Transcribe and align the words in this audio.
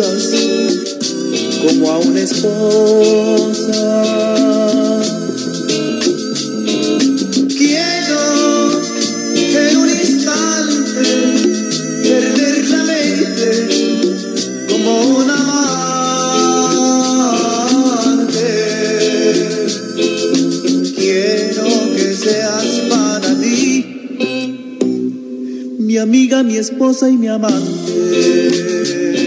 Como 0.00 1.90
a 1.90 1.98
una 1.98 2.20
esposa. 2.20 3.72
Quiero 7.48 8.20
en 9.56 9.76
un 9.76 9.88
instante 9.88 11.02
perder 12.04 12.68
la 12.68 12.84
mente 12.84 13.50
como 14.68 14.90
un 15.16 15.30
amante. 15.30 15.66
Quiero 20.94 21.64
que 21.96 22.14
seas 22.14 22.66
para 22.88 23.34
mí 23.34 23.84
mi 25.80 25.96
amiga, 25.98 26.44
mi 26.44 26.56
esposa 26.56 27.10
y 27.10 27.16
mi 27.16 27.26
amante. 27.26 29.17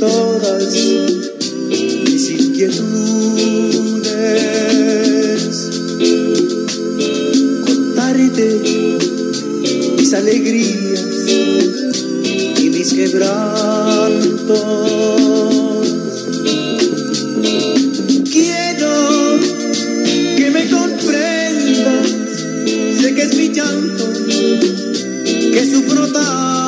Todas 0.00 0.74
mis 1.68 2.30
inquietudes, 2.30 2.88
contarte 7.66 8.46
mis 9.98 10.14
alegrías 10.14 11.04
y 12.58 12.70
mis 12.70 12.92
quebrantos. 12.94 14.56
Quiero 18.32 19.38
que 20.38 20.50
me 20.50 20.70
comprendas, 20.70 22.08
sé 23.02 23.14
que 23.14 23.22
es 23.22 23.36
mi 23.36 23.48
llanto, 23.52 24.10
que 25.52 25.70
sufro 25.70 26.10
tanto. 26.10 26.59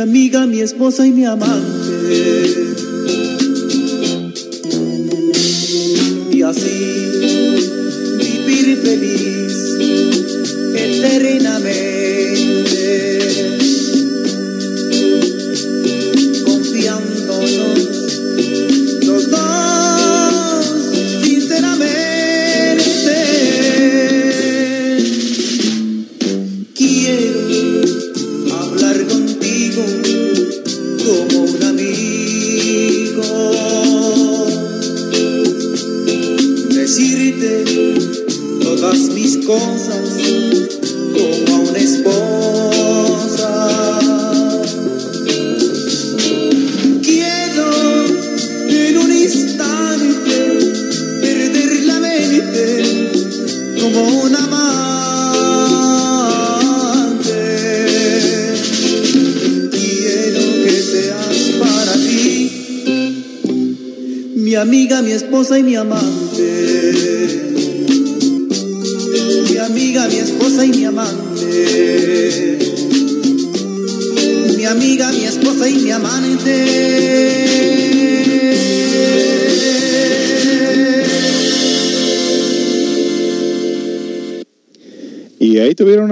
Amiga, 0.00 0.46
mi 0.46 0.60
esposa 0.60 1.06
y 1.06 1.12
mi 1.12 1.24
amante. 1.24 2.89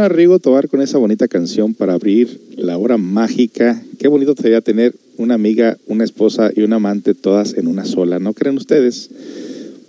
Tuvieron 0.07 0.35
a 0.35 0.39
Tobar 0.39 0.69
con 0.69 0.81
esa 0.81 0.99
bonita 0.99 1.27
canción 1.27 1.75
para 1.75 1.95
abrir 1.95 2.41
la 2.57 2.79
hora 2.79 2.99
mágica. 2.99 3.83
Qué 3.99 4.07
bonito 4.07 4.35
sería 4.41 4.61
tener 4.61 4.95
una 5.17 5.35
amiga, 5.35 5.77
una 5.89 6.05
esposa 6.05 6.53
y 6.55 6.63
un 6.63 6.73
amante 6.73 7.15
todas 7.15 7.55
en 7.55 7.67
una 7.67 7.85
sola, 7.85 8.21
¿no 8.21 8.33
creen 8.33 8.57
ustedes? 8.57 9.11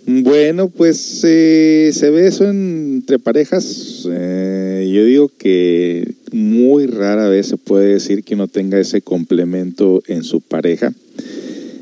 Bueno, 0.07 0.69
pues 0.69 1.21
eh, 1.23 1.91
se 1.93 2.09
ve 2.09 2.25
eso 2.25 2.49
entre 2.49 3.19
parejas. 3.19 4.07
Eh, 4.09 4.89
yo 4.91 5.05
digo 5.05 5.31
que 5.37 6.15
muy 6.31 6.87
rara 6.87 7.29
vez 7.29 7.45
se 7.45 7.57
puede 7.57 7.93
decir 7.93 8.23
que 8.23 8.33
uno 8.33 8.47
tenga 8.47 8.79
ese 8.79 9.01
complemento 9.01 10.01
en 10.07 10.23
su 10.23 10.41
pareja. 10.41 10.91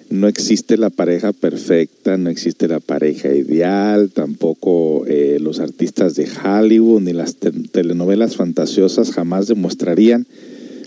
No 0.09 0.27
existe 0.27 0.77
la 0.77 0.89
pareja 0.89 1.33
perfecta, 1.33 2.17
no 2.17 2.29
existe 2.29 2.67
la 2.67 2.79
pareja 2.79 3.33
ideal, 3.33 4.09
tampoco 4.11 5.05
eh, 5.05 5.37
los 5.41 5.59
artistas 5.59 6.15
de 6.15 6.27
Hollywood 6.27 7.01
ni 7.01 7.13
las 7.13 7.35
te 7.35 7.51
telenovelas 7.51 8.37
fantasiosas 8.37 9.11
jamás 9.11 9.47
demostrarían 9.47 10.25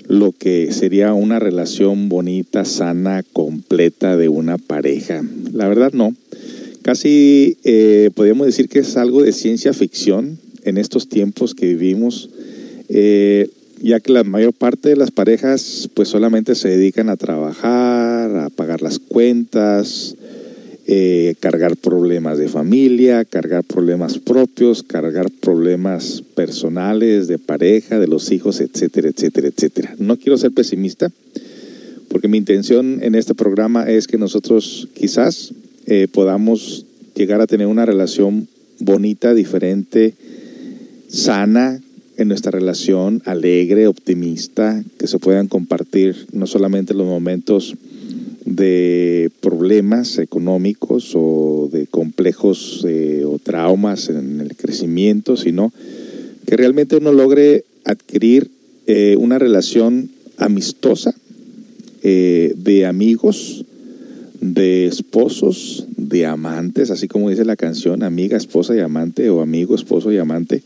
lo 0.09 0.33
que 0.33 0.73
sería 0.73 1.13
una 1.13 1.39
relación 1.39 2.09
bonita, 2.09 2.65
sana, 2.65 3.23
completa 3.33 4.17
de 4.17 4.29
una 4.29 4.59
pareja. 4.59 5.23
La 5.53 5.69
verdad 5.69 5.93
no. 5.93 6.17
Casi 6.83 7.59
eh, 7.63 8.11
podríamos 8.15 8.47
decir 8.47 8.69
que 8.69 8.81
es 8.81 8.97
algo 8.97 9.23
de 9.23 9.33
ciencia 9.33 9.73
ficción 9.73 10.39
en 10.65 10.79
estos 10.79 11.09
tiempos 11.09 11.55
que 11.55 11.67
vivimos. 11.67 12.31
Eh, 12.89 13.51
ya 13.81 14.01
que 14.01 14.13
la 14.13 14.25
mayor 14.25 14.53
parte 14.53 14.91
de 14.91 14.97
las 14.97 15.11
parejas 15.11 15.89
pues 15.95 16.09
solamente 16.09 16.55
se 16.55 16.69
dedican 16.69 17.09
a 17.09 17.17
trabajar, 17.17 18.37
a 18.37 18.51
pagar 18.51 18.83
las 18.83 18.99
cuentas, 18.99 20.17
eh, 20.87 21.35
cargar 21.41 21.77
problemas 21.77 22.39
de 22.39 22.49
familia, 22.49 23.25
cargar 23.25 23.65
problemas 23.65 24.19
propios, 24.19 24.83
cargar 24.83 25.31
problemas 25.31 26.23
personales, 26.35 27.29
de 27.29 27.39
pareja, 27.39 27.99
de 27.99 28.07
los 28.07 28.33
hijos, 28.33 28.61
etcétera, 28.61 29.09
etcétera, 29.09 29.49
etcétera. 29.49 29.95
No 29.99 30.17
quiero 30.17 30.37
ser 30.37 30.53
pesimista, 30.53 31.11
porque 32.09 32.29
mi 32.29 32.39
intención 32.39 32.99
en 33.03 33.15
este 33.15 33.35
programa 33.35 33.89
es 33.89 34.07
que 34.07 34.19
nosotros 34.19 34.89
quizás 34.95 35.55
eh, 35.87 36.09
podamos 36.13 36.87
llegar 37.15 37.41
a 37.41 37.47
tener 37.47 37.67
una 37.67 37.87
relación 37.87 38.49
bonita, 38.81 39.33
diferente, 39.33 40.15
sana 41.09 41.81
en 42.21 42.29
nuestra 42.29 42.51
relación, 42.51 43.23
alegre, 43.25 43.87
optimista, 43.87 44.85
que 44.99 45.07
se 45.07 45.19
puedan 45.19 45.49
compartir 45.49 46.27
no 46.33 46.47
solamente 46.47 46.93
los 46.93 47.07
momentos 47.07 47.77
de 48.45 49.31
problemas 49.41 50.19
económicos 50.19 51.13
o 51.15 51.71
de 51.73 51.87
complejos 51.87 52.85
eh, 52.87 53.25
o 53.25 53.39
traumas 53.39 54.11
en 54.11 54.43
el 54.43 54.55
crecimiento, 54.55 55.39
sino 55.39 55.73
que 56.47 56.59
realmente 56.59 56.97
uno 56.97 57.11
logre 57.13 57.65
adquirir 57.85 58.51
eh, 58.87 59.17
una 59.19 59.39
relación 59.39 60.11
amistosa 60.37 61.15
eh, 62.03 62.53
de 62.55 62.85
amigos, 62.85 63.65
de 64.43 64.87
esposos, 64.87 65.87
de 65.97 66.27
amantes, 66.27 66.91
así 66.91 67.09
como 67.09 67.31
dice 67.31 67.47
la 67.47 67.57
canción, 67.57 68.03
amiga, 68.03 68.37
esposa 68.37 68.77
y 68.77 68.81
amante, 68.81 69.31
o 69.31 69.41
amigo, 69.41 69.75
esposo 69.75 70.13
y 70.13 70.19
amante. 70.19 70.63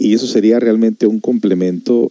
Y 0.00 0.14
eso 0.14 0.26
sería 0.26 0.58
realmente 0.58 1.06
un 1.06 1.20
complemento, 1.20 2.10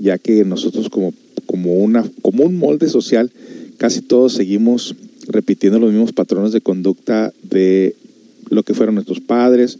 ya 0.00 0.18
que 0.18 0.44
nosotros 0.44 0.90
como, 0.90 1.12
como, 1.46 1.74
una, 1.74 2.04
como 2.22 2.44
un 2.44 2.56
molde 2.56 2.88
social, 2.88 3.32
casi 3.78 4.02
todos 4.02 4.34
seguimos 4.34 4.94
repitiendo 5.26 5.78
los 5.78 5.90
mismos 5.90 6.12
patrones 6.12 6.52
de 6.52 6.60
conducta 6.60 7.32
de 7.42 7.96
lo 8.50 8.62
que 8.62 8.74
fueron 8.74 8.94
nuestros 8.94 9.20
padres 9.20 9.78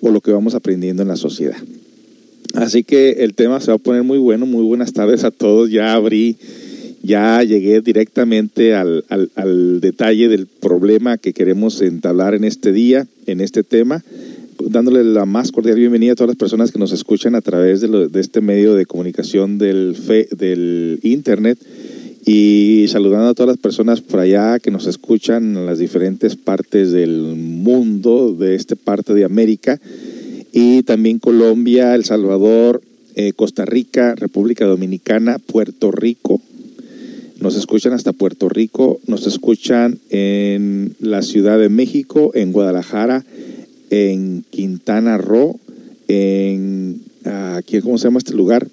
o 0.00 0.10
lo 0.10 0.20
que 0.20 0.32
vamos 0.32 0.54
aprendiendo 0.54 1.02
en 1.02 1.08
la 1.08 1.16
sociedad. 1.16 1.56
Así 2.54 2.84
que 2.84 3.10
el 3.24 3.34
tema 3.34 3.60
se 3.60 3.70
va 3.70 3.74
a 3.74 3.78
poner 3.78 4.02
muy 4.02 4.18
bueno. 4.18 4.46
Muy 4.46 4.64
buenas 4.64 4.92
tardes 4.94 5.24
a 5.24 5.30
todos. 5.30 5.70
Ya 5.70 5.92
abrí, 5.92 6.36
ya 7.02 7.42
llegué 7.42 7.82
directamente 7.82 8.74
al, 8.74 9.04
detalle 9.80 10.28
del 10.28 10.46
problema 10.46 11.18
que 11.18 11.34
queremos 11.34 11.80
entablar 11.82 12.34
en 12.34 12.44
este 12.44 12.72
día, 12.72 13.06
en 13.26 13.40
este 13.40 13.62
tema, 13.62 14.02
dándole 14.60 15.04
la 15.04 15.26
más 15.26 15.52
cordial 15.52 15.76
bienvenida 15.78 16.12
a 16.12 16.16
todas 16.16 16.28
las 16.28 16.36
personas 16.36 16.72
que 16.72 16.78
nos 16.78 16.92
escuchan 16.92 17.34
a 17.34 17.40
través 17.40 17.80
de, 17.80 18.08
de 18.08 18.20
este 18.20 18.40
medio 18.40 18.74
de 18.74 18.86
comunicación 18.86 19.58
del, 19.58 19.94
fe, 19.96 20.28
del 20.36 21.00
Internet. 21.02 21.58
Y 22.28 22.86
saludando 22.88 23.28
a 23.28 23.34
todas 23.34 23.50
las 23.50 23.62
personas 23.62 24.00
por 24.00 24.18
allá 24.18 24.58
que 24.58 24.72
nos 24.72 24.88
escuchan 24.88 25.56
en 25.56 25.64
las 25.66 25.78
diferentes 25.78 26.34
partes 26.34 26.90
del 26.90 27.36
mundo, 27.36 28.34
de 28.34 28.56
esta 28.56 28.74
parte 28.74 29.14
de 29.14 29.24
América, 29.24 29.80
y 30.52 30.82
también 30.82 31.20
Colombia, 31.20 31.94
El 31.94 32.04
Salvador, 32.04 32.82
eh, 33.14 33.32
Costa 33.32 33.64
Rica, 33.64 34.16
República 34.16 34.66
Dominicana, 34.66 35.38
Puerto 35.38 35.92
Rico. 35.92 36.40
Nos 37.40 37.56
escuchan 37.56 37.92
hasta 37.92 38.12
Puerto 38.12 38.48
Rico, 38.48 38.98
nos 39.06 39.26
escuchan 39.26 39.98
en 40.10 40.96
la 40.98 41.22
Ciudad 41.22 41.58
de 41.58 41.68
México, 41.68 42.32
en 42.34 42.50
Guadalajara, 42.50 43.24
en 43.90 44.44
Quintana 44.50 45.18
Roo, 45.18 45.58
en, 46.08 47.00
aquí, 47.24 47.80
¿cómo 47.80 47.98
se 47.98 48.04
llama 48.04 48.18
este 48.18 48.34
lugar? 48.34 48.68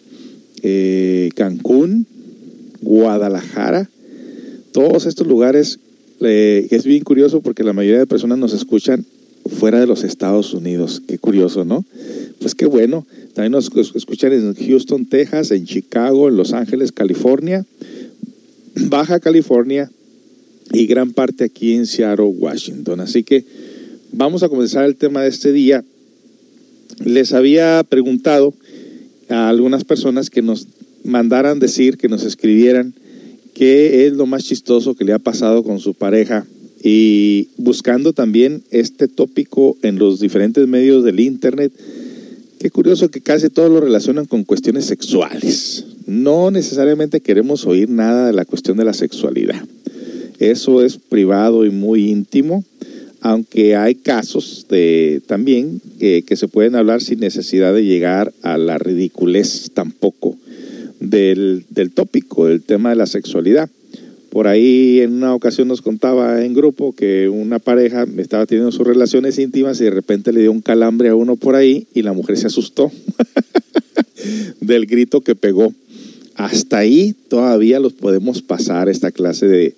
Eh, 0.61 1.29
Cancún, 1.35 2.05
Guadalajara, 2.81 3.89
todos 4.71 5.05
estos 5.05 5.27
lugares, 5.27 5.79
eh, 6.21 6.67
es 6.71 6.85
bien 6.85 7.03
curioso 7.03 7.41
porque 7.41 7.63
la 7.63 7.73
mayoría 7.73 7.99
de 7.99 8.07
personas 8.07 8.37
nos 8.37 8.53
escuchan 8.53 9.05
fuera 9.45 9.79
de 9.79 9.87
los 9.87 10.03
Estados 10.03 10.53
Unidos. 10.53 11.01
Qué 11.07 11.17
curioso, 11.17 11.65
¿no? 11.65 11.85
Pues 12.39 12.55
qué 12.55 12.65
bueno. 12.65 13.05
También 13.33 13.51
nos 13.51 13.69
escuchan 13.95 14.31
en 14.31 14.53
Houston, 14.53 15.05
Texas, 15.05 15.51
en 15.51 15.65
Chicago, 15.65 16.29
en 16.29 16.37
Los 16.37 16.53
Ángeles, 16.53 16.91
California, 16.91 17.65
Baja 18.75 19.19
California 19.19 19.89
y 20.71 20.85
gran 20.87 21.13
parte 21.13 21.45
aquí 21.45 21.73
en 21.73 21.85
Seattle, 21.85 22.25
Washington. 22.25 22.99
Así 22.99 23.23
que 23.23 23.43
vamos 24.13 24.43
a 24.43 24.49
comenzar 24.49 24.85
el 24.85 24.95
tema 24.95 25.23
de 25.23 25.29
este 25.29 25.51
día. 25.51 25.83
Les 27.03 27.33
había 27.33 27.83
preguntado 27.83 28.53
a 29.29 29.49
algunas 29.49 29.83
personas 29.83 30.29
que 30.29 30.41
nos 30.41 30.67
mandaran 31.03 31.59
decir, 31.59 31.97
que 31.97 32.07
nos 32.07 32.23
escribieran 32.23 32.93
qué 33.53 34.07
es 34.07 34.13
lo 34.13 34.25
más 34.25 34.45
chistoso 34.45 34.95
que 34.95 35.03
le 35.03 35.13
ha 35.13 35.19
pasado 35.19 35.63
con 35.63 35.79
su 35.79 35.93
pareja 35.93 36.45
y 36.83 37.49
buscando 37.57 38.13
también 38.13 38.63
este 38.71 39.07
tópico 39.07 39.77
en 39.81 39.97
los 39.97 40.19
diferentes 40.19 40.67
medios 40.67 41.03
del 41.03 41.19
Internet. 41.19 41.71
Qué 42.59 42.69
curioso 42.69 43.09
que 43.09 43.21
casi 43.21 43.49
todos 43.49 43.71
lo 43.71 43.81
relacionan 43.81 44.25
con 44.25 44.43
cuestiones 44.43 44.85
sexuales. 44.85 45.85
No 46.05 46.51
necesariamente 46.51 47.21
queremos 47.21 47.65
oír 47.65 47.89
nada 47.89 48.27
de 48.27 48.33
la 48.33 48.45
cuestión 48.45 48.77
de 48.77 48.85
la 48.85 48.93
sexualidad. 48.93 49.61
Eso 50.39 50.83
es 50.83 50.97
privado 50.97 51.65
y 51.65 51.69
muy 51.69 52.09
íntimo, 52.09 52.63
aunque 53.23 53.77
hay 53.77 53.95
casos 53.95 54.67
de, 54.69 55.21
también 55.25 55.81
que 55.97 56.35
se 56.35 56.49
pueden 56.49 56.75
hablar 56.75 57.01
sin 57.01 57.21
necesidad 57.21 57.73
de 57.73 57.85
llegar 57.85 58.33
a 58.41 58.57
la 58.57 58.77
ridiculez 58.77 59.71
tampoco 59.73 60.35
del, 60.99 61.63
del 61.69 61.91
tópico, 61.91 62.47
del 62.47 62.61
tema 62.61 62.89
de 62.89 62.97
la 62.97 63.05
sexualidad. 63.05 63.69
Por 64.29 64.47
ahí 64.47 64.99
en 64.99 65.13
una 65.13 65.33
ocasión 65.33 65.69
nos 65.69 65.81
contaba 65.81 66.43
en 66.43 66.53
grupo 66.53 66.93
que 66.93 67.29
una 67.29 67.59
pareja 67.59 68.05
estaba 68.17 68.45
teniendo 68.45 68.73
sus 68.73 68.85
relaciones 68.85 69.39
íntimas 69.39 69.79
y 69.79 69.85
de 69.85 69.91
repente 69.91 70.33
le 70.33 70.41
dio 70.41 70.51
un 70.51 70.61
calambre 70.61 71.07
a 71.07 71.15
uno 71.15 71.37
por 71.37 71.55
ahí 71.55 71.87
y 71.93 72.01
la 72.01 72.11
mujer 72.11 72.37
se 72.37 72.47
asustó 72.47 72.91
del 74.59 74.85
grito 74.85 75.21
que 75.21 75.35
pegó. 75.35 75.73
Hasta 76.35 76.79
ahí 76.79 77.15
todavía 77.29 77.79
los 77.79 77.93
podemos 77.93 78.41
pasar 78.41 78.89
esta 78.89 79.11
clase 79.11 79.47
de, 79.47 79.75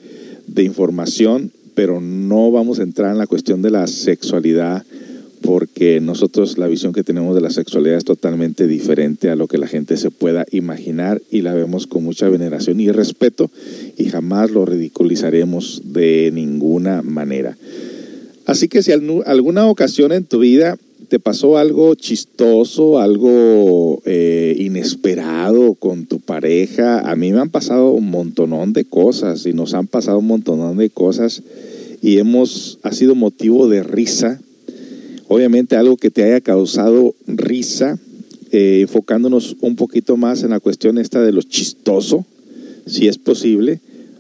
de 0.48 0.64
información, 0.64 1.52
pero 1.76 2.02
no 2.02 2.52
vamos 2.52 2.80
a 2.80 2.84
entrar 2.84 3.12
en 3.12 3.18
la 3.18 3.28
cuestión 3.28 3.62
de 3.62 3.70
la 3.70 3.86
sexualidad 3.88 4.84
porque 5.42 6.02
nosotros 6.02 6.58
la 6.58 6.68
visión 6.68 6.92
que 6.92 7.04
tenemos 7.04 7.36
de 7.36 7.42
la 7.42 7.52
sexualidad 7.52 7.98
es 7.98 8.06
totalmente 8.06 8.66
diferente 8.66 9.30
a 9.30 9.36
lo 9.36 9.48
que 9.48 9.60
la 9.60 9.68
gente 9.68 9.96
se 9.98 10.10
pueda 10.10 10.46
imaginar 10.52 11.22
y 11.30 11.42
la 11.42 11.54
vemos 11.54 11.86
con 11.86 12.04
mucha 12.04 12.28
veneración 12.30 12.80
y 12.80 12.92
respeto 12.92 13.52
y 13.96 14.06
jamás 14.06 14.50
lo 14.50 14.66
ridiculizaremos 14.66 15.82
de 15.86 16.32
ninguna 16.34 17.04
manera. 17.04 17.58
Así 18.48 18.68
que 18.68 18.82
si 18.82 18.92
alguna 18.92 19.68
ocasión 19.68 20.12
en 20.12 20.24
tu 20.24 20.40
vida 20.40 20.78
te 21.06 21.20
pasó 21.20 21.58
algo 21.58 21.96
chistoso, 21.96 23.00
algo 23.00 24.02
eh, 24.06 24.56
inesperado 24.60 25.74
con 25.76 26.06
tu 26.06 26.20
pareja, 26.20 27.00
a 27.00 27.16
mí 27.16 27.32
me 27.32 27.40
han 27.40 27.50
pasado 27.50 27.92
un 27.92 28.10
montonón 28.10 28.74
de 28.74 28.86
cosas 28.86 29.46
y 29.46 29.54
nos 29.54 29.74
han 29.74 29.88
pasado 29.88 30.20
un 30.20 30.28
montonón 30.28 30.78
de 30.78 30.90
cosas 30.90 31.44
y 32.02 32.18
hemos, 32.18 32.80
ha 32.84 32.92
sido 32.92 33.16
motivo 33.16 33.68
de 33.68 33.84
risa. 33.84 34.40
Obviamente 35.28 35.76
algo 35.76 35.98
que 35.98 36.12
te 36.12 36.24
haya 36.24 36.42
causado 36.42 37.16
risa, 37.26 37.98
eh, 38.52 38.82
enfocándonos 38.82 39.58
un 39.62 39.76
poquito 39.76 40.18
más 40.18 40.44
en 40.44 40.52
la 40.52 40.60
cuestión 40.60 40.98
esta 40.98 41.22
de 41.22 41.32
lo 41.32 41.42
chistoso, 41.42 42.26
si 42.86 43.08
es 43.08 43.18
posible, 43.18 43.80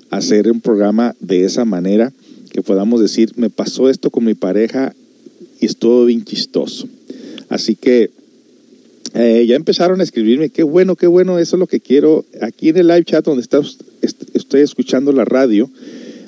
hacer 0.09 0.51
un 0.51 0.61
programa 0.61 1.15
de 1.19 1.45
esa 1.45 1.65
manera, 1.65 2.11
que 2.51 2.61
podamos 2.61 3.01
decir, 3.01 3.33
me 3.35 3.49
pasó 3.49 3.89
esto 3.89 4.09
con 4.09 4.23
mi 4.23 4.33
pareja 4.33 4.95
y 5.59 5.65
estuvo 5.65 6.05
bien 6.05 6.23
chistoso. 6.23 6.87
Así 7.49 7.75
que 7.75 8.09
eh, 9.13 9.45
ya 9.47 9.55
empezaron 9.55 10.01
a 10.01 10.03
escribirme, 10.03 10.49
qué 10.49 10.63
bueno, 10.63 10.95
qué 10.95 11.07
bueno, 11.07 11.39
eso 11.39 11.55
es 11.55 11.59
lo 11.59 11.67
que 11.67 11.79
quiero. 11.79 12.25
Aquí 12.41 12.69
en 12.69 12.77
el 12.77 12.87
live 12.87 13.05
chat 13.05 13.23
donde 13.23 13.41
está, 13.41 13.61
estoy 14.33 14.61
escuchando 14.61 15.11
la 15.13 15.23
radio, 15.23 15.69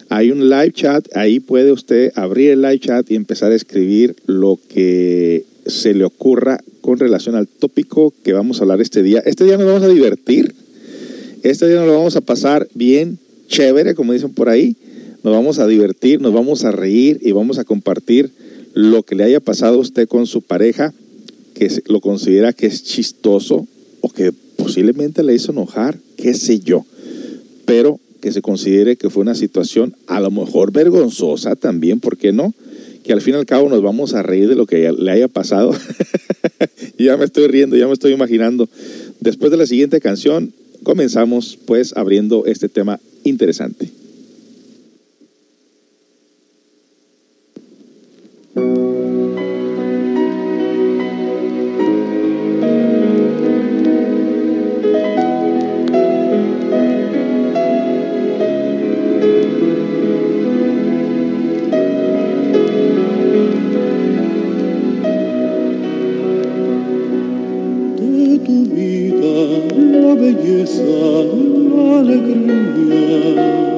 hay 0.10 0.32
un 0.32 0.50
live 0.50 0.72
chat, 0.72 1.06
ahí 1.16 1.42
puede 1.42 1.74
usted 1.74 2.14
abrir 2.16 2.52
el 2.52 2.62
live 2.62 2.80
chat 2.80 3.10
y 3.12 3.16
empezar 3.16 3.52
a 3.52 3.56
escribir 3.56 4.16
lo 4.26 4.58
que 4.70 5.44
se 5.66 5.94
le 5.94 6.06
ocurra 6.06 6.62
con 6.80 6.98
relación 6.98 7.36
al 7.36 7.48
tópico 7.48 8.14
que 8.24 8.32
vamos 8.32 8.60
a 8.60 8.64
hablar 8.64 8.80
este 8.80 9.04
día. 9.04 9.20
Este 9.26 9.44
día 9.44 9.58
nos 9.58 9.68
vamos 9.68 9.84
a 9.84 9.90
divertir, 9.90 10.54
este 11.44 11.68
día 11.68 11.78
nos 11.78 11.88
lo 11.88 11.96
vamos 11.96 12.16
a 12.16 12.22
pasar 12.22 12.70
bien 12.74 13.20
chévere, 13.50 13.96
como 13.96 14.14
dicen 14.14 14.34
por 14.34 14.48
ahí. 14.48 14.78
Nos 15.24 15.34
vamos 15.34 15.60
a 15.60 15.68
divertir, 15.68 16.22
nos 16.22 16.32
vamos 16.32 16.64
a 16.64 16.72
reír 16.72 17.20
y 17.22 17.34
vamos 17.34 17.58
a 17.58 17.66
compartir 17.66 18.32
lo 18.78 19.02
que 19.02 19.16
le 19.16 19.24
haya 19.24 19.40
pasado 19.40 19.78
a 19.78 19.80
usted 19.80 20.08
con 20.08 20.28
su 20.28 20.44
pareja, 20.44 20.94
que 21.56 21.82
lo 21.88 22.00
considera 22.00 22.54
que 22.54 22.68
es 22.68 22.84
chistoso 22.84 23.68
o 24.02 24.10
que 24.10 24.32
posiblemente 24.56 25.24
le 25.24 25.34
hizo 25.34 25.52
enojar, 25.52 25.98
qué 26.16 26.36
sé 26.36 26.60
yo. 26.60 26.86
Pero 27.66 28.00
que 28.22 28.32
se 28.32 28.44
considere 28.44 28.96
que 28.96 29.10
fue 29.10 29.24
una 29.24 29.34
situación 29.34 29.96
a 30.06 30.20
lo 30.20 30.30
mejor 30.30 30.72
vergonzosa 30.72 31.56
también, 31.56 32.00
¿por 32.00 32.18
qué 32.18 32.32
no? 32.32 32.54
Que 33.04 33.14
al 33.14 33.22
fin 33.22 33.34
y 33.34 33.38
al 33.38 33.48
cabo 33.48 33.68
nos 33.68 33.82
vamos 33.82 34.14
a 34.14 34.22
reír 34.22 34.48
de 34.48 34.56
lo 34.56 34.68
que 34.68 34.92
le 34.92 35.12
haya 35.12 35.28
pasado. 35.28 35.74
ya 37.00 37.18
me 37.18 37.26
estoy 37.26 37.48
riendo, 37.48 37.78
ya 37.78 37.88
me 37.88 37.94
estoy 37.94 38.14
imaginando. 38.14 38.70
Después 39.22 39.50
de 39.50 39.58
la 39.58 39.66
siguiente 39.66 40.00
canción, 40.00 40.54
comenzamos 40.84 41.58
pues 41.66 41.98
abriendo 41.98 42.46
este 42.46 42.70
tema 42.70 43.00
interesante. 43.24 43.97
tu 68.48 68.64
vida, 68.74 69.36
la 70.02 70.16
belleza, 70.16 70.84
la 70.84 72.00
alegría. 72.00 73.77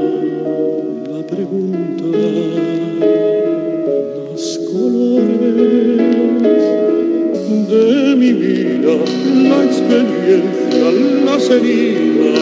Vida, 8.33 8.93
la 9.49 9.63
experiencia, 9.63 10.91
las 11.25 11.49
heridas, 11.49 12.39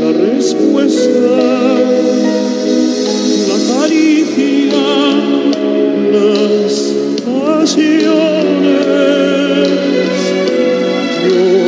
la 0.00 0.10
respuesta, 0.12 1.36
la 3.48 3.58
caricia, 3.74 4.86
las 6.12 6.74
pasiones. 7.24 8.24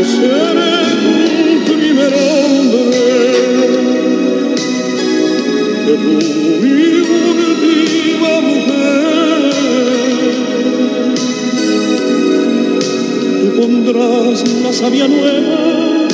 seré 0.05 0.53
tu 0.53 0.56
la 14.63 14.73
sabia 14.73 15.09
nueva, 15.09 16.09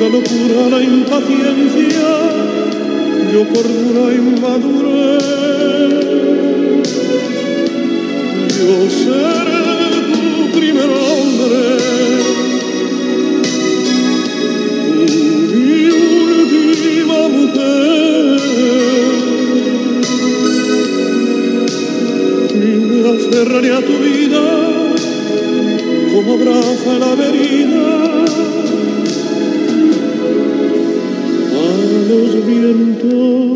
la 0.00 0.08
locura, 0.08 0.68
la 0.70 0.82
impaciencia, 0.82 2.08
yo 3.32 3.48
cordura 3.48 4.14
y 4.14 4.20
madurez. 4.40 5.24
Yo 8.58 8.90
seré 8.90 9.62
tu 10.12 10.58
primer 10.58 10.88
hombre. 10.90 11.96
aferraré 23.08 23.72
a 23.72 23.80
tu 23.80 23.98
vida 23.98 24.15
abraza 26.36 26.98
la 26.98 27.14
verina 27.14 28.24
a 31.54 31.68
los 32.08 32.46
vientos 32.46 33.55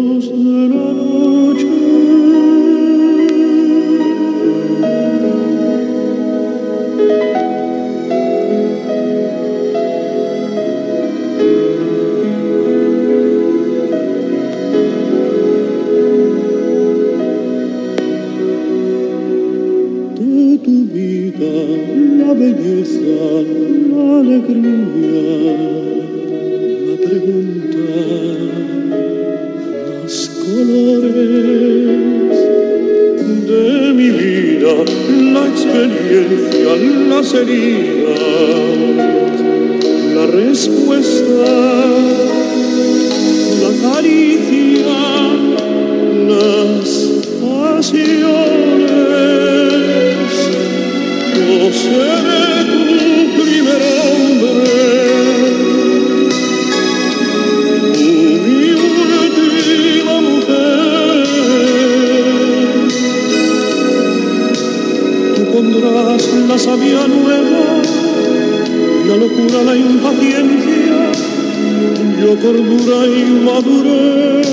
yo 72.31 72.37
cordura 72.37 73.07
y 73.07 73.25
madurez. 73.45 74.49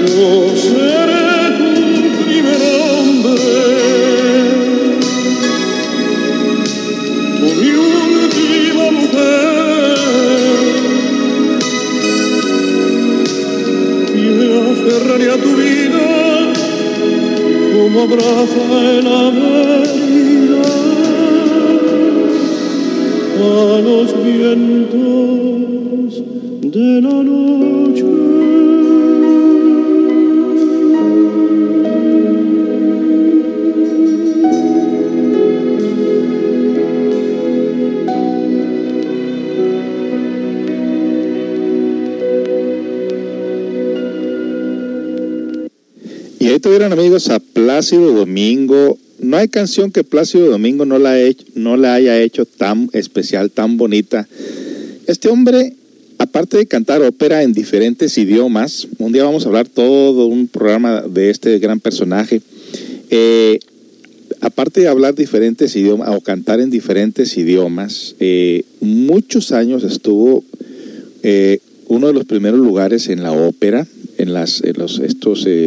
Yo 0.00 0.56
seré 0.56 1.36
tu 1.58 1.70
primer 2.24 2.60
hombre, 2.80 3.38
tu 7.38 7.46
mi 7.60 7.70
última 7.70 8.86
mujer, 8.98 9.98
y 14.14 14.24
me 14.38 14.46
aferraré 14.70 15.26
a 15.30 15.36
tu 15.36 15.50
vida 15.56 16.06
como 17.74 17.96
abraza 18.02 18.64
el 18.98 19.06
avenida 19.06 19.83
a 23.44 23.80
los 23.80 24.24
vientos 24.24 26.22
de 26.62 27.00
la 27.02 27.22
noche. 27.22 28.04
Y 46.40 46.48
ahí 46.48 46.60
tuvieron 46.60 46.92
amigos 46.92 47.28
a 47.28 47.40
Plácido 47.40 48.12
Domingo. 48.12 48.98
No 49.34 49.40
hay 49.40 49.48
canción 49.48 49.90
que 49.90 50.04
Plácido 50.04 50.48
Domingo 50.48 50.84
no 50.84 50.96
la, 51.00 51.16
no 51.56 51.76
la 51.76 51.94
haya 51.94 52.22
hecho 52.22 52.46
tan 52.46 52.88
especial, 52.92 53.50
tan 53.50 53.76
bonita. 53.76 54.28
Este 55.08 55.28
hombre, 55.28 55.72
aparte 56.18 56.56
de 56.56 56.66
cantar 56.66 57.02
ópera 57.02 57.42
en 57.42 57.52
diferentes 57.52 58.16
idiomas, 58.16 58.86
un 58.98 59.12
día 59.12 59.24
vamos 59.24 59.44
a 59.44 59.48
hablar 59.48 59.66
todo 59.66 60.26
un 60.26 60.46
programa 60.46 61.00
de 61.00 61.30
este 61.30 61.58
gran 61.58 61.80
personaje. 61.80 62.42
eh, 63.10 63.58
aparte 64.40 64.82
de 64.82 64.86
hablar 64.86 65.16
diferentes 65.16 65.74
idiomas 65.74 66.10
o 66.10 66.20
cantar 66.20 66.60
en 66.60 66.70
diferentes 66.70 67.36
idiomas, 67.36 68.14
eh, 68.20 68.62
muchos 68.78 69.50
años 69.50 69.82
estuvo 69.82 70.44
eh, 71.24 71.58
uno 71.88 72.06
de 72.06 72.12
los 72.12 72.24
primeros 72.24 72.60
lugares 72.60 73.08
en 73.08 73.24
la 73.24 73.32
ópera, 73.32 73.84
en 74.16 74.32
las 74.32 74.62
en 74.62 74.76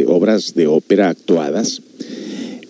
obras 0.06 0.54
de 0.54 0.66
ópera 0.66 1.10
actuadas. 1.10 1.82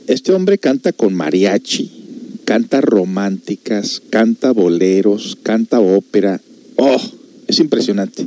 Este 0.09 0.33
hombre 0.33 0.57
canta 0.57 0.95
con 0.95 1.15
mariachi, 1.15 2.41
canta 2.47 2.81
románticas, 2.81 4.00
canta 4.09 4.53
boleros, 4.53 5.37
canta 5.43 5.81
ópera. 5.81 6.41
¡Oh! 6.77 6.99
Es 7.47 7.61
impresionante. 7.61 8.27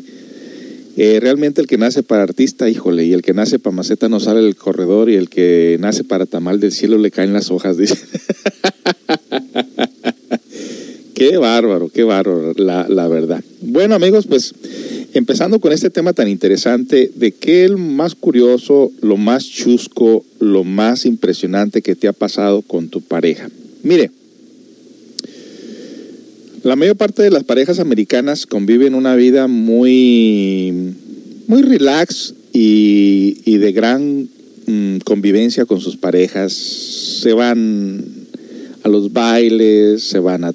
Eh, 0.96 1.18
realmente 1.20 1.60
el 1.60 1.66
que 1.66 1.80
nace 1.80 2.04
para 2.04 2.22
artista, 2.22 2.70
híjole, 2.70 3.06
y 3.06 3.14
el 3.14 3.24
que 3.24 3.34
nace 3.34 3.58
para 3.58 3.76
maceta 3.76 4.10
no 4.10 4.20
sale 4.20 4.42
del 4.42 4.56
corredor, 4.56 5.10
y 5.10 5.16
el 5.16 5.28
que 5.28 5.78
nace 5.80 6.04
para 6.04 6.28
tamal 6.28 6.60
del 6.60 6.72
cielo 6.72 7.00
le 7.00 7.10
caen 7.10 7.34
las 7.34 7.50
hojas, 7.50 7.78
dice. 7.80 7.98
qué 11.16 11.38
bárbaro, 11.38 11.90
qué 11.90 12.04
bárbaro, 12.04 12.54
la, 12.58 12.88
la 12.90 13.08
verdad. 13.08 13.44
Bueno, 13.60 13.96
amigos, 13.96 14.28
pues 14.28 14.54
empezando 15.14 15.60
con 15.60 15.72
este 15.72 15.90
tema 15.90 16.14
tan 16.14 16.28
interesante 16.28 17.12
de 17.16 17.32
qué 17.32 17.66
es 17.66 17.72
lo 17.72 17.78
más 17.78 18.16
curioso, 18.16 18.92
lo 19.02 19.18
más 19.18 19.46
chusco, 19.46 20.26
lo 20.40 20.64
más 20.64 21.06
impresionante 21.06 21.82
que 21.82 21.96
te 21.96 22.08
ha 22.08 22.14
pasado 22.14 22.62
con 22.62 22.90
tu 22.90 23.02
pareja. 23.02 23.50
Mire, 23.84 24.12
la 26.64 26.76
mayor 26.76 26.96
parte 26.96 27.24
de 27.24 27.32
las 27.32 27.44
parejas 27.44 27.80
americanas 27.80 28.46
conviven 28.46 28.94
una 28.94 29.16
vida 29.16 29.48
muy, 29.48 30.94
muy 31.48 31.62
relax 31.64 32.36
y, 32.54 33.58
de 33.58 33.72
gran 33.72 34.30
mm, 34.68 34.98
convivencia 35.00 35.66
con 35.66 35.82
sus 35.82 35.98
parejas. 35.98 36.54
Se 36.54 37.34
van 37.34 38.06
a 38.84 38.90
los 38.90 39.12
bailes, 39.12 40.04
se 40.04 40.20
van 40.20 40.44
a 40.44 40.54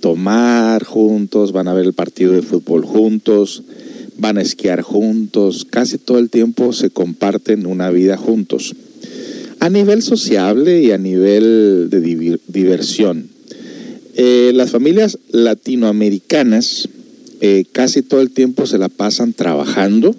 tomar 0.00 0.84
juntos, 0.84 1.52
van 1.52 1.68
a 1.68 1.74
ver 1.74 1.86
el 1.86 1.92
partido 1.92 2.32
de 2.32 2.42
fútbol 2.42 2.84
juntos, 2.84 3.62
van 4.18 4.36
a 4.36 4.42
esquiar 4.42 4.82
juntos, 4.82 5.64
casi 5.64 5.96
todo 5.96 6.18
el 6.18 6.28
tiempo 6.28 6.72
se 6.72 6.90
comparten 6.90 7.66
una 7.66 7.90
vida 7.90 8.16
juntos. 8.16 8.74
A 9.60 9.70
nivel 9.70 10.02
sociable 10.02 10.82
y 10.82 10.90
a 10.90 10.98
nivel 10.98 11.88
de 11.90 12.36
diversión. 12.46 13.30
eh, 14.14 14.50
las 14.52 14.70
familias 14.70 15.18
latinoamericanas 15.30 16.88
eh, 17.40 17.64
casi 17.70 18.02
todo 18.02 18.20
el 18.20 18.30
tiempo 18.30 18.66
se 18.66 18.78
la 18.78 18.88
pasan 18.88 19.32
trabajando, 19.32 20.14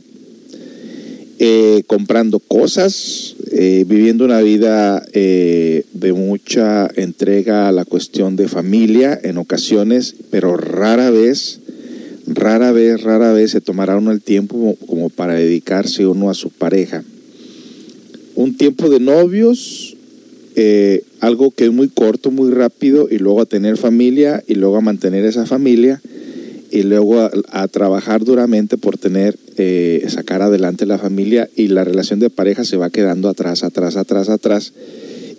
eh, 1.38 1.84
comprando 1.86 2.40
cosas, 2.40 3.36
viviendo 3.52 4.24
una 4.24 4.42
vida 4.42 5.04
de 5.12 6.14
mucha 6.16 6.90
entrega 6.96 7.68
a 7.68 7.74
la 7.74 7.84
cuestión 7.84 8.38
de 8.38 8.48
familia 8.48 9.20
en 9.22 9.38
ocasiones, 9.38 10.16
pero 10.30 10.56
rara 10.56 11.10
vez, 11.10 11.60
rara 12.34 12.72
vez, 12.72 13.02
rara 13.02 13.34
vez 13.34 13.52
se 13.52 13.62
tomará 13.62 13.98
uno 13.98 14.12
el 14.12 14.22
tiempo 14.22 14.78
como 14.88 15.10
para 15.10 15.34
dedicarse 15.34 16.06
uno 16.06 16.30
a 16.30 16.34
su 16.34 16.50
pareja. 16.50 17.04
Un 18.36 18.56
tiempo 18.56 18.90
de 18.90 19.00
novios, 19.00 19.98
eh, 20.56 21.04
algo 21.20 21.52
que 21.52 21.66
es 21.66 21.72
muy 21.72 21.90
corto, 21.90 22.32
muy 22.32 22.52
rápido, 22.52 23.08
y 23.10 23.18
luego 23.18 23.42
a 23.42 23.46
tener 23.46 23.78
familia, 23.78 24.44
y 24.48 24.56
luego 24.56 24.78
a 24.78 24.82
mantener 24.82 25.26
esa 25.26 25.46
familia, 25.46 26.02
y 26.72 26.84
luego 26.84 27.20
a, 27.20 27.68
trabajar 27.68 28.24
duramente 28.24 28.78
por 28.78 28.98
tener, 28.98 29.38
eh, 29.58 30.06
sacar 30.08 30.42
adelante 30.42 30.86
la 30.86 30.98
familia, 30.98 31.50
y 31.56 31.68
la 31.68 31.84
relación 31.84 32.20
de 32.20 32.30
pareja 32.30 32.64
se 32.64 32.78
va 32.78 32.90
quedando 32.90 33.28
atrás, 33.28 33.64
atrás, 33.64 33.98
atrás, 33.98 34.30
atrás, 34.30 34.74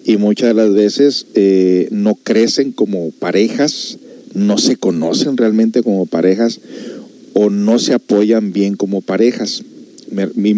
y 0.05 0.17
muchas 0.17 0.49
de 0.49 0.55
las 0.55 0.73
veces 0.73 1.27
eh, 1.35 1.89
no 1.91 2.15
crecen 2.17 2.73
como 2.73 3.11
parejas, 3.13 3.99
no 4.35 4.59
se 4.59 4.77
conocen 4.77 5.37
realmente 5.37 5.83
como 5.83 6.07
parejas, 6.07 6.61
o 7.33 7.51
no 7.51 7.79
se 7.79 7.95
apoyan 7.95 8.53
bien 8.53 8.77
como 8.77 9.03
parejas. 9.03 9.63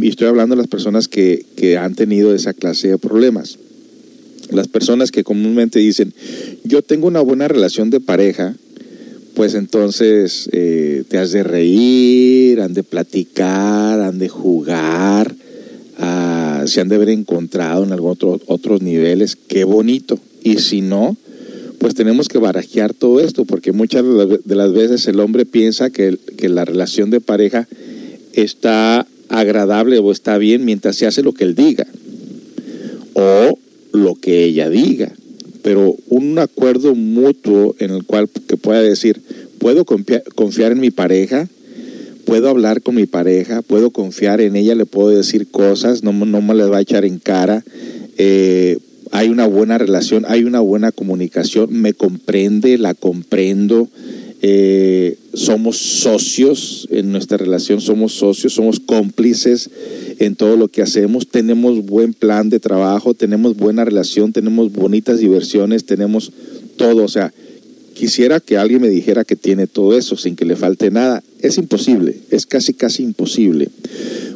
estoy 0.03 0.27
hablando 0.27 0.55
de 0.55 0.63
las 0.63 0.69
personas 0.69 1.09
que, 1.09 1.45
que 1.57 1.79
han 1.79 1.95
tenido 1.95 2.35
esa 2.35 2.55
clase 2.55 2.89
de 2.89 2.99
problemas. 2.99 3.59
Las 4.51 4.69
personas 4.69 5.11
que 5.11 5.25
comúnmente 5.25 5.79
dicen, 5.79 6.13
yo 6.65 6.83
tengo 6.83 7.07
una 7.07 7.21
buena 7.21 7.49
relación 7.49 7.91
de 7.91 8.01
pareja, 8.01 8.55
pues 9.35 9.55
entonces 9.55 10.49
eh, 10.53 11.05
te 11.09 11.19
has 11.19 11.33
de 11.33 11.43
reír, 11.43 12.61
han 12.61 12.75
de 12.75 12.83
platicar, 12.83 14.01
han 14.01 14.19
de 14.19 14.29
jugar, 14.29 15.35
ah, 15.99 16.65
se 16.67 16.81
han 16.81 16.89
de 16.89 16.97
haber 16.97 17.09
encontrado 17.09 17.85
en 17.85 17.93
algún 17.93 18.11
otro, 18.11 18.41
otros 18.47 18.83
niveles, 18.83 19.37
qué 19.37 19.65
bonito. 19.65 20.19
Y 20.43 20.59
si 20.59 20.81
no, 20.81 21.17
pues 21.83 21.97
tenemos 21.97 22.29
que 22.29 22.39
barajear 22.39 22.95
todo 22.95 23.19
esto, 23.19 23.45
porque 23.45 23.73
muchas 23.73 24.05
de 24.45 24.55
las 24.55 24.73
veces 24.73 25.09
el 25.09 25.19
hombre 25.19 25.45
piensa 25.45 25.91
que, 25.91 26.17
que 26.39 26.49
la 26.49 26.65
relación 26.65 27.11
de 27.11 27.21
pareja 27.21 27.67
está 28.35 29.05
agradable 29.29 29.99
o 29.99 30.13
está 30.13 30.39
bien 30.39 30.65
mientras 30.65 30.95
se 30.95 31.07
hace 31.07 31.25
lo 31.25 31.35
que 31.35 31.43
él 31.43 31.57
diga. 31.57 31.87
O 33.15 33.59
lo 33.93 34.15
que 34.15 34.45
ella 34.45 34.71
diga, 34.71 35.13
pero 35.63 35.97
un 36.09 36.39
acuerdo 36.39 36.95
mutuo 36.95 37.75
en 37.81 37.91
el 37.91 38.05
cual 38.05 38.29
que 38.29 38.57
pueda 38.57 38.81
decir, 38.81 39.21
puedo 39.59 39.85
confiar, 39.85 40.73
en 40.73 40.81
mi 40.81 40.93
pareja, 40.93 41.49
puedo 42.25 42.49
hablar 42.49 42.83
con 42.83 42.95
mi 42.95 43.07
pareja, 43.07 43.61
puedo 43.61 43.91
confiar 43.91 44.41
en 44.41 44.55
ella, 44.55 44.77
le 44.77 44.87
puedo 44.87 45.09
decir 45.09 45.51
cosas, 45.51 46.05
no, 46.05 46.13
no 46.13 46.43
me 46.43 46.55
las 46.55 46.71
va 46.71 46.79
a 46.79 46.83
echar 46.83 47.05
en 47.05 47.19
cara, 47.19 47.65
eh, 48.19 48.79
hay 49.13 49.29
una 49.29 49.47
buena 49.47 49.77
relación, 49.77 50.25
hay 50.27 50.45
una 50.45 50.61
buena 50.61 50.91
comunicación, 50.91 51.71
me 51.71 51.93
comprende, 51.93 52.79
la 52.79 52.95
comprendo, 52.95 53.89
eh, 54.41 55.19
somos 55.35 55.77
socios 55.77 56.89
en 56.91 57.13
nuestra 57.13 57.37
relación, 57.37 57.83
somos 57.83 58.15
socios, 58.15 58.55
somos 58.55 58.81
cómplices 58.81 59.69
en 60.19 60.35
todo 60.35 60.57
lo 60.57 60.69
que 60.69 60.81
hacemos, 60.81 61.29
tenemos 61.29 61.85
buen 61.85 62.15
plan 62.15 62.49
de 62.49 62.59
trabajo, 62.59 63.13
tenemos 63.13 63.55
buena 63.55 63.85
relación, 63.85 64.33
tenemos 64.33 64.73
bonitas 64.73 65.19
diversiones, 65.19 65.85
tenemos 65.85 66.33
todo, 66.77 67.05
o 67.05 67.09
sea, 67.09 67.35
quisiera 67.93 68.41
que 68.41 68.57
alguien 68.57 68.81
me 68.81 68.89
dijera 68.89 69.25
que 69.25 69.37
tiene 69.37 69.67
todo 69.67 69.97
eso 69.97 70.17
sin 70.17 70.37
que 70.37 70.47
le 70.47 70.57
falte 70.57 70.91
nada. 70.91 71.23
Es 71.41 71.59
imposible, 71.59 72.19
es 72.31 72.47
casi, 72.47 72.73
casi 72.73 73.03
imposible. 73.03 73.69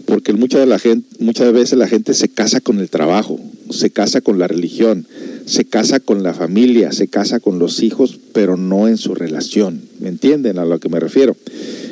Porque 0.04 0.34
muchas, 0.34 0.60
de 0.60 0.66
la 0.66 0.78
gente, 0.78 1.08
muchas 1.18 1.52
veces 1.52 1.78
la 1.78 1.88
gente 1.88 2.12
se 2.14 2.28
casa 2.28 2.60
con 2.60 2.78
el 2.78 2.90
trabajo, 2.90 3.40
se 3.70 3.90
casa 3.90 4.20
con 4.20 4.38
la 4.38 4.48
religión, 4.48 5.06
se 5.46 5.64
casa 5.64 6.00
con 6.00 6.22
la 6.22 6.34
familia, 6.34 6.92
se 6.92 7.08
casa 7.08 7.40
con 7.40 7.58
los 7.58 7.82
hijos, 7.82 8.18
pero 8.32 8.56
no 8.56 8.88
en 8.88 8.96
su 8.96 9.14
relación. 9.14 9.82
¿Me 10.00 10.08
entienden 10.08 10.58
a 10.58 10.64
lo 10.64 10.78
que 10.80 10.88
me 10.88 11.00
refiero? 11.00 11.36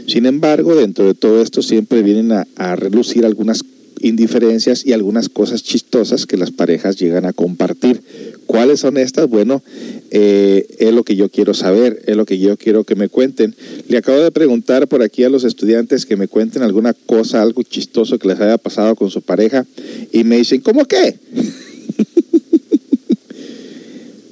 Sin 0.07 0.27
embargo, 0.27 0.75
dentro 0.75 1.07
de 1.07 1.15
todo 1.15 1.41
esto 1.41 1.63
siempre 1.63 2.03
vienen 2.03 2.33
a, 2.33 2.77
relucir 2.77 3.25
algunas 3.25 3.63
indiferencias 4.01 4.85
y 4.85 4.93
algunas 4.93 5.29
cosas 5.29 5.63
chistosas 5.63 6.27
que 6.27 6.37
las 6.37 6.51
parejas 6.51 6.97
llegan 6.97 7.25
a 7.25 7.33
compartir. 7.33 8.03
¿Cuáles 8.47 8.81
son 8.81 8.99
estas? 8.99 9.29
Bueno, 9.29 9.63
eh, 10.11 10.67
es 10.79 10.93
lo 10.93 11.03
que 11.03 11.17
yo 11.17 11.31
quiero 11.31 11.55
saber, 11.55 12.03
es 12.07 12.17
lo 12.17 12.27
que 12.27 12.39
yo 12.39 12.57
quiero 12.57 12.85
que 12.85 12.95
me 12.95 13.09
cuenten. 13.09 13.55
Le 13.89 13.97
acabo 13.97 14.19
de 14.19 14.31
preguntar 14.31 14.87
por 14.89 15.03
aquí 15.03 15.25
a 15.25 15.29
los 15.29 15.45
estudiantes 15.45 16.07
que 16.07 16.17
me 16.17 16.29
cuenten 16.29 16.63
alguna 16.63 16.95
cosa, 16.95 17.43
algo 17.43 17.63
chistoso 17.63 18.19
que 18.19 18.29
les 18.29 18.41
haya 18.41 18.59
pasado 18.59 18.95
con 18.97 19.11
su 19.11 19.23
pareja 19.23 19.67
y 20.13 20.25
me 20.25 20.37
dicen, 20.37 20.61
¿cómo 20.61 20.85
qué? 20.85 21.17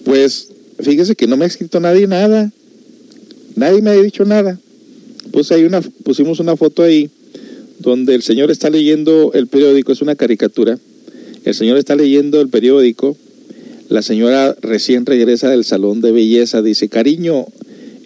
pues 0.05 0.49
fíjese 0.81 1.17
que 1.17 1.27
no 1.27 1.37
me 1.37 1.45
ha 1.45 1.49
escrito 1.49 1.81
nadie 1.81 2.07
nada. 2.07 2.53
Nadie 3.57 3.83
me 3.83 3.91
ha 3.91 3.95
dicho 3.95 4.25
nada. 4.25 4.59
Pues 5.31 5.51
ahí 5.53 5.65
una, 5.65 5.81
pusimos 5.81 6.41
una 6.41 6.57
foto 6.57 6.83
ahí 6.83 7.11
donde 7.83 8.15
el 8.15 8.23
señor 8.23 8.51
está 8.51 8.71
leyendo 8.71 9.33
el 9.35 9.49
periódico, 9.49 9.93
es 9.93 10.01
una 10.01 10.15
caricatura, 10.15 10.79
el 11.45 11.55
señor 11.55 11.77
está 11.77 11.97
leyendo 11.97 12.41
el 12.41 12.49
periódico, 12.49 13.17
la 13.89 14.03
señora 14.03 14.57
recién 14.63 15.05
regresa 15.05 15.51
del 15.51 15.65
salón 15.65 16.01
de 16.01 16.13
belleza, 16.13 16.63
dice, 16.63 16.89
cariño, 16.89 17.47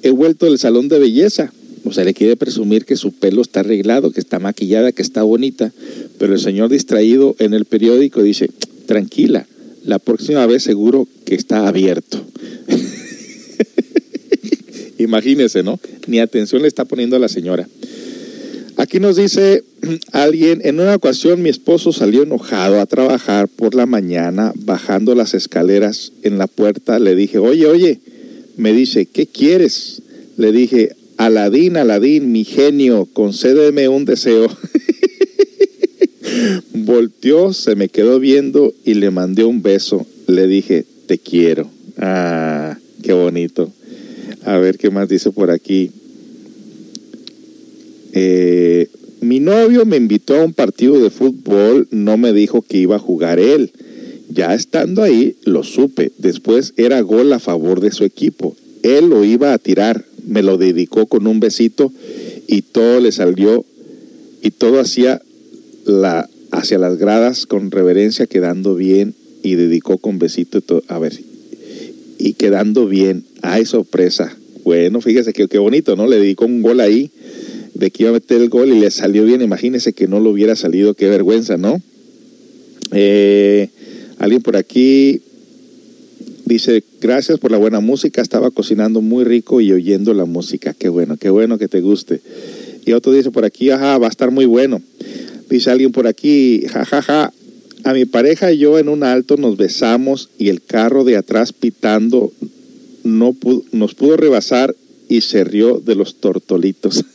he 0.02 0.10
vuelto 0.10 0.46
del 0.46 0.58
salón 0.58 0.88
de 0.88 0.98
belleza. 0.98 1.52
O 1.84 1.92
sea, 1.92 2.04
le 2.04 2.14
quiere 2.14 2.34
presumir 2.34 2.84
que 2.84 2.96
su 2.96 3.12
pelo 3.12 3.42
está 3.42 3.60
arreglado, 3.60 4.10
que 4.10 4.18
está 4.18 4.40
maquillada, 4.40 4.90
que 4.90 5.02
está 5.02 5.22
bonita. 5.22 5.72
Pero 6.18 6.34
el 6.34 6.40
señor 6.40 6.70
distraído 6.70 7.36
en 7.38 7.54
el 7.54 7.64
periódico 7.64 8.24
dice, 8.24 8.50
tranquila, 8.86 9.46
la 9.84 10.00
próxima 10.00 10.44
vez 10.46 10.64
seguro 10.64 11.06
que 11.24 11.36
está 11.36 11.68
abierto. 11.68 12.26
Imagínese, 14.98 15.62
¿no? 15.62 15.78
Ni 16.08 16.18
atención 16.18 16.62
le 16.62 16.68
está 16.68 16.84
poniendo 16.84 17.14
a 17.14 17.20
la 17.20 17.28
señora. 17.28 17.68
Aquí 18.87 19.01
nos 19.01 19.16
dice 19.16 19.64
alguien, 20.12 20.61
en 20.62 20.79
una 20.79 20.94
ocasión 20.94 21.42
mi 21.42 21.49
esposo 21.49 21.92
salió 21.92 22.22
enojado 22.22 22.81
a 22.81 22.87
trabajar 22.87 23.49
por 23.49 23.75
la 23.75 23.85
mañana, 23.85 24.53
bajando 24.55 25.16
las 25.16 25.35
escaleras 25.35 26.12
en 26.22 26.38
la 26.38 26.46
puerta, 26.46 27.01
le 27.01 27.16
dije, 27.16 27.38
oye, 27.38 27.66
oye, 27.66 27.99
me 28.57 28.72
dice, 28.72 29.07
¿qué 29.07 29.27
quieres? 29.27 30.03
Le 30.37 30.53
dije, 30.53 30.94
Aladín, 31.16 31.77
Aladín, 31.77 32.31
mi 32.31 32.44
genio, 32.44 33.09
concédeme 33.12 33.88
un 33.88 34.05
deseo. 34.05 34.46
Volteó, 36.72 37.53
se 37.55 37.75
me 37.75 37.88
quedó 37.88 38.20
viendo 38.20 38.72
y 38.85 38.94
le 38.94 39.11
mandé 39.11 39.42
un 39.42 39.62
beso. 39.62 40.07
Le 40.29 40.46
dije, 40.46 40.85
te 41.09 41.18
quiero. 41.18 41.68
Ah, 41.99 42.79
qué 43.03 43.14
bonito. 43.14 43.72
A 44.44 44.59
ver 44.59 44.79
qué 44.79 44.90
más 44.90 45.09
dice 45.09 45.33
por 45.33 45.51
aquí. 45.51 45.90
Eh, 48.18 48.88
mi 49.20 49.40
novio 49.40 49.85
me 49.85 49.98
invitó 49.98 50.37
a 50.37 50.44
un 50.44 50.55
partido 50.55 50.98
de 50.98 51.11
fútbol, 51.11 51.87
no 51.90 52.16
me 52.16 52.33
dijo 52.33 52.62
que 52.62 52.79
iba 52.79 52.96
a 52.96 52.98
jugar 52.98 53.38
él. 53.38 53.72
Ya 54.31 54.55
estando 54.55 55.02
ahí, 55.02 55.37
lo 55.44 55.62
supe. 55.62 56.12
Después 56.16 56.72
era 56.79 57.02
gol 57.02 57.31
a 57.35 57.40
favor 57.40 57.81
de 57.81 57.92
su 57.92 58.05
equipo. 58.05 58.57
Él 58.83 59.11
lo 59.11 59.22
iba 59.22 59.52
a 59.52 59.59
tirar, 59.59 60.07
me 60.26 60.42
lo 60.42 60.57
dedicó 60.57 61.05
con 61.07 61.26
un 61.26 61.40
besito 61.40 61.92
y 62.46 62.62
todo 62.62 63.00
le 63.00 63.12
salió 63.12 63.66
y 64.40 64.50
todo 64.50 64.81
hacía 64.81 65.20
la, 65.85 66.26
hacia 66.52 66.79
las 66.79 66.96
gradas 66.96 67.44
con 67.44 67.70
reverencia, 67.70 68.26
quedando 68.26 68.74
bien 68.76 69.14
y 69.42 69.57
dedicó 69.57 69.98
con 69.98 70.18
besito. 70.18 70.62
A 70.88 70.98
ver, 70.98 71.20
y 72.18 72.33
quedando 72.33 72.87
bien. 72.87 73.24
Ay, 73.42 73.66
sorpresa. 73.66 74.35
Bueno, 74.64 75.02
fíjese 75.02 75.35
que 75.35 75.48
qué 75.48 75.59
bonito, 75.59 75.96
¿no? 75.96 76.07
Le 76.07 76.16
dedicó 76.16 76.46
un 76.46 76.62
gol 76.62 76.81
ahí 76.81 77.11
de 77.78 77.90
que 77.90 78.04
iba 78.04 78.10
a 78.10 78.14
meter 78.14 78.40
el 78.40 78.48
gol 78.48 78.72
y 78.72 78.80
le 78.80 78.90
salió 78.90 79.24
bien. 79.24 79.42
Imagínese 79.42 79.92
que 79.92 80.08
no 80.08 80.20
lo 80.20 80.30
hubiera 80.30 80.56
salido, 80.56 80.94
qué 80.94 81.08
vergüenza, 81.08 81.56
¿no? 81.56 81.80
Eh, 82.92 83.68
alguien 84.18 84.42
por 84.42 84.56
aquí 84.56 85.20
dice, 86.46 86.82
gracias 87.00 87.38
por 87.38 87.50
la 87.50 87.58
buena 87.58 87.80
música, 87.80 88.22
estaba 88.22 88.50
cocinando 88.50 89.02
muy 89.02 89.24
rico 89.24 89.60
y 89.60 89.72
oyendo 89.72 90.14
la 90.14 90.24
música. 90.24 90.74
Qué 90.78 90.88
bueno, 90.88 91.16
qué 91.18 91.28
bueno 91.28 91.58
que 91.58 91.68
te 91.68 91.80
guste. 91.80 92.20
Y 92.86 92.92
otro 92.92 93.12
dice 93.12 93.30
por 93.30 93.44
aquí, 93.44 93.70
ajá, 93.70 93.98
va 93.98 94.06
a 94.06 94.10
estar 94.10 94.30
muy 94.30 94.46
bueno. 94.46 94.80
Dice 95.50 95.70
alguien 95.70 95.92
por 95.92 96.06
aquí, 96.06 96.62
jajaja, 96.68 97.32
a 97.84 97.92
mi 97.92 98.04
pareja 98.04 98.52
y 98.52 98.58
yo 98.58 98.78
en 98.78 98.88
un 98.88 99.04
alto 99.04 99.36
nos 99.36 99.56
besamos 99.56 100.30
y 100.38 100.48
el 100.48 100.62
carro 100.62 101.04
de 101.04 101.16
atrás 101.16 101.52
pitando 101.52 102.32
no 103.04 103.36
nos 103.72 103.94
pudo 103.94 104.16
rebasar 104.16 104.74
y 105.08 105.20
se 105.20 105.44
rió 105.44 105.78
de 105.78 105.94
los 105.94 106.16
tortolitos. 106.16 107.04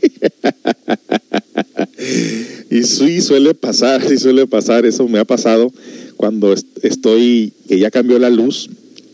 y 2.70 2.82
sí, 2.84 3.20
suele 3.20 3.54
pasar, 3.54 4.06
sí 4.06 4.18
suele 4.18 4.46
pasar. 4.46 4.86
Eso 4.86 5.08
me 5.08 5.18
ha 5.18 5.24
pasado 5.24 5.72
cuando 6.16 6.54
estoy, 6.82 7.52
que 7.68 7.78
ya 7.78 7.90
cambió 7.90 8.18
la 8.18 8.30
luz 8.30 8.70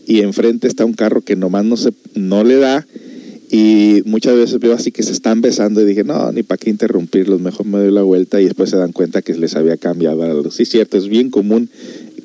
y 0.07 0.21
enfrente 0.21 0.67
está 0.67 0.85
un 0.85 0.93
carro 0.93 1.21
que 1.21 1.35
nomás 1.35 1.65
no, 1.65 1.77
se, 1.77 1.91
no 2.13 2.43
le 2.43 2.57
da 2.57 2.85
y 3.49 4.01
muchas 4.05 4.35
veces 4.35 4.59
veo 4.59 4.73
así 4.73 4.91
que 4.91 5.03
se 5.03 5.11
están 5.11 5.41
besando 5.41 5.81
y 5.81 5.85
dije, 5.85 6.03
no, 6.03 6.31
ni 6.31 6.43
para 6.43 6.57
qué 6.57 6.69
interrumpirlos, 6.69 7.39
mejor 7.39 7.65
me 7.65 7.77
doy 7.77 7.91
la 7.91 8.01
vuelta 8.01 8.41
y 8.41 8.45
después 8.45 8.69
se 8.69 8.77
dan 8.77 8.91
cuenta 8.91 9.21
que 9.21 9.35
les 9.35 9.55
había 9.55 9.77
cambiado 9.77 10.23
algo. 10.23 10.51
Sí, 10.51 10.65
cierto, 10.65 10.97
es 10.97 11.07
bien 11.07 11.29
común 11.29 11.69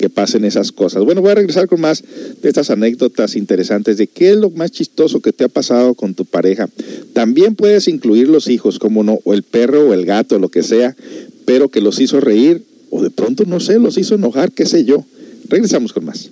que 0.01 0.09
pasen 0.09 0.47
esas 0.47 0.73
cosas. 0.73 1.05
Bueno, 1.05 1.21
voy 1.21 1.33
a 1.33 1.35
regresar 1.35 1.69
con 1.69 1.83
más 1.83 2.03
de 2.41 2.49
estas 2.49 2.71
anécdotas 2.71 3.37
interesantes 3.37 3.99
de 3.99 4.07
qué 4.07 4.31
es 4.31 4.37
lo 4.37 4.49
más 4.49 4.71
chistoso 4.71 5.21
que 5.21 5.31
te 5.31 5.45
ha 5.45 5.49
pasado 5.49 5.93
con 5.93 6.15
tu 6.15 6.25
pareja. 6.25 6.71
También 7.13 7.55
puedes 7.55 7.87
incluir 7.87 8.27
los 8.27 8.49
hijos, 8.49 8.79
como 8.79 9.05
no, 9.05 9.19
o 9.25 9.35
el 9.35 9.43
perro 9.43 9.91
o 9.91 9.93
el 9.93 10.07
gato, 10.07 10.39
lo 10.39 10.49
que 10.49 10.63
sea, 10.63 10.97
pero 11.45 11.69
que 11.69 11.83
los 11.83 12.01
hizo 12.01 12.19
reír 12.19 12.65
o 12.89 13.03
de 13.03 13.11
pronto, 13.11 13.45
no 13.45 13.61
sé, 13.61 13.79
los 13.79 13.99
hizo 13.99 14.15
enojar, 14.15 14.53
qué 14.53 14.65
sé 14.65 14.87
yo. 14.87 15.05
Regresamos 15.51 15.93
con 15.93 16.07
más. 16.07 16.31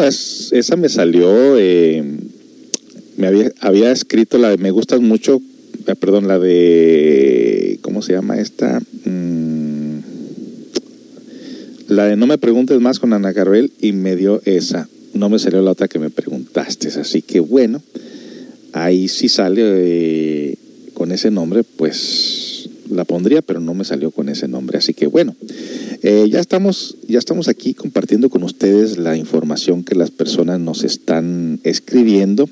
Esa 0.00 0.76
me 0.76 0.88
salió, 0.88 1.58
eh, 1.58 2.02
me 3.16 3.26
había, 3.26 3.52
había 3.60 3.92
escrito 3.92 4.38
la 4.38 4.48
de 4.48 4.56
Me 4.56 4.70
Gustas 4.70 5.00
Mucho, 5.00 5.40
eh, 5.86 5.94
perdón, 5.94 6.28
la 6.28 6.38
de, 6.38 7.78
¿cómo 7.82 8.00
se 8.00 8.14
llama 8.14 8.40
esta? 8.40 8.80
Mm, 9.04 9.98
la 11.88 12.06
de 12.06 12.16
No 12.16 12.26
me 12.26 12.38
preguntes 12.38 12.80
más 12.80 12.98
con 12.98 13.12
Ana 13.12 13.34
Carvel 13.34 13.70
y 13.80 13.92
me 13.92 14.16
dio 14.16 14.40
esa. 14.46 14.88
No 15.12 15.28
me 15.28 15.38
salió 15.38 15.60
la 15.60 15.72
otra 15.72 15.88
que 15.88 15.98
me 15.98 16.08
preguntaste, 16.08 16.88
así 16.88 17.20
que 17.20 17.40
bueno, 17.40 17.82
ahí 18.72 19.08
sí 19.08 19.28
sale 19.28 19.60
eh, 19.62 20.58
con 20.94 21.12
ese 21.12 21.30
nombre, 21.30 21.64
pues 21.64 22.51
la 22.92 23.04
pondría, 23.04 23.42
pero 23.42 23.60
no 23.60 23.74
me 23.74 23.84
salió 23.84 24.10
con 24.10 24.28
ese 24.28 24.48
nombre. 24.48 24.78
Así 24.78 24.94
que 24.94 25.06
bueno, 25.06 25.34
eh, 26.02 26.26
ya, 26.30 26.40
estamos, 26.40 26.96
ya 27.08 27.18
estamos 27.18 27.48
aquí 27.48 27.74
compartiendo 27.74 28.28
con 28.28 28.42
ustedes 28.42 28.98
la 28.98 29.16
información 29.16 29.84
que 29.84 29.94
las 29.94 30.10
personas 30.10 30.60
nos 30.60 30.84
están 30.84 31.60
escribiendo. 31.64 32.48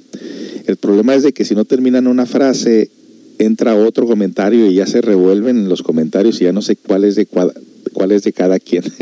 El 0.67 0.77
problema 0.77 1.15
es 1.15 1.23
de 1.23 1.33
que 1.33 1.45
si 1.45 1.55
no 1.55 1.65
terminan 1.65 2.07
una 2.07 2.27
frase, 2.27 2.91
entra 3.39 3.75
otro 3.75 4.07
comentario 4.07 4.71
y 4.71 4.75
ya 4.75 4.87
se 4.87 5.01
revuelven 5.01 5.69
los 5.69 5.83
comentarios 5.83 6.41
y 6.41 6.45
ya 6.45 6.53
no 6.53 6.63
sé 6.63 6.77
cuál 6.77 7.05
es 7.05 7.17
de, 7.17 7.27
cuál 7.27 8.13
es 8.13 8.23
de 8.23 8.33
cada 8.33 8.59
quien. 8.59 8.85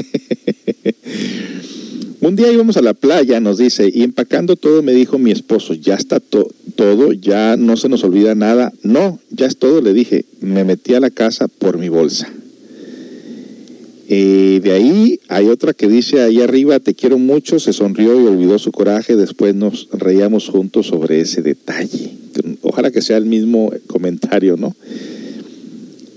Un 2.21 2.35
día 2.35 2.51
íbamos 2.51 2.77
a 2.77 2.83
la 2.83 2.95
playa, 2.95 3.39
nos 3.39 3.59
dice, 3.59 3.91
y 3.95 4.03
empacando 4.03 4.57
todo 4.57 4.83
me 4.83 4.93
dijo 4.93 5.19
mi 5.19 5.31
esposo, 5.31 5.75
ya 5.75 5.95
está 5.95 6.19
todo, 6.19 7.13
ya 7.13 7.57
no 7.57 7.77
se 7.77 7.89
nos 7.89 8.03
olvida 8.03 8.35
nada. 8.35 8.73
No, 8.83 9.21
ya 9.31 9.47
es 9.47 9.57
todo, 9.57 9.81
le 9.81 9.93
dije, 9.93 10.25
me 10.41 10.65
metí 10.65 10.95
a 10.95 11.01
la 11.01 11.11
casa 11.11 11.47
por 11.47 11.79
mi 11.79 11.89
bolsa. 11.89 12.29
Eh, 14.09 14.61
de 14.65 14.73
ahí 14.73 15.21
hay 15.29 15.49
otra 15.49 15.75
que 15.75 15.87
dice 15.87 16.23
ahí 16.23 16.41
arriba, 16.41 16.81
te 16.81 16.95
quiero 16.95 17.19
mucho, 17.19 17.61
se 17.61 17.73
sonrió 17.73 18.21
y 18.21 18.27
olvidó 18.27 18.59
su 18.59 18.73
coraje, 18.73 19.15
después 19.15 19.55
nos 19.55 19.89
reíamos 19.93 20.49
juntos 20.49 20.89
sobre 20.89 21.21
ese 21.21 21.43
detalle. 21.43 22.11
Ojalá 22.63 22.91
que 22.91 23.03
sea 23.03 23.19
el 23.19 23.27
mismo 23.27 23.71
comentario, 23.87 24.57
¿no? 24.57 24.75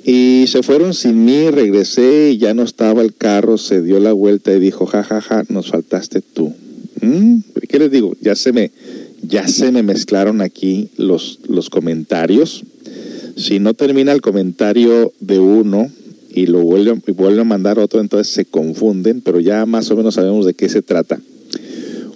Y 0.04 0.46
se 0.48 0.64
fueron 0.64 0.94
sin 0.94 1.26
mí, 1.26 1.50
regresé 1.50 2.32
y 2.32 2.38
ya 2.38 2.54
no 2.54 2.64
estaba 2.64 3.02
el 3.02 3.14
carro, 3.14 3.58
se 3.58 3.82
dio 3.82 4.00
la 4.00 4.14
vuelta 4.14 4.54
y 4.54 4.60
dijo, 4.60 4.86
jajaja, 4.86 5.22
ja, 5.22 5.44
ja, 5.44 5.54
nos 5.54 5.70
faltaste 5.70 6.22
tú. 6.22 6.54
¿Mm? 7.02 7.40
¿Qué 7.68 7.80
les 7.80 7.92
digo? 7.92 8.16
Ya 8.22 8.36
se 8.36 8.52
me, 8.52 8.72
ya 9.22 9.48
se 9.48 9.72
me 9.72 9.84
mezclaron 9.84 10.42
aquí 10.42 10.90
los, 10.98 11.40
los 11.48 11.70
comentarios. 11.70 12.64
Si 13.38 13.60
no 13.60 13.74
termina 13.74 14.12
el 14.12 14.22
comentario 14.22 15.14
de 15.20 15.40
uno, 15.40 15.90
y 16.34 16.48
lo 16.48 16.62
vuelven, 16.62 17.04
y 17.06 17.40
a 17.40 17.44
mandar 17.44 17.80
otro, 17.80 18.00
entonces 18.00 18.34
se 18.34 18.46
confunden, 18.46 19.22
pero 19.22 19.40
ya 19.40 19.66
más 19.66 19.92
o 19.92 19.96
menos 19.96 20.16
sabemos 20.16 20.46
de 20.46 20.54
qué 20.54 20.70
se 20.70 20.82
trata. 20.82 21.20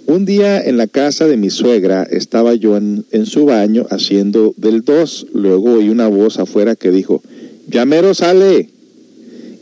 Un 0.06 0.24
día 0.24 0.60
en 0.60 0.76
la 0.76 0.86
casa 0.86 1.26
de 1.26 1.36
mi 1.36 1.50
suegra 1.50 2.04
estaba 2.04 2.54
yo 2.54 2.76
en, 2.76 3.26
su 3.26 3.44
baño 3.44 3.86
haciendo 3.90 4.54
del 4.56 4.82
2, 4.82 5.26
luego 5.34 5.74
oí 5.74 5.88
una 5.88 6.06
voz 6.06 6.38
afuera 6.38 6.76
que 6.76 6.92
dijo, 6.92 7.22
Llamero 7.66 8.14
sale. 8.14 8.70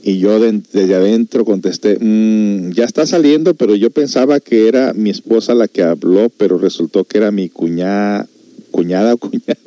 Y 0.02 0.18
yo 0.18 0.38
desde 0.38 0.94
adentro 0.94 1.46
contesté, 1.46 1.96
mm, 1.98 2.72
ya 2.72 2.84
está 2.84 3.06
saliendo, 3.06 3.54
pero 3.54 3.74
yo 3.74 3.90
pensaba 3.90 4.38
que 4.38 4.68
era 4.68 4.92
mi 4.92 5.08
esposa 5.08 5.54
la 5.54 5.66
que 5.66 5.82
habló, 5.82 6.30
pero 6.36 6.58
resultó 6.58 7.04
que 7.04 7.16
era 7.16 7.30
mi 7.30 7.48
cuñada, 7.48 8.28
cuñada 8.70 9.14
o 9.14 9.16
cuñado. 9.16 9.62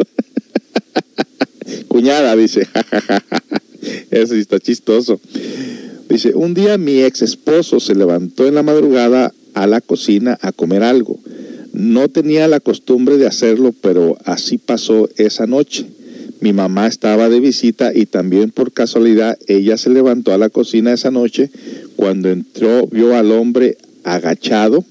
cuñada, 1.87 2.35
dice. 2.35 2.67
Eso 4.11 4.35
está 4.35 4.59
chistoso. 4.59 5.19
Dice, 6.07 6.35
un 6.35 6.53
día 6.53 6.77
mi 6.77 7.01
ex 7.01 7.23
esposo 7.23 7.79
se 7.79 7.95
levantó 7.95 8.47
en 8.47 8.55
la 8.55 8.63
madrugada 8.63 9.33
a 9.55 9.65
la 9.65 9.81
cocina 9.81 10.37
a 10.41 10.51
comer 10.51 10.83
algo. 10.83 11.19
No 11.73 12.09
tenía 12.09 12.47
la 12.47 12.59
costumbre 12.59 13.17
de 13.17 13.27
hacerlo, 13.27 13.73
pero 13.81 14.17
así 14.23 14.57
pasó 14.57 15.09
esa 15.17 15.47
noche. 15.47 15.87
Mi 16.39 16.53
mamá 16.53 16.87
estaba 16.87 17.29
de 17.29 17.39
visita 17.39 17.91
y 17.93 18.05
también 18.05 18.51
por 18.51 18.71
casualidad 18.71 19.37
ella 19.47 19.77
se 19.77 19.89
levantó 19.89 20.33
a 20.33 20.37
la 20.37 20.49
cocina 20.49 20.93
esa 20.93 21.11
noche. 21.11 21.49
Cuando 21.95 22.29
entró 22.29 22.87
vio 22.87 23.15
al 23.15 23.31
hombre 23.31 23.77
agachado 24.03 24.85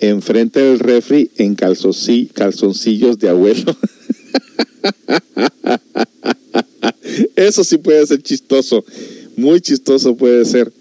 enfrente 0.00 0.60
del 0.60 0.78
refri 0.78 1.30
en 1.36 1.54
calzoncillos 1.54 3.18
de 3.18 3.28
abuelo. 3.28 3.76
Eso 7.36 7.64
sí 7.64 7.78
puede 7.78 8.06
ser 8.06 8.22
chistoso, 8.22 8.84
muy 9.36 9.60
chistoso 9.60 10.16
puede 10.16 10.44
ser. 10.44 10.72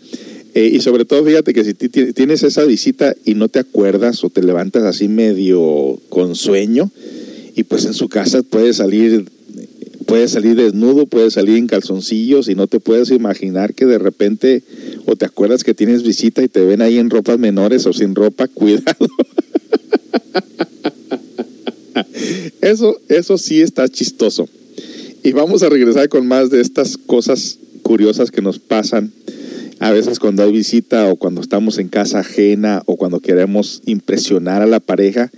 Eh, 0.54 0.72
y 0.74 0.80
sobre 0.80 1.06
todo, 1.06 1.26
fíjate 1.26 1.54
que 1.54 1.66
si 1.66 1.74
tienes 1.74 2.44
esa 2.44 2.64
visita 2.64 3.14
y 3.26 3.36
no 3.36 3.50
te 3.50 3.60
acuerdas 3.60 4.24
o 4.24 4.30
te 4.30 4.42
levantas 4.42 4.84
así 4.84 5.10
medio 5.10 6.00
con 6.10 6.36
sueño, 6.36 6.92
y 7.56 7.64
pues 7.64 7.86
en 7.86 7.94
su 7.94 8.10
casa 8.10 8.44
puede 8.44 8.74
salir, 8.74 9.32
puede 10.06 10.28
salir 10.28 10.56
desnudo, 10.56 11.06
puede 11.06 11.32
salir 11.32 11.58
en 11.58 11.68
calzoncillos 11.68 12.50
y 12.50 12.56
no 12.56 12.68
te 12.68 12.82
puedes 12.82 13.12
imaginar 13.12 13.74
que 13.74 13.86
de 13.86 13.98
repente 13.98 14.62
o 15.06 15.16
te 15.16 15.26
acuerdas 15.26 15.64
que 15.64 15.74
tienes 15.74 16.04
visita 16.04 16.44
y 16.44 16.50
te 16.50 16.66
ven 16.66 16.82
ahí 16.82 16.98
en 16.98 17.10
ropas 17.10 17.40
menores 17.40 17.86
o 17.86 17.94
sin 17.94 18.14
ropa, 18.14 18.48
cuidado. 18.54 19.08
Eso, 22.62 23.00
eso 23.08 23.38
sí 23.38 23.62
está 23.62 23.88
chistoso. 23.88 24.50
Y 25.24 25.32
vamos 25.32 25.64
a 25.64 25.70
regresar 25.70 26.10
con 26.10 26.28
más 26.28 26.50
de 26.50 26.62
estas 26.62 26.98
cosas 26.98 27.58
curiosas 27.84 28.32
que 28.32 28.42
nos 28.42 28.60
pasan 28.60 29.14
a 29.80 29.92
veces 29.92 30.20
cuando 30.20 30.44
hay 30.44 30.52
visita 30.52 31.10
o 31.10 31.16
cuando 31.16 31.42
estamos 31.42 31.78
en 31.78 31.90
casa 31.90 32.20
ajena 32.20 32.82
o 32.86 32.98
cuando 32.98 33.20
queremos 33.20 33.82
impresionar 33.86 34.62
a 34.62 34.68
la 34.68 34.80
pareja 34.80 35.32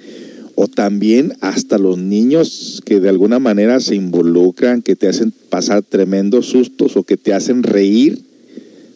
o 0.60 0.68
también 0.68 1.34
hasta 1.40 1.78
los 1.78 2.00
niños 2.00 2.82
que 2.84 3.00
de 3.00 3.10
alguna 3.10 3.38
manera 3.38 3.80
se 3.80 3.94
involucran, 3.94 4.82
que 4.82 4.96
te 4.96 5.08
hacen 5.08 5.32
pasar 5.52 5.84
tremendos 5.84 6.48
sustos 6.48 6.98
o 6.98 7.04
que 7.04 7.16
te 7.16 7.32
hacen 7.32 7.62
reír. 7.62 8.24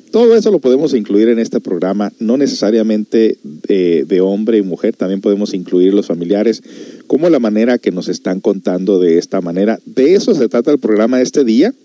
Todo 0.09 0.35
eso 0.35 0.49
lo 0.49 0.57
podemos 0.57 0.95
incluir 0.95 1.29
en 1.29 1.37
este 1.37 1.59
programa, 1.59 2.11
no 2.17 2.35
necesariamente 2.35 3.37
de, 3.43 4.05
de, 4.07 4.21
hombre 4.21 4.57
y 4.57 4.63
mujer, 4.63 4.95
también 4.95 5.21
podemos 5.21 5.53
incluir 5.53 5.93
los 5.93 6.07
familiares, 6.07 6.63
como 7.05 7.29
la 7.29 7.37
manera 7.37 7.77
que 7.77 7.91
nos 7.91 8.09
están 8.09 8.39
contando 8.39 8.99
de 8.99 9.19
esta 9.19 9.39
manera. 9.39 9.79
De 9.85 10.15
eso 10.15 10.33
se 10.33 10.49
trata 10.49 10.71
el 10.71 10.79
programa 10.79 11.17
de 11.17 11.23
este 11.23 11.43
día. 11.43 11.75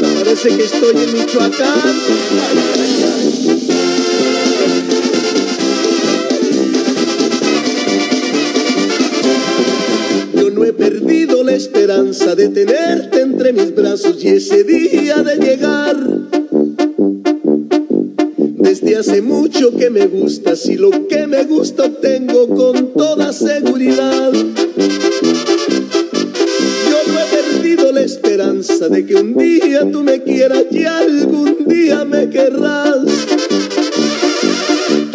Parece 0.00 0.56
que 0.56 0.64
estoy 0.64 1.04
en 1.04 1.12
Michoacán. 1.12 2.91
No 10.62 10.68
he 10.68 10.72
perdido 10.74 11.42
la 11.42 11.54
esperanza 11.54 12.36
de 12.36 12.48
tenerte 12.48 13.20
entre 13.20 13.52
mis 13.52 13.74
brazos 13.74 14.22
y 14.22 14.28
ese 14.28 14.62
día 14.62 15.16
de 15.16 15.36
llegar. 15.36 15.96
Desde 18.38 18.96
hace 18.96 19.22
mucho 19.22 19.76
que 19.76 19.90
me 19.90 20.06
gustas 20.06 20.66
y 20.66 20.76
lo 20.76 21.08
que 21.08 21.26
me 21.26 21.42
gusta 21.46 21.86
obtengo 21.86 22.46
con 22.46 22.92
toda 22.92 23.32
seguridad. 23.32 24.30
Yo 24.32 24.52
no 27.08 27.18
he 27.18 27.26
perdido 27.42 27.90
la 27.90 28.02
esperanza 28.02 28.88
de 28.88 29.04
que 29.04 29.16
un 29.16 29.36
día 29.36 29.90
tú 29.90 30.04
me 30.04 30.22
quieras 30.22 30.66
y 30.70 30.84
algún 30.84 31.66
día 31.66 32.04
me 32.04 32.30
querrás 32.30 33.21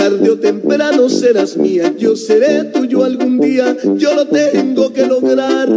tarde 0.10 0.30
o 0.30 0.38
temprano 0.38 1.10
serás 1.10 1.58
mía, 1.58 1.94
yo 1.98 2.16
seré 2.16 2.64
tuyo 2.64 3.04
algún 3.04 3.42
día, 3.42 3.76
yo 3.98 4.14
lo 4.16 4.26
tengo 4.26 4.94
que 4.94 5.06
lograr. 5.06 5.68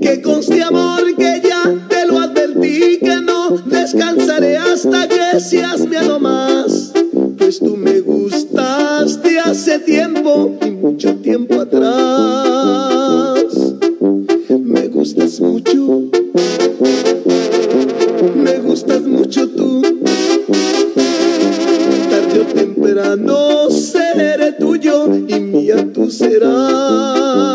Que 0.00 0.20
conste 0.20 0.64
amor 0.64 1.14
que 1.14 1.42
ya 1.44 1.86
te 1.88 2.06
lo 2.06 2.18
advertí, 2.18 2.98
que 2.98 3.20
no 3.20 3.56
descansaré 3.66 4.56
hasta 4.56 5.06
que 5.06 5.38
seas 5.38 5.80
mi 5.86 5.96
más. 6.20 6.92
Pues 7.38 7.60
tú 7.60 7.76
me 7.76 8.00
gustaste 8.00 9.38
hace 9.38 9.78
tiempo 9.78 10.58
y 10.66 10.70
mucho 10.72 11.14
tiempo 11.16 11.60
atrás. 11.60 12.45
Mía 26.40 27.45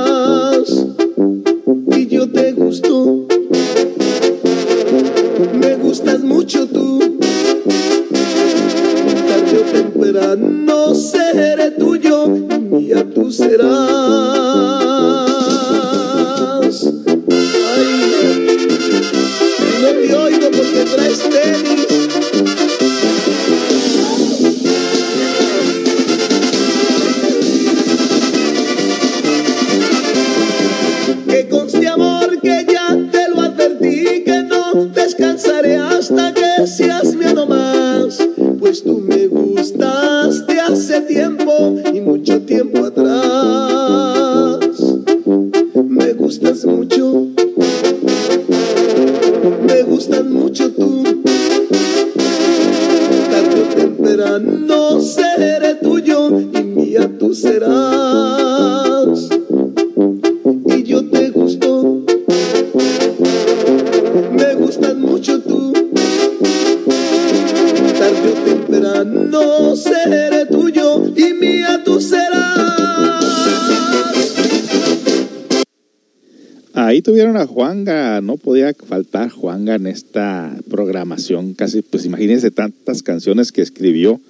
tuvieron 77.12 77.36
a 77.36 77.46
Juanga, 77.46 78.22
no 78.22 78.38
podía 78.38 78.74
faltar 78.88 79.30
Juanga 79.32 79.76
en 79.76 79.86
esta 79.86 80.56
programación, 80.70 81.56
casi, 81.56 81.82
pues 81.82 82.06
imagínense 82.06 82.52
tantas 82.52 83.04
canciones 83.04 83.52
que 83.52 83.62
escribió 83.62 84.22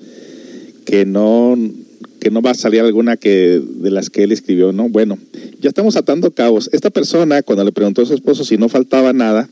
que 0.84 1.06
no, 1.06 1.56
que 2.20 2.32
no 2.32 2.42
va 2.42 2.50
a 2.50 2.56
salir 2.56 2.82
alguna 2.82 3.18
que 3.18 3.62
de 3.64 3.92
las 3.92 4.10
que 4.10 4.24
él 4.24 4.32
escribió, 4.32 4.72
¿no? 4.72 4.90
Bueno, 4.90 5.20
ya 5.60 5.70
estamos 5.70 5.96
atando 5.96 6.32
cabos. 6.32 6.72
Esta 6.74 6.90
persona, 6.90 7.44
cuando 7.44 7.64
le 7.64 7.72
preguntó 7.72 8.02
a 8.02 8.08
su 8.08 8.16
esposo 8.16 8.44
si 8.44 8.58
no 8.58 8.68
faltaba 8.68 9.14
nada, 9.14 9.48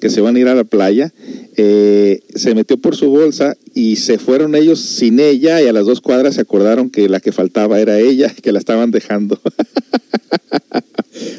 que 0.00 0.10
se 0.10 0.20
van 0.20 0.34
a 0.34 0.40
ir 0.40 0.48
a 0.48 0.56
la 0.56 0.64
playa, 0.64 1.12
eh, 1.56 2.18
se 2.34 2.56
metió 2.56 2.78
por 2.78 2.96
su 2.96 3.10
bolsa 3.10 3.56
y 3.74 3.94
se 3.94 4.18
fueron 4.18 4.56
ellos 4.56 4.80
sin 4.80 5.20
ella 5.20 5.62
y 5.62 5.68
a 5.68 5.72
las 5.72 5.86
dos 5.86 6.00
cuadras 6.00 6.34
se 6.34 6.40
acordaron 6.40 6.90
que 6.90 7.08
la 7.08 7.20
que 7.20 7.30
faltaba 7.30 7.78
era 7.80 8.00
ella, 8.00 8.34
que 8.42 8.50
la 8.50 8.58
estaban 8.58 8.90
dejando. 8.90 9.38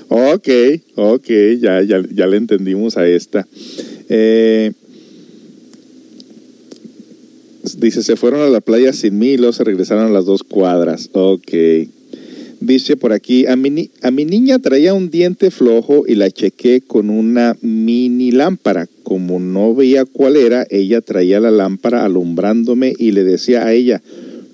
Ok, 0.10 0.50
ok, 0.96 1.28
ya, 1.60 1.82
ya, 1.82 2.04
ya 2.13 2.28
le 2.28 2.38
entendimos 2.38 2.98
a 2.98 3.08
esta. 3.08 3.48
Eh, 4.10 4.72
dice, 7.78 8.04
se 8.04 8.15
fueron 8.15 8.41
a 8.41 8.50
la 8.50 8.62
playa 8.62 8.93
sin 8.93 9.17
mí 9.17 9.30
y 9.30 9.38
luego 9.38 9.54
se 9.54 9.63
regresaron 9.63 10.06
a 10.06 10.10
las 10.12 10.26
dos 10.26 10.43
cuadras. 10.43 11.10
Ok. 11.13 11.54
Dice 12.60 12.96
por 12.96 13.12
aquí, 13.12 13.46
a 13.46 13.58
mi, 13.58 13.89
a 14.02 14.10
mi 14.10 14.24
niña 14.24 14.58
traía 14.58 14.93
un 14.93 15.10
diente 15.10 15.52
flojo 15.52 16.06
y 16.08 16.15
la 16.15 16.32
chequé 16.32 16.80
con 16.80 17.10
una 17.10 17.58
mini 17.62 18.32
lámpara. 18.32 18.88
Como 19.04 19.39
no 19.41 19.76
veía 19.76 20.06
cuál 20.06 20.38
era, 20.38 20.65
ella 20.69 21.02
traía 21.02 21.41
la 21.41 21.52
lámpara 21.52 22.06
alumbrándome 22.06 22.93
y 22.98 23.12
le 23.12 23.26
decía 23.26 23.65
a 23.65 23.74
ella, 23.74 24.02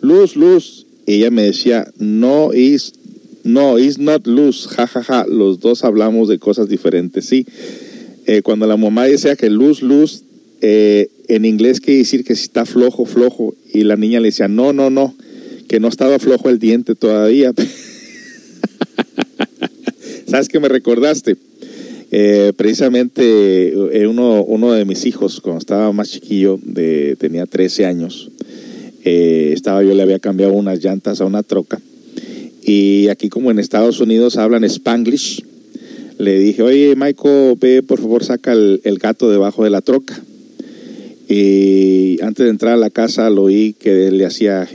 luz, 0.01 0.35
luz. 0.35 0.87
Ella 1.05 1.29
me 1.29 1.43
decía, 1.43 1.91
no, 1.99 2.51
is, 2.53 2.93
no, 3.49 3.79
is 3.79 3.97
not 3.97 4.27
luz, 4.27 4.67
jajaja. 4.67 5.03
Ja, 5.03 5.23
ja. 5.23 5.25
Los 5.27 5.59
dos 5.59 5.83
hablamos 5.83 6.29
de 6.29 6.39
cosas 6.39 6.69
diferentes, 6.69 7.25
sí. 7.25 7.45
Eh, 8.25 8.41
cuando 8.43 8.67
la 8.67 8.77
mamá 8.77 9.05
decía 9.05 9.35
que 9.35 9.49
luz, 9.49 9.81
luz, 9.81 10.23
eh, 10.61 11.09
en 11.27 11.45
inglés 11.45 11.81
quiere 11.81 11.99
decir 11.99 12.23
que 12.23 12.35
si 12.35 12.43
está 12.43 12.65
flojo, 12.65 13.05
flojo. 13.05 13.55
Y 13.73 13.85
la 13.85 13.95
niña 13.95 14.19
le 14.19 14.27
decía, 14.27 14.47
no, 14.47 14.71
no, 14.71 14.91
no, 14.91 15.15
que 15.67 15.79
no 15.79 15.87
estaba 15.87 16.19
flojo 16.19 16.49
el 16.49 16.59
diente 16.59 16.93
todavía. 16.93 17.51
¿Sabes 20.27 20.47
qué 20.47 20.59
me 20.59 20.67
recordaste? 20.67 21.35
Eh, 22.11 22.53
precisamente 22.55 23.73
uno, 24.07 24.43
uno, 24.43 24.73
de 24.73 24.85
mis 24.85 25.07
hijos, 25.07 25.41
cuando 25.41 25.59
estaba 25.59 25.91
más 25.91 26.11
chiquillo, 26.11 26.59
de, 26.61 27.15
tenía 27.19 27.47
13 27.47 27.85
años, 27.85 28.29
estaba 29.03 29.83
yo 29.83 29.95
le 29.95 30.03
había 30.03 30.19
cambiado 30.19 30.53
unas 30.53 30.83
llantas 30.83 31.19
a 31.19 31.25
una 31.25 31.41
troca. 31.41 31.81
Y 32.63 33.07
aquí 33.07 33.29
como 33.29 33.51
en 33.51 33.59
Estados 33.59 33.99
Unidos 33.99 34.37
hablan 34.37 34.63
spanglish, 34.63 35.43
le 36.17 36.37
dije, 36.37 36.61
oye 36.61 36.95
Michael, 36.95 37.55
ve 37.59 37.81
por 37.81 37.99
favor 37.99 38.23
saca 38.23 38.51
el, 38.51 38.99
gato 39.01 39.31
debajo 39.31 39.63
de 39.63 39.69
la 39.69 39.81
troca. 39.81 40.21
Y 41.29 42.19
antes 42.21 42.43
de 42.43 42.49
entrar 42.49 42.73
a 42.73 42.77
la 42.77 42.89
casa 42.89 43.29
lo 43.29 43.43
oí 43.43 43.73
que 43.79 44.11
le 44.11 44.25
hacía 44.25 44.67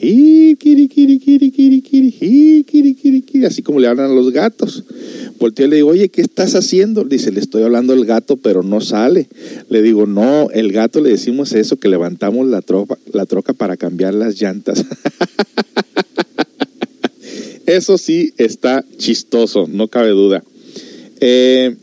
así 3.46 3.62
como 3.62 3.80
le 3.80 3.88
hablan 3.88 4.10
a 4.10 4.14
los 4.14 4.30
gatos. 4.32 4.84
Volteé 5.38 5.66
y 5.66 5.68
le 5.68 5.76
digo, 5.76 5.88
oye, 5.88 6.08
¿qué 6.08 6.22
estás 6.22 6.54
haciendo? 6.54 7.04
Dice, 7.04 7.30
le 7.32 7.40
estoy 7.40 7.64
hablando 7.64 7.92
al 7.92 8.06
gato, 8.06 8.36
pero 8.36 8.62
no 8.62 8.80
sale. 8.80 9.28
Le 9.68 9.82
digo, 9.82 10.06
no, 10.06 10.48
el 10.50 10.72
gato 10.72 11.00
le 11.00 11.10
decimos 11.10 11.52
eso, 11.52 11.76
que 11.76 11.88
levantamos 11.88 12.46
la 12.46 12.62
troca, 12.62 12.96
la 13.12 13.26
troca 13.26 13.52
para 13.52 13.76
cambiar 13.76 14.14
las 14.14 14.40
llantas. 14.40 14.84
eso 17.66 17.98
sí 17.98 18.34
está 18.36 18.84
chistoso, 18.98 19.66
no 19.68 19.88
cabe 19.88 20.10
duda. 20.10 20.42
Eh, 21.20 21.76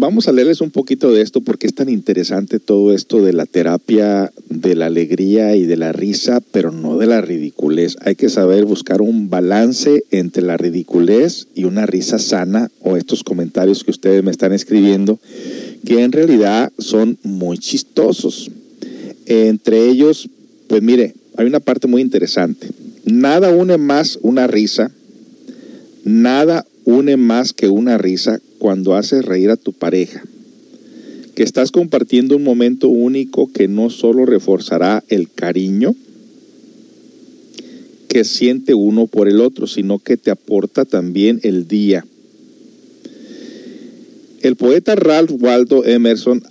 Vamos 0.00 0.28
a 0.28 0.32
leerles 0.32 0.60
un 0.60 0.70
poquito 0.70 1.10
de 1.10 1.22
esto 1.22 1.40
porque 1.40 1.66
es 1.66 1.74
tan 1.74 1.88
interesante 1.88 2.60
todo 2.60 2.94
esto 2.94 3.20
de 3.20 3.32
la 3.32 3.46
terapia, 3.46 4.32
de 4.48 4.76
la 4.76 4.86
alegría 4.86 5.56
y 5.56 5.64
de 5.64 5.76
la 5.76 5.90
risa, 5.90 6.40
pero 6.52 6.70
no 6.70 6.98
de 6.98 7.08
la 7.08 7.20
ridiculez. 7.20 7.96
Hay 8.02 8.14
que 8.14 8.28
saber 8.28 8.64
buscar 8.64 9.02
un 9.02 9.28
balance 9.28 10.04
entre 10.12 10.44
la 10.44 10.56
ridiculez 10.56 11.48
y 11.56 11.64
una 11.64 11.84
risa 11.84 12.20
sana 12.20 12.70
o 12.80 12.96
estos 12.96 13.24
comentarios 13.24 13.82
que 13.82 13.90
ustedes 13.90 14.22
me 14.22 14.30
están 14.30 14.52
escribiendo, 14.52 15.18
que 15.84 16.04
en 16.04 16.12
realidad 16.12 16.72
son 16.78 17.18
muy 17.24 17.58
chistosos. 17.58 18.52
Entre 19.26 19.88
ellos, 19.88 20.30
pues 20.68 20.80
mire, 20.80 21.14
hay 21.38 21.46
una 21.46 21.60
parte 21.60 21.86
muy 21.86 22.02
interesante. 22.02 22.66
Nada 23.04 23.50
une 23.50 23.78
más 23.78 24.18
una 24.22 24.48
risa, 24.48 24.90
nada 26.04 26.66
une 26.84 27.16
más 27.16 27.52
que 27.52 27.68
una 27.68 27.96
risa 27.96 28.40
cuando 28.58 28.96
haces 28.96 29.24
reír 29.24 29.50
a 29.50 29.56
tu 29.56 29.72
pareja, 29.72 30.20
que 31.36 31.44
estás 31.44 31.70
compartiendo 31.70 32.34
un 32.34 32.42
momento 32.42 32.88
único 32.88 33.52
que 33.52 33.68
no 33.68 33.88
solo 33.88 34.26
reforzará 34.26 35.04
el 35.08 35.30
cariño 35.30 35.94
que 38.08 38.24
siente 38.24 38.74
uno 38.74 39.06
por 39.06 39.28
el 39.28 39.40
otro, 39.40 39.68
sino 39.68 40.00
que 40.00 40.16
te 40.16 40.32
aporta 40.32 40.86
también 40.86 41.38
el 41.44 41.68
día. 41.68 42.04
El 44.42 44.56
poeta 44.56 44.96
Ralph 44.96 45.30
Waldo 45.38 45.84
Emerson 45.84 46.42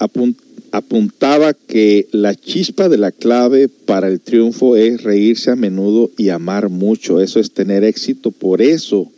apuntaba 0.78 1.54
que 1.54 2.08
la 2.12 2.34
chispa 2.36 2.90
de 2.90 2.98
la 2.98 3.12
clave 3.12 3.68
para 3.68 4.08
el 4.08 4.20
triunfo 4.20 4.76
es 4.76 5.04
reírse 5.04 5.52
a 5.52 5.56
menudo 5.56 6.10
y 6.18 6.30
amar 6.30 6.70
mucho. 6.70 7.22
Eso 7.22 7.40
es 7.40 7.52
tener 7.52 7.84
éxito. 7.84 8.32
Por 8.32 8.62
eso 8.62 9.12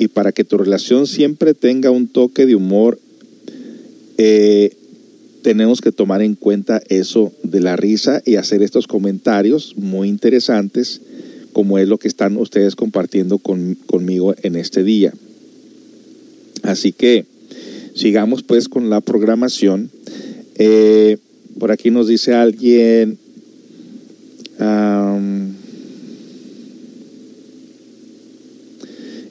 y 0.00 0.08
para 0.08 0.32
que 0.32 0.44
tu 0.44 0.56
relación 0.56 1.06
siempre 1.06 1.52
tenga 1.52 1.90
un 1.90 2.08
toque 2.08 2.46
de 2.46 2.54
humor, 2.54 2.98
eh, 4.16 4.74
tenemos 5.42 5.82
que 5.82 5.92
tomar 5.92 6.22
en 6.22 6.36
cuenta 6.36 6.80
eso 6.88 7.34
de 7.42 7.60
la 7.60 7.76
risa 7.76 8.22
y 8.24 8.36
hacer 8.36 8.62
estos 8.62 8.86
comentarios 8.86 9.74
muy 9.76 10.08
interesantes, 10.08 11.02
como 11.52 11.76
es 11.76 11.86
lo 11.86 11.98
que 11.98 12.08
están 12.08 12.38
ustedes 12.38 12.76
compartiendo 12.76 13.36
conmigo 13.36 14.34
en 14.42 14.56
este 14.56 14.84
día. 14.84 15.12
Así 16.62 16.92
que 16.92 17.26
sigamos 17.94 18.42
pues 18.42 18.70
con 18.70 18.88
la 18.88 19.02
programación. 19.02 19.90
Eh, 20.62 21.16
por 21.58 21.72
aquí 21.72 21.90
nos 21.90 22.06
dice 22.06 22.34
alguien, 22.34 23.18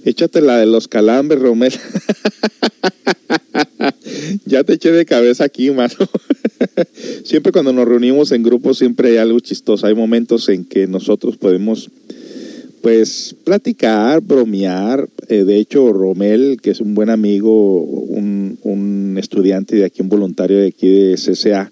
Échate 0.09 0.41
la 0.41 0.57
de 0.57 0.65
los 0.65 0.87
calambres, 0.87 1.39
Romel. 1.39 1.71
ya 4.45 4.63
te 4.63 4.73
eché 4.73 4.91
de 4.91 5.05
cabeza 5.05 5.43
aquí, 5.43 5.69
mano. 5.69 5.93
siempre 7.23 7.51
cuando 7.51 7.73
nos 7.73 7.87
reunimos 7.87 8.31
en 8.31 8.41
grupo 8.41 8.73
siempre 8.73 9.11
hay 9.11 9.17
algo 9.17 9.39
chistoso. 9.39 9.85
Hay 9.85 9.93
momentos 9.93 10.49
en 10.49 10.65
que 10.65 10.87
nosotros 10.87 11.37
podemos, 11.37 11.91
pues, 12.81 13.35
platicar, 13.43 14.21
bromear. 14.21 15.07
Eh, 15.27 15.43
de 15.43 15.57
hecho, 15.57 15.91
Romel, 15.93 16.59
que 16.61 16.71
es 16.71 16.81
un 16.81 16.95
buen 16.95 17.09
amigo, 17.09 17.81
un, 17.83 18.57
un, 18.63 19.17
estudiante 19.17 19.75
de 19.75 19.85
aquí, 19.85 20.01
un 20.01 20.09
voluntario 20.09 20.57
de 20.57 20.67
aquí 20.67 20.87
de 20.87 21.15
CCA, 21.15 21.71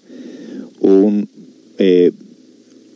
un... 0.80 1.28
Eh, 1.78 2.12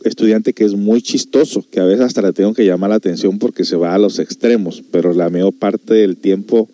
estudiante 0.03 0.53
que 0.53 0.65
es 0.65 0.75
muy 0.75 1.01
chistoso, 1.01 1.63
que 1.69 1.79
a 1.79 1.85
veces 1.85 2.05
hasta 2.05 2.21
le 2.21 2.33
tengo 2.33 2.53
que 2.53 2.65
llamar 2.65 2.89
la 2.89 2.97
atención 2.97 3.39
porque 3.39 3.63
se 3.63 3.75
va 3.75 3.93
a 3.93 3.97
los 3.97 4.19
extremos, 4.19 4.83
pero 4.91 5.13
la 5.13 5.29
mayor 5.29 5.53
parte 5.53 5.93
del 5.93 6.17
tiempo 6.17 6.69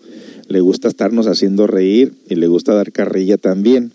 le 0.48 0.62
gusta 0.62 0.88
estarnos 0.88 1.28
haciendo 1.28 1.68
reír 1.68 2.14
y 2.28 2.36
le 2.36 2.48
gusta 2.48 2.74
dar 2.74 2.92
carrilla 2.92 3.38
también. 3.38 3.92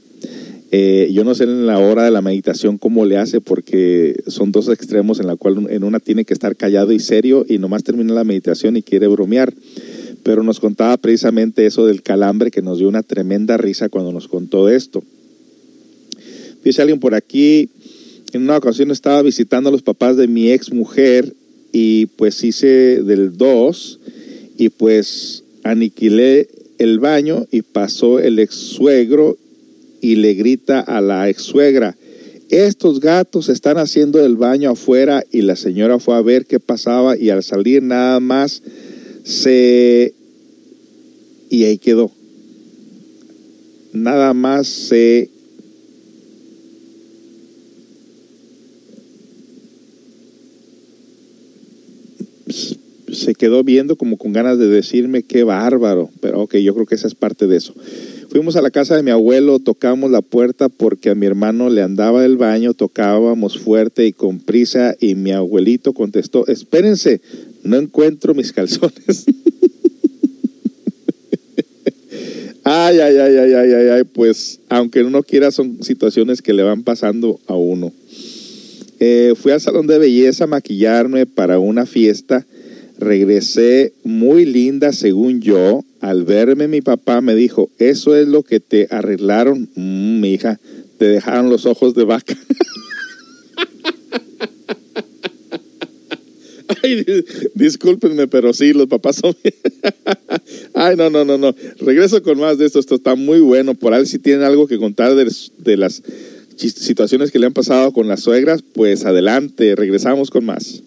Eh, 0.76 1.12
yo 1.12 1.22
no 1.22 1.37
sé 1.37 1.44
en 1.44 1.66
la 1.66 1.78
hora 1.78 2.02
de 2.02 2.10
la 2.10 2.20
meditación 2.20 2.78
cómo 2.78 3.04
le 3.04 3.16
hace 3.16 3.40
porque 3.40 4.20
son 4.26 4.50
dos 4.50 4.68
extremos 4.68 5.20
en 5.20 5.28
la 5.28 5.37
cual 5.37 5.68
en 5.70 5.84
una 5.84 6.00
tiene 6.00 6.24
que 6.24 6.34
estar 6.34 6.56
callado 6.56 6.90
y 6.90 6.98
serio 6.98 7.46
y 7.48 7.58
nomás 7.58 7.85
termina 7.85 8.12
la 8.12 8.25
meditación 8.25 8.77
y 8.77 8.83
quiere 8.83 9.06
bromear. 9.06 9.54
Pero 10.25 10.42
nos 10.42 10.58
contaba 10.58 10.96
precisamente 10.96 11.64
eso 11.64 11.87
del 11.87 12.02
calambre 12.02 12.50
que 12.50 12.60
nos 12.60 12.79
dio 12.79 12.88
una 12.88 13.04
tremenda 13.04 13.56
risa 13.56 13.88
cuando 13.88 14.10
nos 14.10 14.27
contó 14.27 14.68
esto. 14.68 15.04
Dice 16.64 16.83
alguien 16.83 16.98
por 16.98 17.14
aquí, 17.14 17.70
en 18.33 18.42
una 18.42 18.56
ocasión 18.56 18.90
estaba 18.90 19.22
visitando 19.22 19.68
a 19.68 19.72
los 19.72 19.83
papás 19.83 20.16
de 20.16 20.27
mi 20.27 20.50
ex 20.50 20.72
mujer 20.72 21.35
y 21.70 22.06
pues 22.06 22.42
hice 22.42 23.00
del 23.00 23.37
2 23.37 24.00
y 24.58 24.70
pues 24.70 25.44
aniquilé 25.62 26.48
el 26.79 26.98
baño 26.98 27.46
y 27.52 27.62
pasó 27.62 28.18
el 28.18 28.40
ex 28.40 28.56
suegro 28.56 29.38
y 30.05 30.17
le 30.17 30.35
grita 30.35 30.81
a 30.81 31.00
la 31.00 31.31
ex 31.31 31.40
suegra, 31.40 31.96
estos 32.50 33.00
gatos 33.00 33.48
están 33.48 33.79
haciendo 33.79 34.23
el 34.23 34.37
baño 34.37 34.73
afuera 34.73 35.25
y 35.33 35.40
la 35.40 35.57
señora 35.57 35.98
fue 35.98 36.15
a 36.15 36.21
ver 36.21 36.44
qué 36.44 36.61
pasaba 36.61 37.17
y 37.17 37.31
al 37.31 37.42
salir 37.42 37.83
nada 37.83 38.21
más 38.21 38.63
se... 39.23 40.13
y 41.48 41.65
ahí 41.65 41.79
quedó. 41.79 42.11
Nada 43.94 44.35
más 44.35 44.67
se 44.67 45.31
se 53.11 53.35
quedó 53.35 53.65
viendo 53.65 53.96
como 53.96 54.19
con 54.19 54.35
ganas 54.35 54.59
de 54.59 54.69
decirme 54.69 55.23
qué 55.23 55.44
bárbaro, 55.44 56.11
pero 56.21 56.42
ok, 56.42 56.57
yo 56.57 56.75
creo 56.75 56.85
que 56.85 56.94
esa 56.94 57.07
es 57.07 57.15
parte 57.15 57.46
de 57.46 57.57
eso. 57.57 57.73
Fuimos 58.35 58.56
a 58.56 58.62
la 58.62 58.72
casa 58.72 58.96
de 58.96 59.04
mi 59.04 59.12
abuelo, 59.12 59.60
tocamos 59.60 60.10
la 60.10 60.20
puerta 60.20 60.68
porque 60.68 61.10
a 61.10 61.14
mi 61.14 61.24
hermano 61.24 61.70
le 61.70 61.82
andaba 61.82 62.24
el 62.24 62.37
baño, 62.37 62.74
tocábamos 62.74 63.60
fuerte 63.60 64.08
y 64.08 64.12
con 64.12 64.40
prisa 64.40 64.96
y 64.98 65.14
mi 65.14 65.30
abuelito 65.30 65.92
contestó, 65.92 66.44
espérense, 66.48 67.20
no 67.62 67.76
encuentro 67.76 68.35
mis 68.35 68.52
calzones. 68.52 69.26
ay, 72.64 72.98
ay, 72.98 73.16
ay, 73.18 73.37
ay, 73.37 73.52
ay, 73.52 73.72
ay, 73.72 73.88
ay, 73.90 74.02
pues 74.02 74.58
aunque 74.68 75.04
uno 75.04 75.22
quiera 75.22 75.52
son 75.52 75.85
situaciones 75.85 76.42
que 76.42 76.54
le 76.54 76.64
van 76.64 76.82
pasando 76.82 77.38
a 77.46 77.54
uno. 77.54 77.92
Eh, 78.98 79.35
fui 79.37 79.52
al 79.52 79.60
salón 79.60 79.87
de 79.87 79.98
belleza 79.98 80.42
a 80.42 80.48
maquillarme 80.48 81.26
para 81.26 81.60
una 81.60 81.87
fiesta 81.87 82.44
Regresé 82.98 83.92
muy 84.04 84.44
linda 84.44 84.92
según 84.92 85.40
yo. 85.40 85.85
Al 86.05 86.25
verme 86.25 86.69
mi 86.69 86.83
papá 86.83 87.23
me 87.23 87.35
dijo, 87.35 87.71
eso 87.79 88.15
es 88.15 88.29
lo 88.29 88.42
que 88.42 88.61
te 88.61 88.88
arreglaron. 88.90 89.71
Mm, 89.75 90.21
mi 90.21 90.35
hija, 90.35 90.61
te 90.98 91.09
dejaron 91.09 91.48
los 91.48 91.65
ojos 91.65 91.94
de 91.94 92.05
vaca. 92.05 92.37
Ay, 96.83 97.07
discúlpenme, 97.55 98.29
pero 98.29 98.52
sí, 98.52 98.75
los 98.75 98.87
papás 98.87 99.17
son... 99.17 99.35
Ay, 100.75 100.94
no, 100.94 101.09
no, 101.09 101.25
no, 101.25 101.38
no. 101.38 101.57
Regreso 101.79 102.23
con 102.23 102.38
más 102.38 102.59
de 102.59 102.67
esto. 102.67 102.81
Esto 102.81 102.96
está 102.96 103.15
muy 103.15 103.40
bueno. 103.40 103.73
Por 103.73 103.94
ahí 103.94 104.05
si 104.05 104.19
tienen 104.19 104.44
algo 104.44 104.67
que 104.67 104.77
contar 104.77 105.15
de, 105.15 105.33
de 105.57 105.77
las 105.79 106.02
situaciones 106.59 107.31
que 107.31 107.38
le 107.38 107.46
han 107.46 107.55
pasado 107.55 107.92
con 107.92 108.09
las 108.09 108.21
suegras, 108.21 108.63
pues 108.75 109.07
adelante. 109.07 109.75
Regresamos 109.75 110.29
con 110.29 110.44
más. 110.44 110.83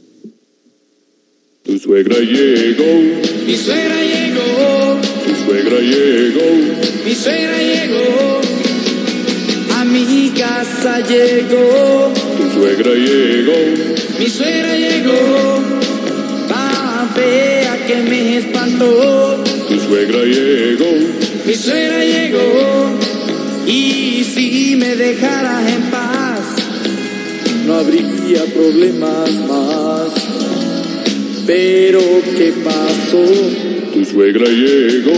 Tu 1.64 1.80
suegra 1.80 2.20
llegó. 2.20 2.84
Mi 3.48 3.56
suegra 3.56 4.04
llegó. 4.04 4.17
Tu 5.28 5.36
suegra 5.46 5.80
llegó. 5.80 6.48
Mi 7.06 7.16
suegra 7.16 7.58
llegó. 7.58 8.42
A 9.76 9.86
mi 9.86 10.30
casa 10.30 11.00
llegó. 11.02 12.14
Tu 12.38 12.60
suegra 12.60 12.94
llegó. 12.94 13.54
Mi 14.20 14.28
suegra 14.28 14.76
llegó. 14.76 15.78
Vea 17.18 17.88
que 17.88 17.96
me 18.04 18.38
espantó. 18.38 19.44
Tu 19.68 19.80
suegra 19.80 20.24
llegó. 20.24 20.86
Mi 21.46 21.56
suegra 21.56 22.04
llegó. 22.04 22.92
Y 23.66 24.24
si 24.24 24.76
me 24.76 24.96
dejaras 24.96 25.68
en 25.68 25.82
paz, 25.90 26.40
no 27.66 27.74
habría 27.76 28.46
problemas 28.54 29.32
más. 29.48 30.10
Pero 31.48 32.00
¿qué 32.38 32.54
pasó? 32.64 33.77
Tu 33.98 34.06
suegra 34.06 34.46
llegó. 34.46 35.12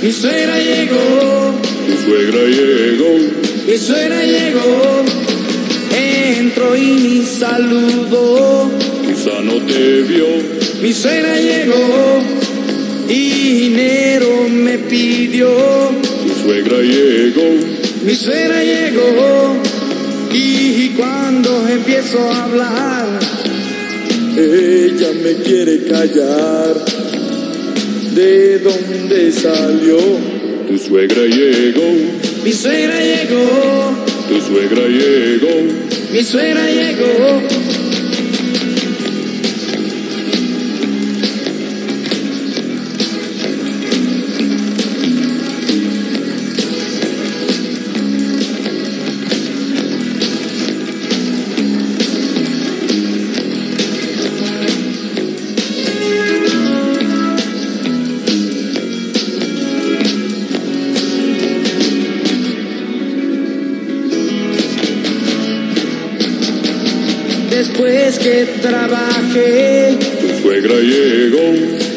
Mi 0.00 0.12
suegra 0.12 0.56
llegó. 0.56 1.54
Tu 1.88 1.96
suegra 2.04 2.44
llegó. 2.44 3.18
Mi 3.66 3.76
suegra 3.76 4.22
llegó. 4.22 5.04
Entró 6.38 6.76
y 6.76 6.86
ni 7.02 7.26
saludó. 7.26 8.70
Quizá 9.04 9.40
no 9.42 9.54
te 9.66 10.02
vio. 10.02 10.26
Mi 10.80 10.92
suegra 10.92 11.36
llegó. 11.36 12.22
Y 13.08 13.30
dinero 13.62 14.48
me 14.50 14.78
pidió. 14.78 15.50
Tu 16.24 16.44
suegra 16.44 16.78
llegó. 16.78 17.42
Mi 18.04 18.14
suegra 18.14 18.62
llegó. 18.62 19.56
Y 20.32 20.90
cuando 20.90 21.66
empiezo 21.68 22.20
a 22.20 22.44
hablar, 22.44 23.18
ella 24.36 25.08
me 25.24 25.42
quiere 25.42 25.84
callar. 25.86 27.01
¿De 28.14 28.58
dónde 28.58 29.32
salió? 29.32 29.96
Tu 30.68 30.76
suegra 30.76 31.22
llegó. 31.22 31.82
Mi 32.44 32.52
suegra 32.52 33.00
llegó. 33.00 34.04
Tu 34.28 34.40
suegra 34.40 34.86
llegó. 34.86 35.48
Mi 36.12 36.22
suegra 36.22 36.66
llegó. 36.66 37.61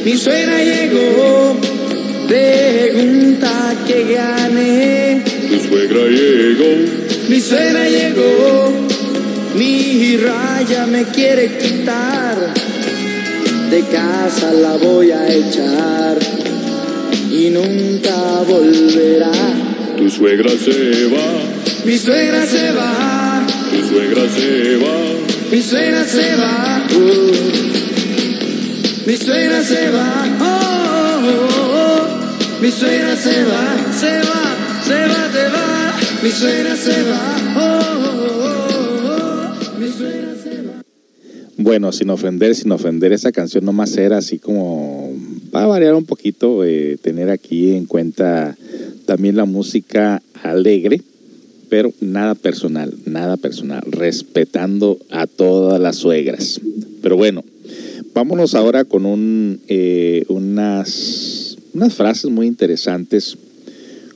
Mi 0.05 0.17
suegra 0.17 0.63
llegó. 0.63 1.55
Pregunta 2.27 3.73
que 3.85 4.13
gané. 4.15 5.23
Tu 5.49 5.59
suegra 5.67 6.05
llegó. 6.07 7.05
Mi 7.29 7.41
suegra 7.41 7.89
llegó, 7.89 8.71
mi 9.55 10.17
raya 10.17 10.85
me 10.85 11.05
quiere 11.05 11.57
quitar, 11.57 12.53
de 13.71 13.81
casa 13.91 14.53
la 14.53 14.77
voy 14.77 15.09
a 15.09 15.27
echar 15.27 16.19
y 17.31 17.49
nunca 17.49 18.15
volverá. 18.47 19.31
Tu 19.97 20.07
suegra 20.09 20.51
se 20.51 21.07
va. 21.07 21.33
Mi 21.83 21.97
suegra 21.97 22.45
se 22.45 22.71
va, 22.71 23.45
Tu 23.71 23.87
suegra 23.89 24.29
se 24.29 24.77
va. 24.77 24.97
mi 25.51 25.61
suegra 25.61 26.05
se 26.05 26.35
va, 26.35 26.87
uh. 26.95 27.74
Mi 29.05 29.15
suegra 29.17 29.63
se 29.63 29.91
va, 29.91 30.37
oh, 30.41 31.21
oh, 31.27 31.47
oh. 31.75 32.61
mi 32.61 32.71
suegra 32.71 33.15
se 33.15 33.43
va, 33.43 33.93
se 33.93 34.19
va, 34.19 34.41
se 34.83 35.07
va, 35.07 35.31
se 35.31 35.47
va, 35.49 35.95
mi 36.23 36.29
suegra 36.31 36.75
se 36.75 37.03
va, 37.03 37.37
oh, 37.55 37.81
oh, 38.03 38.41
oh, 38.41 38.65
oh. 39.11 39.79
mi 39.79 39.87
suegra 39.89 40.35
se 40.35 40.61
va. 40.63 40.83
Bueno, 41.57 41.91
sin 41.91 42.09
ofender, 42.09 42.55
sin 42.55 42.71
ofender, 42.71 43.13
esa 43.13 43.31
canción 43.31 43.63
nomás 43.63 43.95
era 43.95 44.17
así 44.17 44.39
como, 44.39 45.11
va 45.53 45.63
a 45.63 45.67
variar 45.67 45.93
un 45.93 46.05
poquito, 46.05 46.63
eh, 46.63 46.97
tener 46.99 47.29
aquí 47.29 47.75
en 47.75 47.85
cuenta 47.85 48.57
también 49.05 49.35
la 49.35 49.45
música 49.45 50.23
alegre, 50.41 51.01
pero 51.69 51.93
nada 52.01 52.33
personal, 52.33 52.91
nada 53.05 53.37
personal, 53.37 53.83
respetando 53.87 54.97
a 55.11 55.27
todas 55.27 55.79
las 55.79 55.97
suegras. 55.97 56.59
Pero 57.01 57.17
bueno, 57.17 57.43
vámonos 58.15 58.55
ahora 58.55 58.85
con 58.85 59.59
eh, 59.67 60.23
unas, 60.29 61.57
unas 61.73 61.93
frases 61.93 62.31
muy 62.31 62.47
interesantes 62.47 63.37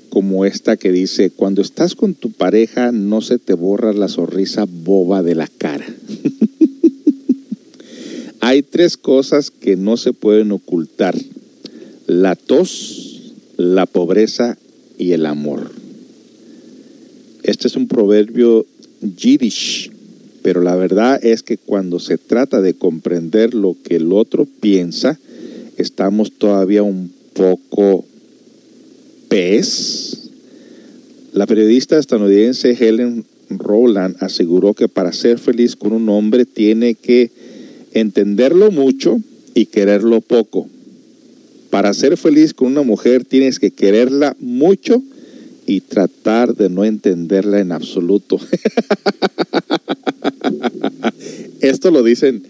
como 0.08 0.46
esta 0.46 0.78
que 0.78 0.92
dice, 0.92 1.30
cuando 1.30 1.62
estás 1.62 1.96
con 1.96 2.16
tu 2.16 2.32
pareja 2.32 2.94
no 2.94 3.22
se 3.22 3.38
te 3.38 3.54
borra 3.54 3.94
la 3.94 4.08
sonrisa 4.08 4.66
boba 4.66 5.22
de 5.22 5.36
la 5.36 5.48
cara. 5.48 5.86
Hay 8.40 8.64
tres 8.64 8.96
cosas 8.96 9.52
que 9.52 9.76
no 9.76 9.98
se 9.98 10.14
pueden 10.14 10.54
ocultar. 10.54 11.16
La 12.08 12.36
tos, 12.36 13.34
la 13.58 13.86
pobreza 13.86 14.58
y 14.98 15.12
el 15.12 15.26
amor. 15.26 15.72
Este 17.44 17.68
es 17.68 17.76
un 17.76 17.88
proverbio 17.88 18.66
yiddish, 19.02 19.92
pero 20.50 20.64
la 20.64 20.76
verdad 20.76 21.24
es 21.24 21.44
que 21.44 21.58
cuando 21.58 22.00
se 22.00 22.18
trata 22.18 22.60
de 22.60 22.74
comprender 22.74 23.54
lo 23.54 23.76
que 23.84 23.98
el 23.98 24.12
otro 24.12 24.48
piensa, 24.48 25.20
estamos 25.78 26.32
todavía 26.32 26.82
un 26.82 27.12
poco 27.34 28.04
pez. 29.28 30.32
La 31.34 31.46
periodista 31.46 32.00
estadounidense 32.00 32.72
Helen 32.72 33.26
Rowland 33.52 34.16
aseguró 34.22 34.74
que 34.74 34.88
para 34.88 35.14
ser 35.14 35.38
feliz 35.38 35.76
con 35.76 35.92
un 35.92 36.10
hombre 36.10 36.46
tiene 36.46 36.96
que 36.96 37.30
entenderlo 37.94 38.72
mucho 38.72 39.20
y 39.54 39.68
quererlo 39.68 40.20
poco. 40.20 40.68
Para 41.70 41.94
ser 41.94 42.18
feliz 42.18 42.56
con 42.56 42.70
una 42.70 42.82
mujer 42.82 43.24
tienes 43.24 43.60
que 43.60 43.70
quererla 43.70 44.36
mucho 44.40 45.04
y 45.68 45.82
tratar 45.82 46.56
de 46.56 46.70
no 46.70 46.86
entenderla 46.86 47.60
en 47.60 47.72
absoluto. 47.72 48.40
Esto 51.62 51.92
lo 51.92 52.04
dicen 52.04 52.44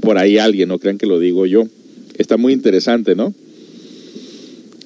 por 0.00 0.18
ahí 0.18 0.38
alguien, 0.38 0.68
no 0.68 0.78
crean 0.78 0.98
que 0.98 1.06
lo 1.06 1.18
digo 1.18 1.46
yo. 1.46 1.66
Está 2.16 2.36
muy 2.36 2.52
interesante, 2.52 3.14
¿no? 3.14 3.34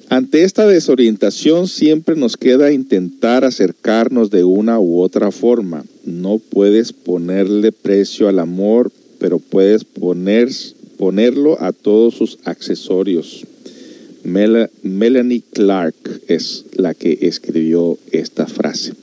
Ante 0.09 0.43
esta 0.43 0.67
desorientación 0.67 1.67
siempre 1.67 2.15
nos 2.15 2.37
queda 2.37 2.71
intentar 2.71 3.43
acercarnos 3.43 4.29
de 4.29 4.43
una 4.43 4.79
u 4.79 5.01
otra 5.01 5.31
forma. 5.31 5.83
No 6.05 6.37
puedes 6.37 6.93
ponerle 6.93 7.71
precio 7.71 8.29
al 8.29 8.39
amor, 8.39 8.91
pero 9.19 9.39
puedes 9.39 9.83
poner, 9.83 10.49
ponerlo 10.97 11.61
a 11.61 11.71
todos 11.71 12.13
sus 12.15 12.37
accesorios. 12.45 13.45
Mel 14.23 14.69
Melanie 14.83 15.43
Clark 15.51 15.95
es 16.27 16.65
la 16.75 16.93
que 16.93 17.17
escribió 17.21 17.97
esta 18.11 18.47
frase. 18.47 18.93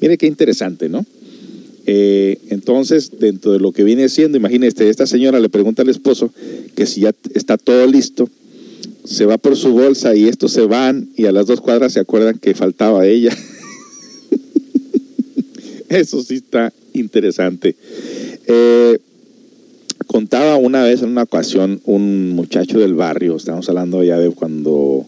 Mire 0.00 0.18
qué 0.18 0.26
interesante, 0.26 0.88
¿no? 0.88 1.04
Eh, 1.86 2.38
entonces, 2.48 3.10
dentro 3.18 3.52
de 3.52 3.58
lo 3.58 3.72
que 3.72 3.84
viene 3.84 4.08
siendo, 4.08 4.38
imagínese, 4.38 4.88
esta 4.88 5.06
señora 5.06 5.40
le 5.40 5.48
pregunta 5.48 5.82
al 5.82 5.88
esposo 5.88 6.30
que 6.74 6.86
si 6.86 7.02
ya 7.02 7.12
está 7.34 7.58
todo 7.58 7.86
listo, 7.86 8.28
se 9.04 9.26
va 9.26 9.36
por 9.36 9.56
su 9.56 9.72
bolsa 9.72 10.14
y 10.14 10.26
estos 10.26 10.52
se 10.52 10.62
van 10.62 11.08
y 11.16 11.26
a 11.26 11.32
las 11.32 11.46
dos 11.46 11.60
cuadras 11.60 11.92
se 11.92 12.00
acuerdan 12.00 12.38
que 12.38 12.54
faltaba 12.54 13.06
ella. 13.06 13.36
Eso 15.90 16.22
sí 16.22 16.36
está 16.36 16.72
interesante. 16.94 17.76
Eh, 18.46 18.98
contaba 20.06 20.56
una 20.56 20.82
vez 20.82 21.02
en 21.02 21.10
una 21.10 21.24
ocasión 21.24 21.80
un 21.84 22.30
muchacho 22.30 22.78
del 22.78 22.94
barrio, 22.94 23.36
estamos 23.36 23.68
hablando 23.68 24.02
ya 24.02 24.18
de 24.18 24.30
cuando, 24.30 25.06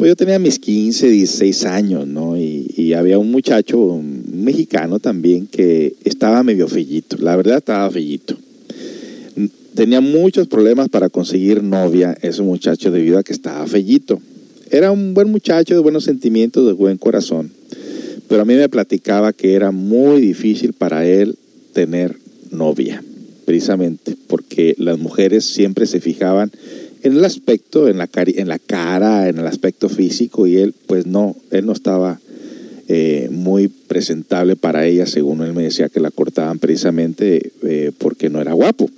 pues 0.00 0.12
yo 0.12 0.16
tenía 0.16 0.38
mis 0.38 0.58
15, 0.58 1.10
16 1.10 1.64
años, 1.66 2.06
¿no? 2.06 2.34
Y, 2.34 2.94
había 2.94 3.18
un 3.18 3.30
muchacho 3.30 4.00
mexicano 4.32 4.98
también 4.98 5.46
que 5.46 5.94
estaba 6.04 6.42
medio 6.42 6.68
fellito, 6.68 7.18
la 7.18 7.36
verdad 7.36 7.58
estaba 7.58 7.90
fellito. 7.90 8.34
Tenía 9.74 10.00
muchos 10.00 10.48
problemas 10.48 10.88
para 10.88 11.10
conseguir 11.10 11.62
novia 11.62 12.16
ese 12.22 12.40
muchacho 12.40 12.90
debido 12.90 13.18
a 13.18 13.22
que 13.22 13.34
estaba 13.34 13.66
fellito. 13.66 14.18
Era 14.70 14.90
un 14.90 15.12
buen 15.12 15.30
muchacho 15.30 15.74
de 15.74 15.80
buenos 15.80 16.04
sentimientos, 16.04 16.66
de 16.66 16.72
buen 16.72 16.96
corazón, 16.96 17.52
pero 18.26 18.40
a 18.40 18.46
mí 18.46 18.54
me 18.54 18.70
platicaba 18.70 19.34
que 19.34 19.52
era 19.52 19.70
muy 19.70 20.22
difícil 20.22 20.72
para 20.72 21.06
él 21.06 21.36
tener 21.74 22.16
novia 22.50 23.04
precisamente 23.44 24.16
porque 24.28 24.74
las 24.78 24.98
mujeres 24.98 25.44
siempre 25.44 25.84
se 25.84 26.00
fijaban 26.00 26.50
en 27.02 27.12
el 27.16 27.24
aspecto, 27.24 27.88
en 27.88 27.98
la, 27.98 28.08
en 28.14 28.48
la 28.48 28.58
cara, 28.58 29.28
en 29.28 29.38
el 29.38 29.46
aspecto 29.46 29.88
físico 29.88 30.46
y 30.46 30.56
él 30.56 30.74
pues 30.86 31.06
no, 31.06 31.36
él 31.50 31.66
no 31.66 31.72
estaba 31.72 32.20
eh, 32.88 33.28
muy 33.30 33.68
presentable 33.68 34.56
para 34.56 34.86
ella, 34.86 35.06
según 35.06 35.42
él 35.42 35.52
me 35.52 35.62
decía 35.62 35.88
que 35.88 36.00
la 36.00 36.10
cortaban 36.10 36.58
precisamente 36.58 37.52
eh, 37.62 37.92
porque 37.98 38.28
no 38.30 38.40
era 38.40 38.52
guapo. 38.52 38.90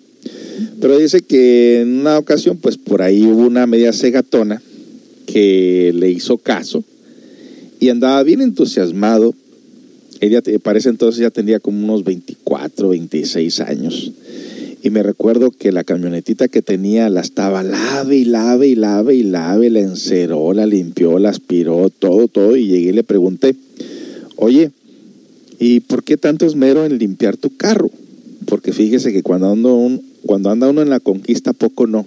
Pero 0.81 0.99
dice 0.99 1.23
que 1.23 1.81
en 1.81 2.01
una 2.01 2.19
ocasión 2.19 2.57
pues 2.57 2.77
por 2.77 3.03
ahí 3.03 3.25
hubo 3.25 3.47
una 3.47 3.67
media 3.67 3.93
cegatona 3.93 4.63
que 5.27 5.93
le 5.95 6.11
hizo 6.11 6.39
caso 6.39 6.85
y 7.81 7.89
andaba 7.89 8.23
bien 8.23 8.41
entusiasmado. 8.41 9.35
Ella 10.21 10.41
parece 10.63 10.89
entonces 10.89 11.21
ya 11.21 11.31
tenía 11.31 11.59
como 11.59 11.85
unos 11.85 12.05
24, 12.05 12.91
26 12.91 13.61
años 13.61 14.13
y 14.83 14.91
me 14.91 15.05
recuerdo 15.05 15.53
que 15.53 15.71
la 15.71 15.85
camionetita 15.85 16.49
que 16.49 16.61
tenía 16.61 17.09
la 17.09 17.21
estaba 17.21 17.63
lave 17.63 18.17
y 18.17 18.25
lave 18.25 18.67
y 18.67 18.75
lave 18.75 19.15
y 19.15 19.23
lave, 19.23 19.71
la 19.71 19.79
enceró, 19.79 20.53
la 20.53 20.67
limpió, 20.67 21.21
la 21.21 21.31
aspiró, 21.31 21.89
todo, 21.89 22.27
todo. 22.27 22.57
Y 22.57 22.67
llegué 22.67 22.91
y 22.91 22.93
le 22.93 23.05
pregunté, 23.05 23.55
oye, 24.35 24.73
¿y 25.61 25.81
por 25.81 26.03
qué 26.03 26.17
tanto 26.17 26.47
esmero 26.47 26.85
en 26.85 26.99
limpiar 26.99 27.37
tu 27.37 27.57
carro? 27.57 27.91
Porque 28.47 28.73
fíjese 28.73 29.13
que 29.13 29.23
cuando 29.23 29.53
anda, 29.53 29.71
un, 29.71 30.03
cuando 30.27 30.51
anda 30.51 30.69
uno 30.69 30.83
en 30.83 30.91
la 30.91 30.99
conquista, 30.99 31.53
poco 31.53 31.87
no. 31.87 32.05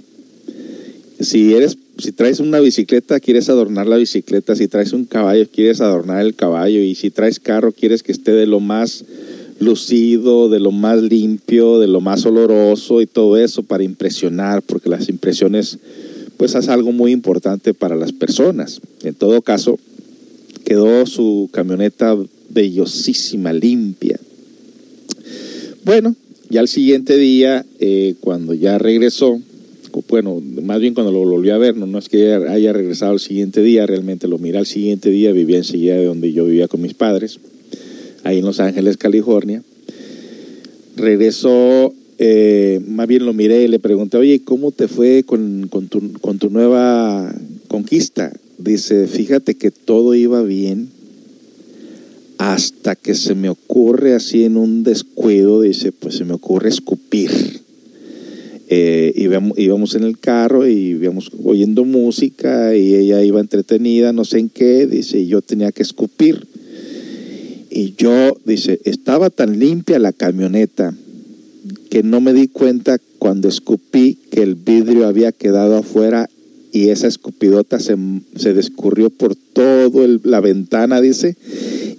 Si 1.22 1.54
eres, 1.54 1.78
si 1.98 2.12
traes 2.12 2.42
una 2.42 2.60
bicicleta, 2.60 3.22
quieres 3.22 3.48
adornar 3.48 3.88
la 3.88 3.96
bicicleta. 3.96 4.54
Si 4.54 4.68
traes 4.68 4.92
un 4.92 5.06
caballo, 5.06 5.48
quieres 5.50 5.80
adornar 5.80 6.26
el 6.26 6.36
caballo. 6.36 6.82
Y 6.82 6.96
si 6.96 7.10
traes 7.10 7.40
carro, 7.40 7.72
quieres 7.72 8.04
que 8.04 8.12
esté 8.12 8.34
de 8.34 8.48
lo 8.48 8.60
más 8.60 9.06
lucido, 9.60 10.50
de 10.50 10.60
lo 10.60 10.72
más 10.72 11.02
limpio, 11.02 11.80
de 11.80 11.88
lo 11.88 12.02
más 12.02 12.26
oloroso 12.26 13.02
y 13.02 13.08
todo 13.08 13.38
eso 13.38 13.64
para 13.64 13.84
impresionar, 13.84 14.62
porque 14.62 14.90
las 14.90 15.10
impresiones 15.10 15.78
pues 16.38 16.54
es 16.56 16.68
algo 16.68 16.92
muy 16.92 17.12
importante 17.12 17.74
para 17.74 17.96
las 17.96 18.12
personas. 18.12 18.82
En 19.04 19.16
todo 19.16 19.42
caso, 19.42 19.80
quedó 20.66 21.06
su 21.06 21.50
camioneta 21.54 22.18
bellosísima, 22.50 23.54
limpia. 23.54 24.20
Bueno, 25.86 26.16
ya 26.50 26.60
al 26.60 26.68
siguiente 26.68 27.16
día, 27.18 27.66
eh, 27.80 28.16
cuando 28.20 28.54
ya 28.54 28.78
regresó, 28.78 29.40
bueno, 30.10 30.42
más 30.64 30.82
bien 30.82 30.94
cuando 30.94 31.14
lo 31.14 31.20
volvió 31.20 31.56
a 31.56 31.58
ver, 31.58 31.78
no, 31.78 31.86
no 31.86 32.00
es 32.00 32.10
que 32.10 32.34
haya 32.34 32.74
regresado 32.74 33.14
al 33.14 33.22
siguiente 33.22 33.62
día, 33.62 33.86
realmente 33.86 34.28
lo 34.28 34.38
miré 34.38 34.58
al 34.58 34.66
siguiente 34.66 35.10
día, 35.10 35.32
vivía 35.32 35.58
enseguida 35.58 35.96
de 35.96 36.06
donde 36.06 36.34
yo 36.34 36.46
vivía 36.46 36.68
con 36.68 36.82
mis 36.82 36.94
padres 36.94 37.40
ahí 38.26 38.40
en 38.40 38.46
Los 38.46 38.60
Ángeles, 38.60 38.98
California. 38.98 39.64
Regresó, 40.98 41.94
eh, 42.18 42.82
más 42.88 43.08
bien 43.08 43.26
lo 43.26 43.34
miré 43.34 43.64
y 43.64 43.68
le 43.68 43.80
pregunté, 43.80 44.18
oye, 44.18 44.42
¿cómo 44.44 44.72
te 44.72 44.88
fue 44.88 45.24
con, 45.24 45.70
tu, 45.70 46.50
nueva 46.50 47.34
conquista? 47.68 48.34
Dice, 48.58 49.08
fíjate 49.08 49.56
que 49.56 49.72
todo 49.72 50.16
iba 50.16 50.42
bien 50.42 50.90
hasta 52.38 52.96
que 52.96 53.14
se 53.14 53.36
me 53.36 53.50
ocurre 53.50 54.16
así 54.16 54.44
en 54.44 54.58
un 54.58 54.84
descuido, 54.84 55.62
dice, 55.62 55.92
pues 55.92 56.16
se 56.16 56.26
me 56.26 56.34
ocurre 56.34 56.70
escupir. 56.70 57.32
Eh, 58.68 59.14
íbamos, 59.16 59.58
íbamos, 59.60 59.94
en 59.94 60.04
el 60.04 60.18
carro 60.18 60.68
y 60.68 60.74
íbamos 60.74 61.32
oyendo 61.44 61.86
música 61.86 62.76
y 62.76 62.96
ella 62.96 63.24
iba 63.24 63.40
entretenida, 63.40 64.12
no 64.12 64.26
sé 64.26 64.40
en 64.40 64.50
qué, 64.50 64.88
dice, 64.88 65.20
y 65.20 65.28
yo 65.28 65.44
tenía 65.44 65.72
que 65.72 65.84
escupir. 65.84 66.48
Y 67.76 67.94
yo, 67.98 68.38
dice, 68.46 68.80
estaba 68.86 69.30
tan 69.30 69.60
limpia 69.60 70.00
la 70.00 70.14
camioneta 70.14 70.96
que 71.90 72.04
no 72.04 72.22
me 72.22 72.32
di 72.32 72.48
cuenta 72.48 73.00
cuando 73.20 73.50
escupí 73.50 74.18
que 74.32 74.44
el 74.44 74.56
vidrio 74.56 75.06
había 75.06 75.34
quedado 75.34 75.76
afuera 75.76 76.30
y 76.72 76.88
esa 76.88 77.08
escupidota 77.08 77.82
se, 77.82 77.98
se 78.38 78.54
descurrió 78.54 79.10
por 79.10 79.36
toda 79.36 80.08
la 80.24 80.40
ventana, 80.40 81.02
dice, 81.02 81.36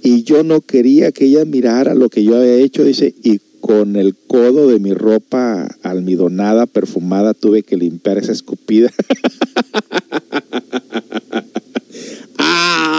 y 0.03 0.23
yo 0.23 0.45
no 0.45 0.63
quería 0.63 1.13
que 1.13 1.27
ella 1.27 1.45
mirara 1.45 1.95
lo 1.95 2.09
que 2.09 2.25
yo 2.25 2.37
había 2.37 2.55
hecho, 2.55 2.83
dice, 2.83 3.15
y 3.23 3.41
con 3.61 3.97
el 3.97 4.15
codo 4.15 4.69
de 4.69 4.79
mi 4.79 4.95
ropa 4.95 5.69
almidonada, 5.83 6.65
perfumada, 6.65 7.35
tuve 7.35 7.63
que 7.63 7.77
limpiar 7.77 8.17
esa 8.17 8.33
escupida. 8.33 8.91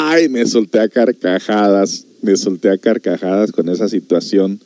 Ay, 0.09 0.29
me 0.29 0.45
solté 0.45 0.79
a 0.79 0.87
carcajadas 0.87 2.07
me 2.21 2.35
solté 2.35 2.69
a 2.69 2.77
carcajadas 2.77 3.51
con 3.51 3.69
esa 3.69 3.89
situación, 3.89 4.59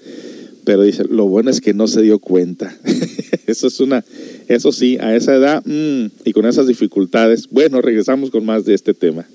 pero 0.64 0.84
dice, 0.84 1.04
lo 1.10 1.28
bueno 1.28 1.50
es 1.50 1.62
que 1.62 1.74
no 1.74 1.88
se 1.88 2.02
dio 2.02 2.20
cuenta. 2.20 2.76
eso 3.48 3.68
es 3.68 3.80
una, 3.80 4.04
eso 4.48 4.72
sí, 4.72 4.98
a 5.00 5.16
esa 5.16 5.36
edad 5.36 5.64
mm, 5.66 6.12
y 6.26 6.34
con 6.34 6.46
esas 6.46 6.68
dificultades, 6.68 7.48
bueno, 7.50 7.82
regresamos 7.82 8.30
con 8.30 8.46
más 8.46 8.66
de 8.66 8.74
este 8.74 8.94
tema. 8.94 9.26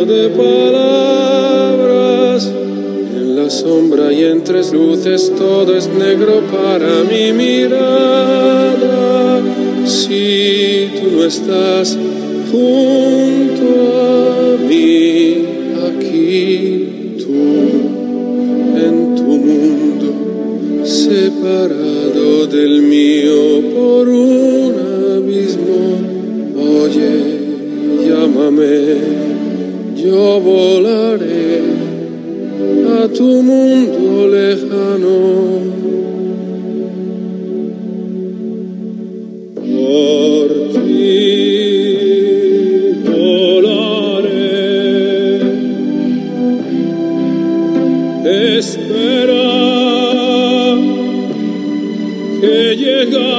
De 0.00 0.28
palabras. 0.30 1.80
En 3.14 3.36
la 3.36 3.48
sombra 3.50 4.12
y 4.12 4.24
en 4.24 4.42
tres 4.42 4.72
luces 4.72 5.30
todo 5.36 5.76
es 5.76 5.88
negro 5.88 6.40
para 6.50 7.04
mi 7.04 7.32
mirada. 7.32 8.82
Si 9.84 10.88
tú 10.98 11.16
no 11.16 11.24
estás 11.24 11.96
junto 12.50 13.66
a 14.00 14.56
mí, 14.66 15.46
aquí 15.88 17.16
tú, 17.18 17.34
en 18.86 19.14
tu 19.14 19.22
mundo, 19.22 20.08
separado 20.84 22.46
del 22.46 22.82
mío 22.82 23.60
por 23.74 24.08
un 24.08 24.74
abismo. 25.16 26.00
Oye, 26.56 27.12
llámame 28.08 29.31
yo 30.04 30.40
volaré 30.40 31.60
a 33.02 33.08
tu 33.08 33.42
mundo 33.42 34.28
lejano. 34.28 35.18
Por 39.54 40.48
ti 40.72 41.12
volaré. 43.04 44.50
Espera 48.58 49.46
que 52.40 52.76
llegaré. 52.76 53.31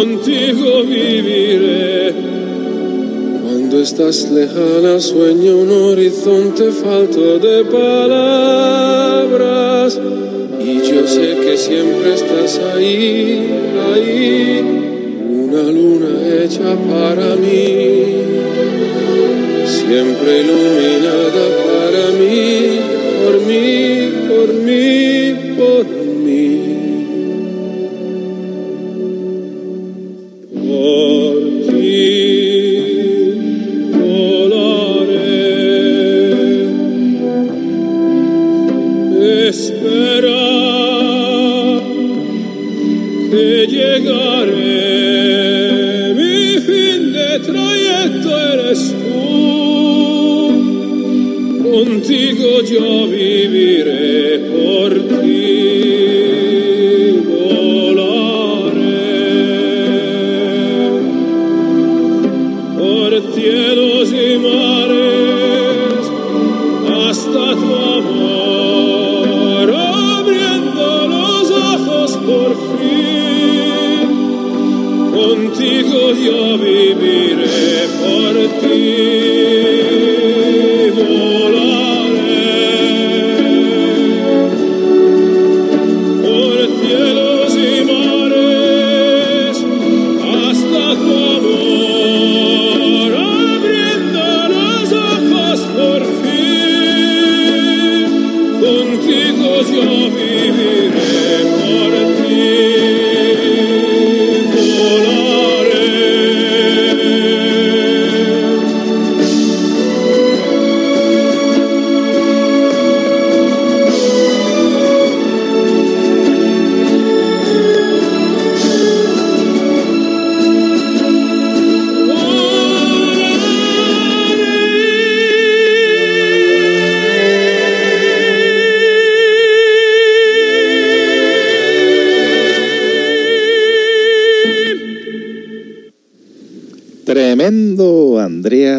Contigo 0.00 0.82
viviré. 0.82 2.14
Cuando 3.42 3.82
estás 3.82 4.30
lejana 4.30 4.98
sueño 4.98 5.58
un 5.58 5.70
horizonte 5.70 6.70
falto 6.72 7.38
de 7.38 7.64
palabras. 7.66 8.80
Y 10.58 10.80
yo 10.90 11.06
sé 11.06 11.36
que 11.42 11.54
siempre 11.58 12.14
estás 12.14 12.58
ahí, 12.72 13.50
ahí, 13.92 14.60
una 15.44 15.64
luna 15.76 16.12
hecha 16.38 16.70
para 16.92 17.36
mí, 17.36 17.58
siempre 19.66 20.30
iluminada 20.42 21.44
para 21.68 22.04
mí, 22.20 22.40
por 23.22 23.34
mí, 23.48 23.68
por 24.28 24.48
mí, 24.66 25.09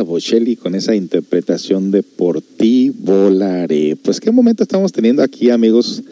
Bocelli 0.02 0.56
con 0.56 0.76
esa 0.76 0.95
interpretación 0.95 1.91
de 1.91 2.04
Por 2.04 2.41
ti 2.41 2.91
volaré. 2.95 3.95
Pues 3.95 4.20
qué 4.20 4.32
momento 4.32 4.64
estamos 4.64 4.91
teniendo 4.91 5.24
aquí, 5.24 5.49
amigos, 5.49 6.04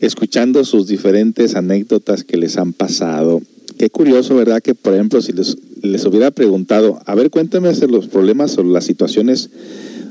escuchando 0.00 0.64
sus 0.64 0.86
diferentes 0.86 1.54
anécdotas 1.54 2.24
que 2.24 2.36
les 2.36 2.56
han 2.56 2.72
pasado. 2.72 3.42
Qué 3.78 3.90
curioso, 3.90 4.34
¿verdad? 4.34 4.62
Que, 4.62 4.74
por 4.74 4.94
ejemplo, 4.94 5.20
si 5.20 5.32
les, 5.32 5.56
hubiera 6.04 6.30
preguntado, 6.30 7.00
a 7.04 7.14
ver, 7.14 7.30
cuéntame 7.30 7.72
los 7.88 8.08
problemas 8.08 8.56
o 8.58 8.64
las 8.64 8.84
situaciones 8.84 9.50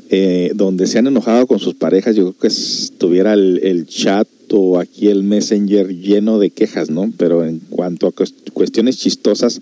eh, 0.10 0.52
donde 0.56 0.86
se 0.88 1.00
han 1.00 1.08
enojado 1.08 1.48
con 1.48 1.60
sus 1.60 1.74
parejas, 1.74 2.16
yo 2.16 2.34
creo 2.34 2.38
que 2.38 2.48
estuviera 2.48 3.34
el 3.34 3.86
chat 3.88 4.28
aquí 4.80 5.08
el 5.08 5.24
messenger 5.24 5.88
lleno 5.90 6.40
de 6.40 6.50
quejas, 6.50 6.90
¿no? 6.90 7.12
Pero 7.18 7.44
en 7.46 7.60
cuanto 7.70 8.08
a 8.08 8.12
cuest- 8.14 8.52
cuestiones 8.54 8.98
chistosas, 8.98 9.62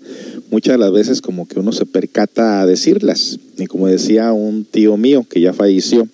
muchas 0.50 0.74
de 0.74 0.78
las 0.78 0.92
veces 0.92 1.20
como 1.20 1.46
que 1.48 1.58
uno 1.58 1.72
se 1.72 1.86
percata 1.86 2.60
a 2.60 2.66
decirlas. 2.66 3.38
Y 3.58 3.66
como 3.66 3.88
decía 3.88 4.32
un 4.32 4.64
tío 4.64 4.96
mío 4.96 5.24
que 5.28 5.40
ya 5.40 5.52
falleció, 5.52 6.08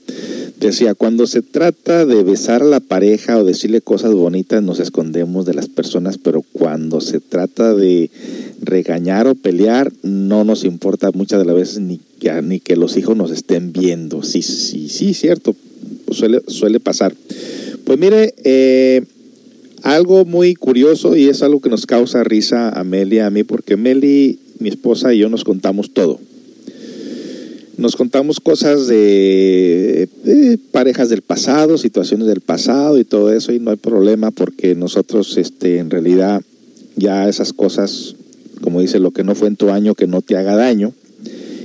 decía, 0.59 0.95
cuando 0.95 1.27
se 1.27 1.43
trata 1.43 2.05
de 2.07 2.23
besar 2.23 2.63
a 2.63 2.67
la 2.67 2.81
pareja 2.81 3.39
o 3.39 3.45
decirle 3.45 3.81
cosas 3.81 4.13
bonitas, 4.13 4.63
nos 4.63 4.79
escondemos 4.79 5.47
de 5.47 5.55
las 5.55 5.69
personas, 5.69 6.19
pero 6.19 6.43
cuando 6.53 7.01
se 7.01 7.21
trata 7.21 7.75
de 7.75 8.11
regañar 8.61 9.27
o 9.27 9.35
pelear, 9.35 9.93
no 10.03 10.45
nos 10.45 10.65
importa 10.65 11.11
muchas 11.13 11.39
de 11.39 11.47
las 11.47 11.57
veces 11.57 11.81
ni 11.81 11.99
que, 12.19 12.43
ni 12.43 12.61
que 12.61 12.77
los 12.77 12.97
hijos 12.97 13.17
nos 13.17 13.31
estén 13.31 13.73
viendo. 13.73 14.23
Sí, 14.23 14.43
sí, 14.43 14.89
sí, 14.89 15.15
cierto. 15.15 15.57
Suele, 16.11 16.43
suele 16.49 16.81
pasar. 16.81 17.15
Pues 17.85 17.99
mire, 17.99 18.35
eh, 18.45 19.03
algo 19.83 20.25
muy 20.25 20.55
curioso 20.55 21.17
y 21.17 21.29
es 21.29 21.43
algo 21.43 21.61
que 21.61 21.71
nos 21.71 21.87
causa 21.87 22.25
risa 22.25 22.69
a 22.69 22.85
Meli 22.85 23.17
y 23.17 23.21
a 23.21 23.31
mí, 23.31 23.45
porque 23.45 23.77
Meli, 23.77 24.39
mi 24.59 24.69
esposa 24.69 25.15
y 25.15 25.19
yo 25.19 25.29
nos 25.29 25.45
contamos 25.45 25.93
todo. 25.93 26.19
Nos 27.77 27.97
contamos 27.97 28.41
cosas 28.41 28.87
de, 28.89 30.09
de 30.25 30.59
parejas 30.71 31.09
del 31.09 31.23
pasado, 31.23 31.79
situaciones 31.79 32.27
del 32.27 32.43
pasado 32.43 32.99
y 32.99 33.05
todo 33.05 33.33
eso, 33.33 33.53
y 33.53 33.59
no 33.59 33.71
hay 33.71 33.79
problema 33.79 34.31
porque 34.31 34.75
nosotros 34.75 35.39
este, 35.39 35.79
en 35.79 35.89
realidad 35.89 36.43
ya 36.97 37.29
esas 37.29 37.55
cosas, 37.55 38.17
como 38.61 38.83
dice, 38.83 38.99
lo 38.99 39.13
que 39.13 39.25
no 39.25 39.35
fue 39.35 39.49
en 39.49 39.57
tu 39.57 39.71
año, 39.71 39.95
que 39.95 40.07
no 40.07 40.21
te 40.21 40.37
haga 40.37 40.57
daño, 40.57 40.93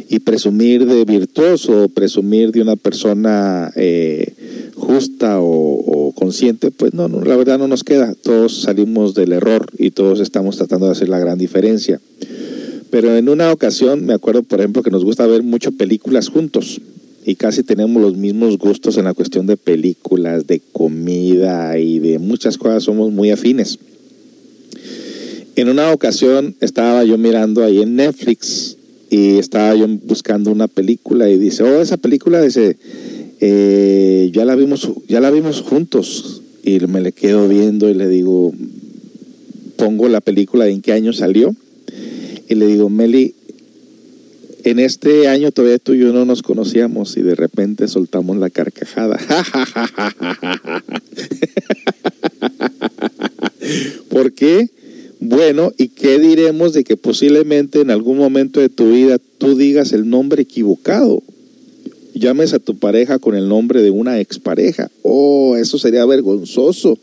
y 0.09 0.19
presumir 0.19 0.85
de 0.85 1.03
virtuoso, 1.05 1.89
presumir 1.89 2.51
de 2.51 2.61
una 2.61 2.75
persona 2.75 3.71
eh, 3.75 4.33
justa 4.75 5.39
o, 5.39 6.13
consciente, 6.15 6.71
pues 6.71 6.93
no, 6.93 7.07
no, 7.07 7.21
la 7.21 7.35
verdad 7.35 7.57
no 7.57 7.67
nos 7.67 7.83
queda. 7.83 8.13
Todos 8.13 8.61
salimos 8.61 9.13
del 9.15 9.33
error 9.33 9.67
y 9.77 9.91
todos 9.91 10.19
estamos 10.19 10.57
tratando 10.57 10.85
de 10.85 10.93
hacer 10.93 11.09
la 11.09 11.19
gran 11.19 11.37
diferencia. 11.37 11.99
Pero 12.89 13.15
en 13.15 13.29
una 13.29 13.51
ocasión, 13.51 14.05
me 14.05 14.13
acuerdo, 14.13 14.43
por 14.43 14.59
ejemplo, 14.59 14.83
que 14.83 14.91
nos 14.91 15.03
gusta 15.03 15.27
ver 15.27 15.43
mucho 15.43 15.71
películas 15.71 16.29
juntos 16.29 16.79
y 17.25 17.35
casi 17.35 17.63
tenemos 17.63 18.01
los 18.01 18.15
mismos 18.15 18.57
gustos 18.57 18.97
en 18.97 19.05
la 19.05 19.13
cuestión 19.13 19.47
de 19.47 19.57
películas, 19.57 20.45
de 20.45 20.61
comida 20.71 21.77
y 21.79 21.99
de 21.99 22.19
muchas 22.19 22.57
cosas, 22.57 22.83
somos 22.83 23.11
muy 23.11 23.31
afines. 23.31 23.79
En 25.55 25.69
una 25.69 25.91
ocasión 25.91 26.55
estaba 26.59 27.03
yo 27.03 27.17
mirando 27.17 27.63
ahí 27.63 27.81
en 27.81 27.95
Netflix 27.95 28.74
y 29.16 29.38
estaba 29.38 29.74
yo 29.76 29.88
buscando 30.03 30.51
una 30.51 30.68
película 30.68 31.30
y 31.30 31.38
dice, 31.38 31.63
oh, 31.63 31.82
esa 31.82 31.95
película 31.95 32.41
dice, 32.41 32.76
eh, 33.39 34.30
ya 34.34 34.43
la 34.43 34.55
vimos, 34.55 34.91
ya 35.07 35.22
la 35.22 35.32
vimos 35.32 35.61
juntos 35.61 36.41
y 36.66 36.82
me 36.82 36.99
le 36.99 37.13
quedo 37.13 37.47
viendo 37.47 37.89
y 37.89 37.93
le 37.93 38.09
digo, 38.09 38.53
pongo 39.78 40.09
la 40.09 40.20
película 40.20 40.68
en 40.68 40.82
qué 40.82 40.91
año 40.91 41.13
salió 41.13 41.55
y 42.49 42.55
le 42.55 42.68
digo, 42.68 42.89
Meli, 42.89 43.36
en 44.66 44.80
este 44.80 45.30
año 45.30 45.49
todavía 45.51 45.80
tú 45.80 45.93
y 45.93 45.99
yo 45.99 46.11
no 46.11 46.26
nos 46.26 46.41
conocíamos 46.41 47.16
y 47.16 47.22
de 47.22 47.36
repente 47.36 47.88
soltamos 47.88 48.36
la 48.36 48.49
carcajada. 48.49 49.18
¿Por 54.09 54.34
qué? 54.34 54.70
Bueno, 55.28 55.73
¿y 55.76 55.88
qué 55.88 56.19
diremos 56.19 56.73
de 56.73 56.84
que 56.84 56.97
posiblemente 56.97 57.82
en 57.82 57.89
algún 57.89 58.19
momento 58.19 58.59
de 58.59 58.69
tu 58.69 58.91
vida 58.91 59.17
tú 59.39 59.57
digas 59.57 59.91
el 59.91 60.07
nombre 60.07 60.43
equivocado? 60.43 61.23
Llames 62.13 62.53
a 62.53 62.59
tu 62.59 62.78
pareja 62.78 63.17
con 63.17 63.34
el 63.34 63.49
nombre 63.49 63.82
de 63.82 63.89
una 63.89 64.19
expareja. 64.19 64.91
Oh, 65.01 65.55
eso 65.57 65.80
sería 65.80 66.05
vergonzoso. 66.05 66.99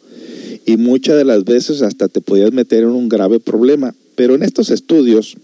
Y 0.64 0.76
muchas 0.76 1.16
de 1.16 1.24
las 1.24 1.42
veces 1.42 1.82
hasta 1.82 2.06
te 2.06 2.20
podías 2.20 2.52
meter 2.52 2.84
en 2.84 2.90
un 2.90 3.08
grave 3.08 3.40
problema. 3.40 3.92
Pero 4.14 4.36
en 4.36 4.44
estos 4.44 4.70
estudios 4.70 5.36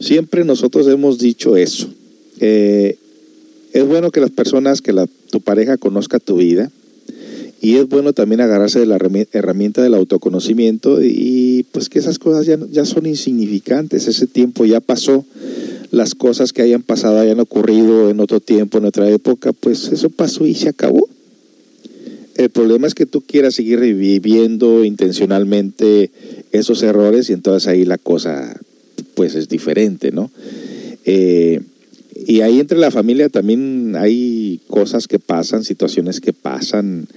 siempre 0.00 0.42
nosotros 0.46 0.88
hemos 0.88 1.18
dicho 1.18 1.58
eso. 1.58 1.86
Eh, 2.40 2.96
es 3.74 3.86
bueno 3.86 4.10
que 4.10 4.20
las 4.20 4.30
personas, 4.30 4.80
que 4.80 4.94
la, 4.94 5.06
tu 5.30 5.42
pareja 5.42 5.76
conozca 5.76 6.18
tu 6.18 6.36
vida. 6.38 6.70
Y 7.60 7.76
es 7.76 7.88
bueno 7.88 8.12
también 8.12 8.40
agarrarse 8.40 8.78
de 8.78 8.86
la 8.86 8.98
herramienta 9.32 9.82
del 9.82 9.94
autoconocimiento 9.94 11.02
y 11.02 11.64
pues 11.72 11.88
que 11.88 11.98
esas 11.98 12.18
cosas 12.18 12.46
ya, 12.46 12.58
ya 12.70 12.84
son 12.84 13.06
insignificantes, 13.06 14.06
ese 14.06 14.26
tiempo 14.26 14.66
ya 14.66 14.80
pasó, 14.80 15.24
las 15.90 16.14
cosas 16.14 16.52
que 16.52 16.62
hayan 16.62 16.82
pasado 16.82 17.18
hayan 17.18 17.40
ocurrido 17.40 18.10
en 18.10 18.20
otro 18.20 18.40
tiempo, 18.40 18.78
en 18.78 18.84
otra 18.84 19.08
época, 19.10 19.52
pues 19.52 19.88
eso 19.88 20.10
pasó 20.10 20.46
y 20.46 20.54
se 20.54 20.68
acabó. 20.68 21.08
El 22.36 22.50
problema 22.50 22.86
es 22.86 22.94
que 22.94 23.06
tú 23.06 23.22
quieras 23.22 23.54
seguir 23.54 23.78
reviviendo 23.78 24.84
intencionalmente 24.84 26.10
esos 26.52 26.82
errores 26.82 27.30
y 27.30 27.32
entonces 27.32 27.66
ahí 27.66 27.86
la 27.86 27.96
cosa 27.96 28.60
pues 29.14 29.34
es 29.34 29.48
diferente, 29.48 30.12
¿no? 30.12 30.30
Eh, 31.06 31.62
y 32.24 32.40
ahí 32.40 32.60
entre 32.60 32.78
la 32.78 32.90
familia 32.90 33.28
también 33.28 33.94
hay 33.96 34.60
cosas 34.68 35.06
que 35.06 35.18
pasan, 35.18 35.64
situaciones 35.64 36.20
que 36.20 36.32
pasan, 36.32 37.08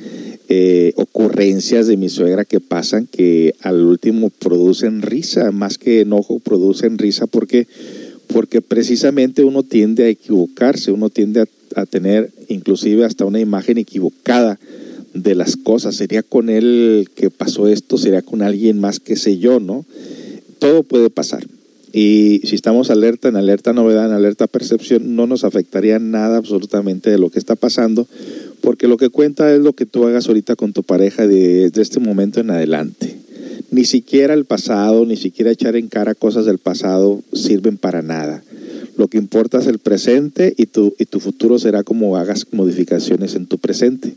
eh, 0.49 0.93
ocurrencias 0.95 1.87
de 1.87 1.95
mi 1.95 2.09
suegra 2.09 2.43
que 2.43 2.59
pasan 2.59 3.05
que 3.05 3.53
al 3.61 3.83
último 3.83 4.29
producen 4.29 5.01
risa, 5.01 5.51
más 5.51 5.77
que 5.77 6.01
enojo, 6.01 6.39
producen 6.39 6.97
risa 6.97 7.27
porque, 7.27 7.67
porque 8.27 8.61
precisamente 8.61 9.43
uno 9.43 9.63
tiende 9.63 10.05
a 10.05 10.09
equivocarse, 10.09 10.91
uno 10.91 11.09
tiende 11.09 11.45
a, 11.75 11.85
tener 11.85 12.31
inclusive 12.47 13.05
hasta 13.05 13.25
una 13.25 13.39
imagen 13.39 13.77
equivocada 13.77 14.59
de 15.13 15.35
las 15.35 15.55
cosas. 15.55 15.95
Sería 15.95 16.23
con 16.23 16.49
él 16.49 17.09
que 17.15 17.29
pasó 17.29 17.67
esto, 17.67 17.97
sería 17.97 18.23
con 18.23 18.41
alguien 18.41 18.79
más 18.79 18.99
que 18.99 19.15
sé 19.15 19.37
yo, 19.37 19.59
¿no? 19.59 19.85
Todo 20.57 20.83
puede 20.83 21.09
pasar. 21.09 21.45
Y 21.91 22.41
si 22.43 22.55
estamos 22.55 22.91
alerta, 22.91 23.29
en 23.29 23.35
alerta 23.35 23.73
novedad, 23.73 24.05
en 24.05 24.13
alerta 24.13 24.47
percepción, 24.47 25.15
no 25.15 25.25
nos 25.25 25.43
afectaría 25.43 25.97
nada 25.99 26.37
absolutamente 26.37 27.09
de 27.09 27.17
lo 27.17 27.29
que 27.29 27.39
está 27.39 27.55
pasando, 27.55 28.07
porque 28.61 28.87
lo 28.87 28.97
que 28.97 29.09
cuenta 29.09 29.53
es 29.53 29.61
lo 29.61 29.73
que 29.73 29.85
tú 29.85 30.05
hagas 30.05 30.27
ahorita 30.27 30.55
con 30.55 30.73
tu 30.73 30.83
pareja 30.83 31.25
desde 31.25 31.81
este 31.81 31.99
momento 31.99 32.39
en 32.39 32.51
adelante. 32.51 33.17
Ni 33.71 33.85
siquiera 33.85 34.33
el 34.33 34.45
pasado, 34.45 35.05
ni 35.05 35.17
siquiera 35.17 35.51
echar 35.51 35.75
en 35.75 35.87
cara 35.87 36.15
cosas 36.15 36.45
del 36.45 36.57
pasado 36.57 37.21
sirven 37.33 37.77
para 37.77 38.01
nada. 38.01 38.43
Lo 38.97 39.07
que 39.07 39.17
importa 39.17 39.59
es 39.59 39.67
el 39.67 39.79
presente 39.79 40.53
y 40.57 40.65
tu, 40.65 40.93
y 40.99 41.05
tu 41.05 41.19
futuro 41.19 41.57
será 41.57 41.83
como 41.83 42.17
hagas 42.17 42.47
modificaciones 42.51 43.35
en 43.35 43.45
tu 43.45 43.57
presente. 43.57 44.15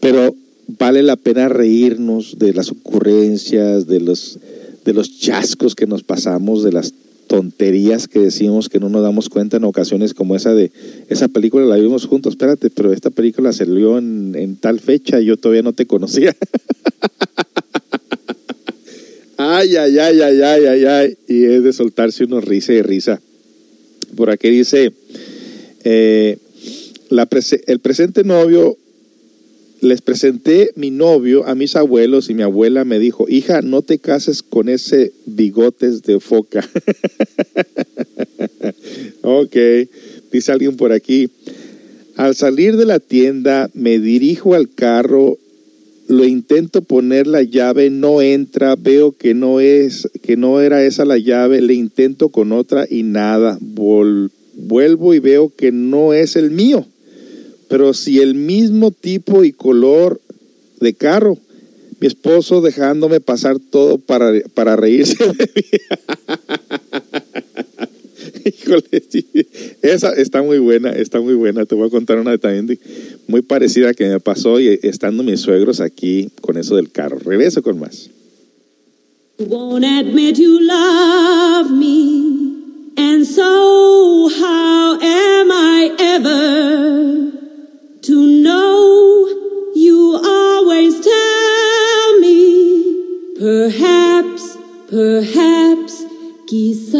Pero 0.00 0.34
vale 0.78 1.02
la 1.02 1.16
pena 1.16 1.48
reírnos 1.48 2.38
de 2.38 2.52
las 2.52 2.70
ocurrencias, 2.70 3.86
de 3.86 4.00
los, 4.00 4.38
de 4.84 4.92
los 4.92 5.18
chascos 5.18 5.74
que 5.74 5.86
nos 5.86 6.02
pasamos, 6.02 6.62
de 6.62 6.72
las 6.72 6.94
tonterías 7.30 8.08
que 8.08 8.18
decimos 8.18 8.68
que 8.68 8.80
no 8.80 8.88
nos 8.88 9.04
damos 9.04 9.28
cuenta 9.28 9.58
en 9.58 9.62
ocasiones 9.62 10.14
como 10.14 10.34
esa 10.34 10.52
de 10.52 10.72
esa 11.08 11.28
película 11.28 11.64
la 11.64 11.76
vimos 11.76 12.06
juntos, 12.06 12.32
espérate, 12.32 12.70
pero 12.70 12.92
esta 12.92 13.10
película 13.10 13.52
salió 13.52 13.98
en, 13.98 14.34
en 14.34 14.56
tal 14.56 14.80
fecha 14.80 15.20
y 15.20 15.26
yo 15.26 15.36
todavía 15.36 15.62
no 15.62 15.72
te 15.72 15.86
conocía. 15.86 16.34
ay, 19.36 19.76
ay, 19.76 19.96
ay, 19.96 20.20
ay, 20.20 20.42
ay, 20.42 20.64
ay, 20.64 20.84
ay, 20.84 21.18
y 21.28 21.44
es 21.44 21.62
de 21.62 21.72
soltarse 21.72 22.24
unos 22.24 22.44
risa 22.44 22.72
y 22.72 22.82
risa. 22.82 23.20
Por 24.16 24.30
aquí 24.30 24.50
dice, 24.50 24.92
eh, 25.84 26.36
el 27.68 27.78
presente 27.78 28.24
novio 28.24 28.76
les 29.80 30.02
presenté 30.02 30.72
mi 30.76 30.90
novio 30.90 31.46
a 31.46 31.54
mis 31.54 31.74
abuelos 31.76 32.28
y 32.28 32.34
mi 32.34 32.42
abuela 32.42 32.84
me 32.84 32.98
dijo, 32.98 33.26
hija, 33.28 33.62
no 33.62 33.82
te 33.82 33.98
cases 33.98 34.42
con 34.42 34.68
ese 34.68 35.12
bigotes 35.26 36.02
de 36.02 36.20
foca. 36.20 36.68
ok, 39.22 39.56
dice 40.30 40.52
alguien 40.52 40.76
por 40.76 40.92
aquí. 40.92 41.30
Al 42.16 42.34
salir 42.36 42.76
de 42.76 42.84
la 42.84 43.00
tienda 43.00 43.70
me 43.72 43.98
dirijo 43.98 44.54
al 44.54 44.68
carro, 44.68 45.38
lo 46.08 46.24
intento 46.24 46.82
poner 46.82 47.26
la 47.26 47.42
llave, 47.42 47.88
no 47.88 48.20
entra, 48.20 48.76
veo 48.76 49.12
que 49.12 49.32
no 49.32 49.60
es, 49.60 50.08
que 50.22 50.36
no 50.36 50.60
era 50.60 50.84
esa 50.84 51.04
la 51.04 51.16
llave, 51.18 51.62
le 51.62 51.74
intento 51.74 52.28
con 52.28 52.52
otra 52.52 52.86
y 52.88 53.04
nada. 53.04 53.58
vuelvo 53.60 55.14
y 55.14 55.20
veo 55.20 55.50
que 55.56 55.72
no 55.72 56.12
es 56.12 56.36
el 56.36 56.50
mío 56.50 56.86
pero 57.70 57.94
si 57.94 58.18
el 58.18 58.34
mismo 58.34 58.90
tipo 58.90 59.44
y 59.44 59.52
color 59.52 60.20
de 60.80 60.92
carro, 60.92 61.38
mi 62.00 62.08
esposo 62.08 62.60
dejándome 62.60 63.20
pasar 63.20 63.60
todo 63.60 63.98
para, 63.98 64.32
para 64.54 64.74
reírse 64.74 65.24
de 65.24 65.50
mí. 65.54 65.62
Híjole, 68.44 69.04
esa 69.82 70.12
está 70.14 70.42
muy 70.42 70.58
buena, 70.58 70.90
está 70.90 71.20
muy 71.20 71.34
buena. 71.34 71.64
Te 71.64 71.76
voy 71.76 71.86
a 71.86 71.90
contar 71.90 72.18
una 72.18 72.36
también 72.38 72.76
muy 73.28 73.42
parecida 73.42 73.94
que 73.94 74.08
me 74.08 74.18
pasó 74.18 74.58
y 74.58 74.80
estando 74.82 75.22
mis 75.22 75.40
suegros 75.40 75.80
aquí 75.80 76.30
con 76.40 76.56
eso 76.56 76.74
del 76.74 76.90
carro. 76.90 77.20
Regreso 77.20 77.62
con 77.62 77.78
más. 77.78 78.10
And 82.96 83.26
so 83.26 84.28
how 84.28 84.98
am 85.00 85.50
I 85.50 85.96
ever? 85.98 87.49
To 88.10 88.42
know 88.42 89.70
you 89.72 90.20
always 90.20 90.94
tell 91.00 92.18
me 92.18 93.38
perhaps 93.38 94.56
perhaps 94.88 95.94
quizás. 96.48 96.98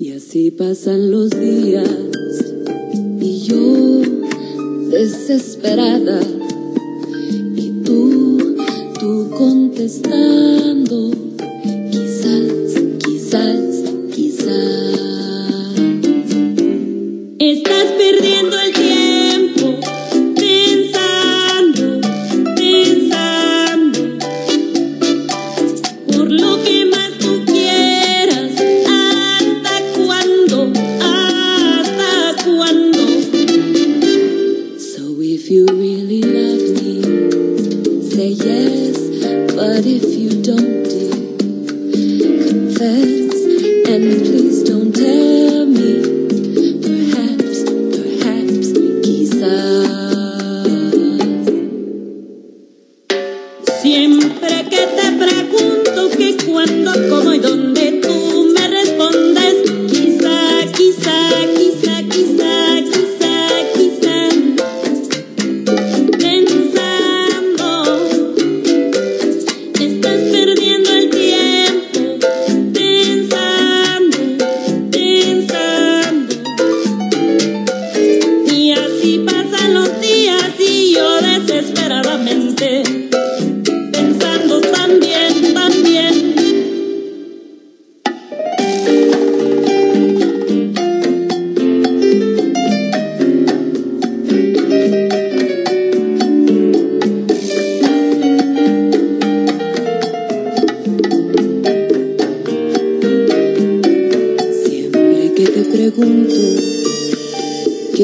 Y 0.00 0.10
así 0.16 0.50
pasan 0.50 1.12
los 1.12 1.30
días 1.30 1.88
y 3.20 3.38
yo 3.46 4.02
desesperada 4.90 6.20
y 7.54 7.70
tú 7.84 8.56
tú 8.98 9.30
contestando 9.38 11.12
quizás 11.92 12.82
quizás 13.04 13.65
Estás 17.48 17.92
perdiendo 17.92 18.58
el 18.60 18.65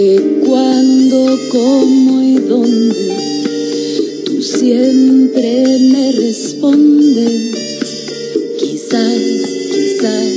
que 0.03 0.41
cuándo, 0.45 1.39
cómo 1.53 2.23
y 2.23 2.35
dónde, 2.39 3.15
tú 4.25 4.43
siempre 4.43 5.79
me 5.93 6.11
respondes. 6.11 7.55
Quizás, 8.59 9.21
quizás, 9.71 10.33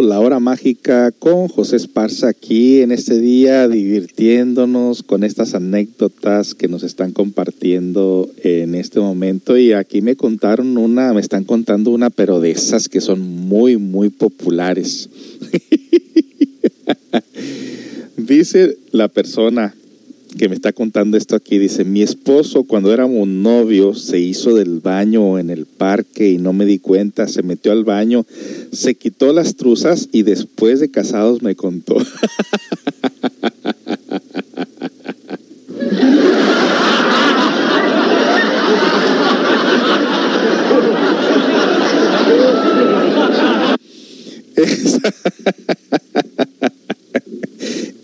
La 0.04 0.20
Hora 0.20 0.40
Mágica 0.40 1.12
con 1.12 1.48
José 1.48 1.78
Esparza 1.78 2.28
aquí 2.28 2.82
en 2.82 2.92
este 2.92 3.20
día, 3.20 3.68
divirtiéndonos 3.68 5.02
con 5.02 5.24
estas 5.24 5.56
anécdotas 5.56 6.54
que 6.54 6.68
nos 6.68 6.84
están 6.84 7.14
compartiendo 7.14 8.30
en 8.44 8.76
este 8.76 9.00
momento. 9.00 9.58
Y 9.58 9.74
aquí 9.74 10.04
me 10.04 10.16
contaron 10.16 10.78
una, 10.78 11.14
me 11.14 11.22
están 11.22 11.46
contando 11.46 11.90
una, 11.90 12.12
pero 12.12 12.42
de 12.42 12.52
esas 12.52 12.90
que 12.90 13.02
son 13.02 13.22
muy, 13.22 13.78
muy 13.78 14.10
populares. 14.10 15.10
Dice 18.18 18.78
la 18.92 19.08
persona 19.08 19.74
que 20.38 20.50
me 20.50 20.56
está 20.56 20.74
contando 20.74 21.18
esto 21.18 21.36
aquí, 21.36 21.58
dice, 21.58 21.84
mi 21.86 22.02
esposo 22.02 22.64
cuando 22.64 22.94
éramos 22.94 23.28
novios 23.28 24.02
se 24.02 24.20
hizo 24.20 24.56
del 24.56 24.80
baño 24.80 25.38
en 25.40 25.50
el 25.50 25.66
parque 25.66 26.30
y 26.30 26.38
no 26.38 26.54
me 26.54 26.66
di 26.66 26.80
cuenta, 26.80 27.28
se 27.28 27.44
metió 27.44 27.72
al 27.72 27.84
baño, 27.84 28.26
se 28.72 28.96
quitó 28.96 29.32
las 29.34 29.56
truzas 29.56 30.10
y 30.12 30.24
después 30.24 30.80
de 30.80 30.90
casados 30.90 31.42
me 31.42 31.56
contó. 31.56 31.98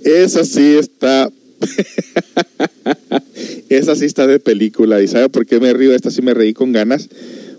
Esa, 0.03 0.43
sí 0.43 0.75
está 0.75 1.31
esa 3.69 3.95
sí 3.95 4.05
está 4.05 4.27
de 4.27 4.39
película. 4.39 5.01
¿Y 5.01 5.07
sabe 5.07 5.29
por 5.29 5.45
qué 5.45 5.59
me 5.59 5.73
río? 5.73 5.93
Esta 5.93 6.11
sí 6.11 6.21
me 6.21 6.33
reí 6.33 6.53
con 6.53 6.71
ganas. 6.71 7.09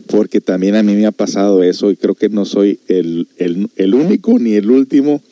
Porque 0.07 0.41
también 0.41 0.75
a 0.75 0.83
mí 0.83 0.95
me 0.95 1.07
ha 1.07 1.13
pasado 1.13 1.63
eso 1.63 1.93
y 1.93 1.97
creo 1.97 2.17
que 2.17 2.29
no 2.29 2.45
soy 2.45 2.81
el, 2.89 3.29
el 3.39 3.95
único 3.95 4.41
ni 4.41 4.55
el 4.55 4.71
último 4.71 5.23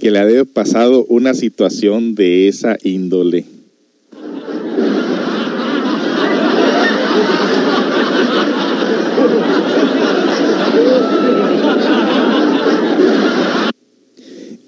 que 0.00 0.10
le 0.10 0.18
ha 0.18 0.44
pasado 0.44 1.04
una 1.06 1.34
situación 1.34 2.14
de 2.14 2.48
esa 2.48 2.76
índole. 2.82 3.44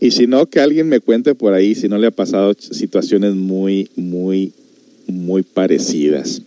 Y 0.06 0.12
si 0.12 0.28
no, 0.28 0.46
que 0.46 0.60
alguien 0.60 0.88
me 0.88 1.00
cuente 1.00 1.34
por 1.34 1.52
ahí 1.52 1.74
si 1.74 1.88
no 1.88 1.98
le 1.98 2.06
ha 2.06 2.12
pasado 2.12 2.54
situaciones 2.54 3.34
muy, 3.34 3.90
muy, 3.96 4.52
muy 5.08 5.42
parecidas. 5.42 6.42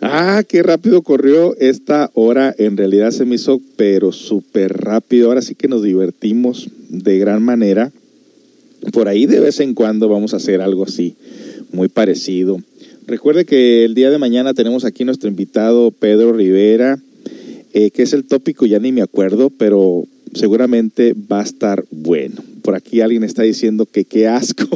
Ah, 0.00 0.42
qué 0.48 0.62
rápido 0.62 1.02
corrió 1.02 1.54
esta 1.58 2.10
hora. 2.14 2.54
En 2.56 2.78
realidad 2.78 3.10
se 3.10 3.26
me 3.26 3.34
hizo, 3.34 3.60
pero 3.76 4.10
súper 4.10 4.72
rápido. 4.72 5.28
Ahora 5.28 5.42
sí 5.42 5.54
que 5.54 5.68
nos 5.68 5.82
divertimos 5.82 6.70
de 6.88 7.18
gran 7.18 7.42
manera. 7.42 7.92
Por 8.90 9.08
ahí 9.08 9.26
de 9.26 9.40
vez 9.40 9.60
en 9.60 9.74
cuando 9.74 10.08
vamos 10.08 10.32
a 10.32 10.38
hacer 10.38 10.62
algo 10.62 10.84
así, 10.84 11.14
muy 11.72 11.88
parecido. 11.88 12.62
Recuerde 13.06 13.44
que 13.44 13.84
el 13.84 13.94
día 13.94 14.08
de 14.08 14.16
mañana 14.16 14.54
tenemos 14.54 14.86
aquí 14.86 15.04
nuestro 15.04 15.28
invitado 15.28 15.90
Pedro 15.90 16.32
Rivera, 16.32 16.98
eh, 17.74 17.90
que 17.90 18.04
es 18.04 18.14
el 18.14 18.24
tópico, 18.24 18.64
ya 18.64 18.78
ni 18.78 18.92
me 18.92 19.02
acuerdo, 19.02 19.50
pero 19.50 20.06
seguramente 20.36 21.14
va 21.14 21.40
a 21.40 21.44
estar 21.44 21.84
bueno. 21.90 22.42
Por 22.62 22.74
aquí 22.74 23.00
alguien 23.00 23.24
está 23.24 23.42
diciendo 23.42 23.86
que 23.86 24.04
qué 24.04 24.28
asco. 24.28 24.68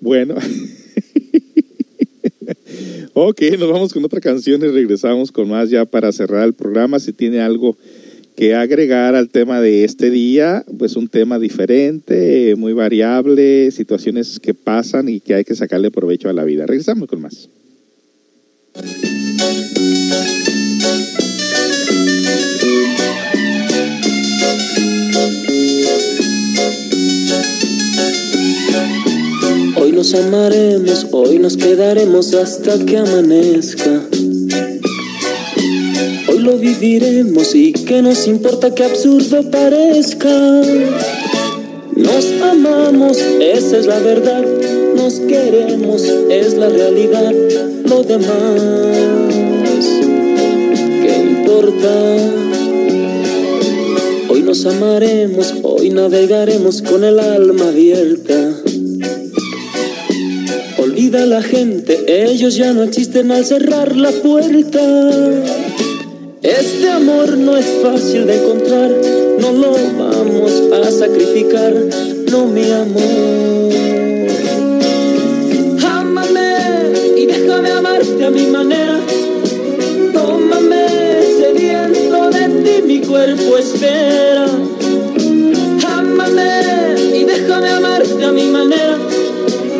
Bueno. 0.00 0.34
ok, 3.14 3.40
nos 3.58 3.72
vamos 3.72 3.94
con 3.94 4.04
otra 4.04 4.20
canción 4.20 4.62
y 4.62 4.66
regresamos 4.66 5.32
con 5.32 5.48
más 5.48 5.70
ya 5.70 5.86
para 5.86 6.12
cerrar 6.12 6.44
el 6.44 6.52
programa. 6.52 7.00
Si 7.00 7.14
tiene 7.14 7.40
algo 7.40 7.78
que 8.36 8.54
agregar 8.54 9.14
al 9.14 9.28
tema 9.28 9.60
de 9.60 9.84
este 9.84 10.10
día, 10.10 10.64
pues 10.78 10.96
un 10.96 11.08
tema 11.08 11.38
diferente, 11.38 12.54
muy 12.56 12.72
variable, 12.72 13.70
situaciones 13.70 14.40
que 14.40 14.54
pasan 14.54 15.08
y 15.08 15.20
que 15.20 15.34
hay 15.34 15.44
que 15.44 15.54
sacarle 15.54 15.90
provecho 15.90 16.28
a 16.28 16.32
la 16.32 16.44
vida. 16.44 16.66
Regresamos 16.66 17.08
con 17.08 17.22
más. 17.22 17.48
Hoy 29.76 29.92
nos 29.92 30.14
amaremos, 30.14 31.06
hoy 31.12 31.38
nos 31.38 31.56
quedaremos 31.56 32.34
hasta 32.34 32.84
que 32.84 32.98
amanezca 32.98 34.08
lo 36.44 36.58
viviremos 36.58 37.54
y 37.54 37.72
que 37.72 38.02
nos 38.02 38.26
importa 38.26 38.74
que 38.74 38.84
absurdo 38.84 39.50
parezca. 39.50 40.28
Nos 41.96 42.26
amamos, 42.42 43.16
esa 43.40 43.78
es 43.78 43.86
la 43.86 43.98
verdad, 43.98 44.44
nos 44.94 45.20
queremos, 45.20 46.02
es 46.28 46.54
la 46.54 46.68
realidad, 46.68 47.32
lo 47.88 48.02
demás, 48.02 48.60
¿qué 51.02 51.24
importa? 51.30 52.16
Hoy 54.28 54.42
nos 54.42 54.66
amaremos, 54.66 55.54
hoy 55.62 55.90
navegaremos 55.90 56.82
con 56.82 57.04
el 57.04 57.20
alma 57.20 57.68
abierta. 57.68 58.54
Olvida 60.78 61.24
la 61.24 61.42
gente, 61.42 62.04
ellos 62.06 62.56
ya 62.56 62.74
no 62.74 62.82
existen 62.82 63.30
al 63.30 63.46
cerrar 63.46 63.96
la 63.96 64.10
puerta. 64.10 65.63
Este 66.44 66.90
amor 66.90 67.38
no 67.38 67.56
es 67.56 67.64
fácil 67.82 68.26
de 68.26 68.36
encontrar, 68.36 68.90
no 69.40 69.50
lo 69.50 69.72
vamos 69.96 70.52
a 70.74 70.90
sacrificar, 70.90 71.72
no 72.30 72.44
mi 72.44 72.70
amor. 72.70 73.72
Ámame 75.82 76.58
y 77.16 77.24
déjame 77.24 77.70
amarte 77.70 78.24
a 78.26 78.30
mi 78.30 78.44
manera. 78.48 79.00
Tómame 80.12 80.86
sediento 81.38 82.28
de 82.28 82.48
ti, 82.62 82.82
mi 82.88 83.00
cuerpo 83.00 83.56
espera. 83.56 84.44
Ámame 85.96 86.60
y 87.14 87.24
déjame 87.24 87.70
amarte 87.70 88.22
a 88.22 88.32
mi 88.32 88.48
manera. 88.48 88.98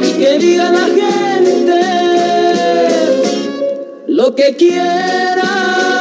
Y 0.02 0.12
que 0.12 0.38
diga 0.38 0.72
la 0.72 0.86
gente 0.86 1.82
lo 4.06 4.34
que 4.34 4.56
quiera. 4.56 5.93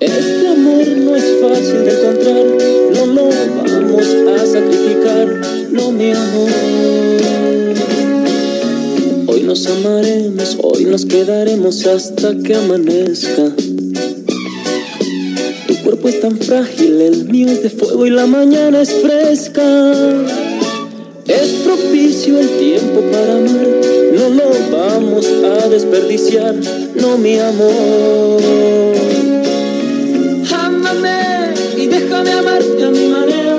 Este 0.00 0.48
amor 0.48 0.86
no 0.86 1.16
es 1.16 1.24
fácil 1.40 1.84
de 1.84 1.92
encontrar, 1.92 2.44
no 2.92 3.06
lo 3.06 3.28
vamos 3.56 4.04
a 4.28 4.46
sacrificar, 4.46 5.40
no 5.70 5.92
mi 5.92 6.10
amor. 6.12 6.50
Hoy 9.26 9.42
nos 9.42 9.66
amaremos, 9.66 10.58
hoy 10.62 10.84
nos 10.84 11.06
quedaremos 11.06 11.86
hasta 11.86 12.36
que 12.36 12.54
amanezca. 12.54 13.53
Cuerpo 16.04 16.18
es 16.18 16.20
tan 16.20 16.38
frágil, 16.38 17.00
el 17.00 17.24
mío 17.30 17.48
es 17.48 17.62
de 17.62 17.70
fuego 17.70 18.04
y 18.04 18.10
la 18.10 18.26
mañana 18.26 18.82
es 18.82 18.92
fresca. 18.92 19.62
Es 21.26 21.48
propicio 21.64 22.38
el 22.40 22.48
tiempo 22.58 23.00
para 23.10 23.38
amar, 23.38 23.66
no 24.12 24.28
lo 24.28 24.50
vamos 24.70 25.26
a 25.26 25.66
desperdiciar, 25.68 26.56
no 27.00 27.16
mi 27.16 27.38
amor. 27.38 28.42
Ámame 30.52 31.54
y 31.78 31.86
déjame 31.86 32.32
amarte 32.32 32.84
a 32.84 32.90
mi 32.90 33.08
manera. 33.08 33.56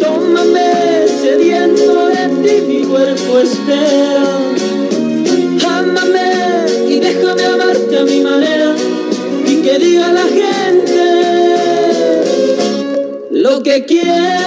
Tómame 0.00 1.06
sediento 1.20 2.06
de 2.06 2.28
ti, 2.42 2.66
mi 2.66 2.84
cuerpo 2.84 3.40
espera. 3.40 4.24
Ámame 5.68 6.30
y 6.88 6.98
déjame 6.98 7.44
amarte 7.44 7.98
a 7.98 8.04
mi 8.04 8.20
manera. 8.22 8.74
Y 9.46 9.56
que 9.56 9.78
diga 9.78 10.10
la 10.12 10.24
gente 10.24 11.15
lo 13.46 13.62
que 13.62 13.84
quiera. 13.84 14.42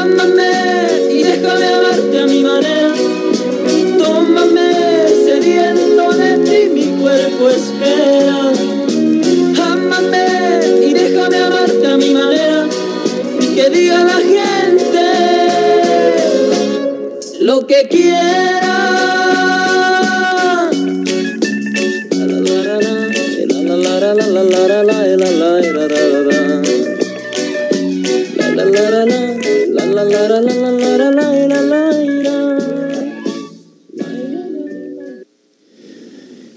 Ámame 0.00 0.52
y 1.10 1.22
déjame 1.22 1.66
amarte 1.78 2.18
a 2.20 2.26
mi 2.26 2.42
manera. 2.42 2.92
Tómame 3.98 4.68
sediento 5.24 6.12
de 6.12 6.30
ti, 6.46 6.58
mi 6.76 6.86
cuerpo 7.00 7.48
espera. 7.48 8.52
Ámame 9.72 10.26
y 10.86 10.92
déjame 10.92 11.38
amarte 11.38 11.86
a 11.86 11.96
mi 11.96 12.10
manera. 12.10 12.66
Y 13.40 13.46
que 13.54 13.70
diga 13.70 14.04
la 14.04 14.20
gente 14.34 15.04
lo 17.40 17.66
que 17.66 17.88
quiera. 17.88 19.13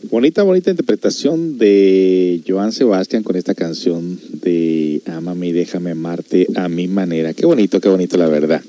Bonita, 0.09 0.43
bonita 0.43 0.71
interpretación 0.71 1.57
de 1.57 2.41
Joan 2.47 2.71
Sebastián 2.71 3.23
con 3.23 3.35
esta 3.35 3.53
canción 3.53 4.19
de 4.41 5.01
Ámame 5.05 5.49
y 5.49 5.51
déjame 5.51 5.91
amarte 5.91 6.47
a 6.55 6.69
mi 6.69 6.87
manera. 6.87 7.33
Qué 7.33 7.45
bonito, 7.45 7.81
qué 7.81 7.89
bonito, 7.89 8.17
la 8.17 8.27
verdad. 8.27 8.61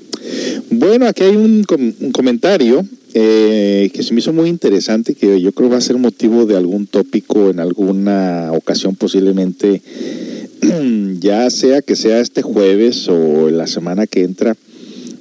Bueno, 0.69 1.07
aquí 1.07 1.23
hay 1.23 1.35
un, 1.35 1.63
com- 1.63 1.93
un 2.01 2.11
comentario 2.11 2.85
eh, 3.13 3.89
que 3.93 4.03
se 4.03 4.13
me 4.13 4.19
hizo 4.19 4.33
muy 4.33 4.49
interesante, 4.49 5.15
que 5.15 5.41
yo 5.41 5.51
creo 5.51 5.69
va 5.69 5.77
a 5.77 5.81
ser 5.81 5.97
motivo 5.97 6.45
de 6.45 6.55
algún 6.55 6.85
tópico 6.85 7.49
en 7.49 7.59
alguna 7.59 8.51
ocasión 8.53 8.95
posiblemente, 8.95 9.81
ya 11.19 11.49
sea 11.49 11.81
que 11.81 11.95
sea 11.95 12.19
este 12.19 12.41
jueves 12.41 13.07
o 13.07 13.49
la 13.49 13.65
semana 13.65 14.05
que 14.05 14.23
entra, 14.23 14.55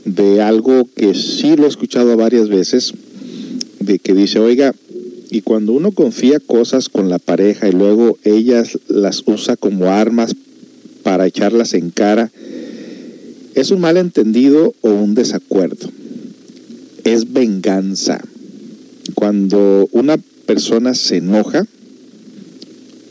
de 0.05 0.43
algo 0.43 0.89
que 0.97 1.15
sí 1.15 1.57
lo 1.57 1.65
he 1.65 1.69
escuchado 1.69 2.17
varias 2.17 2.49
veces, 2.49 2.93
de 3.81 3.99
que 3.99 4.15
dice, 4.15 4.39
oiga, 4.39 4.75
y 5.31 5.43
cuando 5.43 5.73
uno 5.73 5.93
confía 5.93 6.41
cosas 6.41 6.89
con 6.89 7.09
la 7.09 7.19
pareja 7.19 7.69
y 7.69 7.73
luego 7.73 8.19
ellas 8.25 8.79
las 8.89 9.23
usa 9.27 9.57
como 9.57 9.91
armas 9.91 10.35
para 11.03 11.27
echarlas 11.27 11.75
en 11.75 11.91
cara, 11.91 12.31
¿es 13.55 13.71
un 13.71 13.81
malentendido 13.81 14.75
o 14.83 14.91
un 14.91 15.15
desacuerdo? 15.15 15.91
Es 17.05 17.33
venganza. 17.33 18.21
Cuando 19.15 19.89
una 19.93 20.19
persona 20.47 20.95
se 20.95 21.17
enoja, 21.19 21.67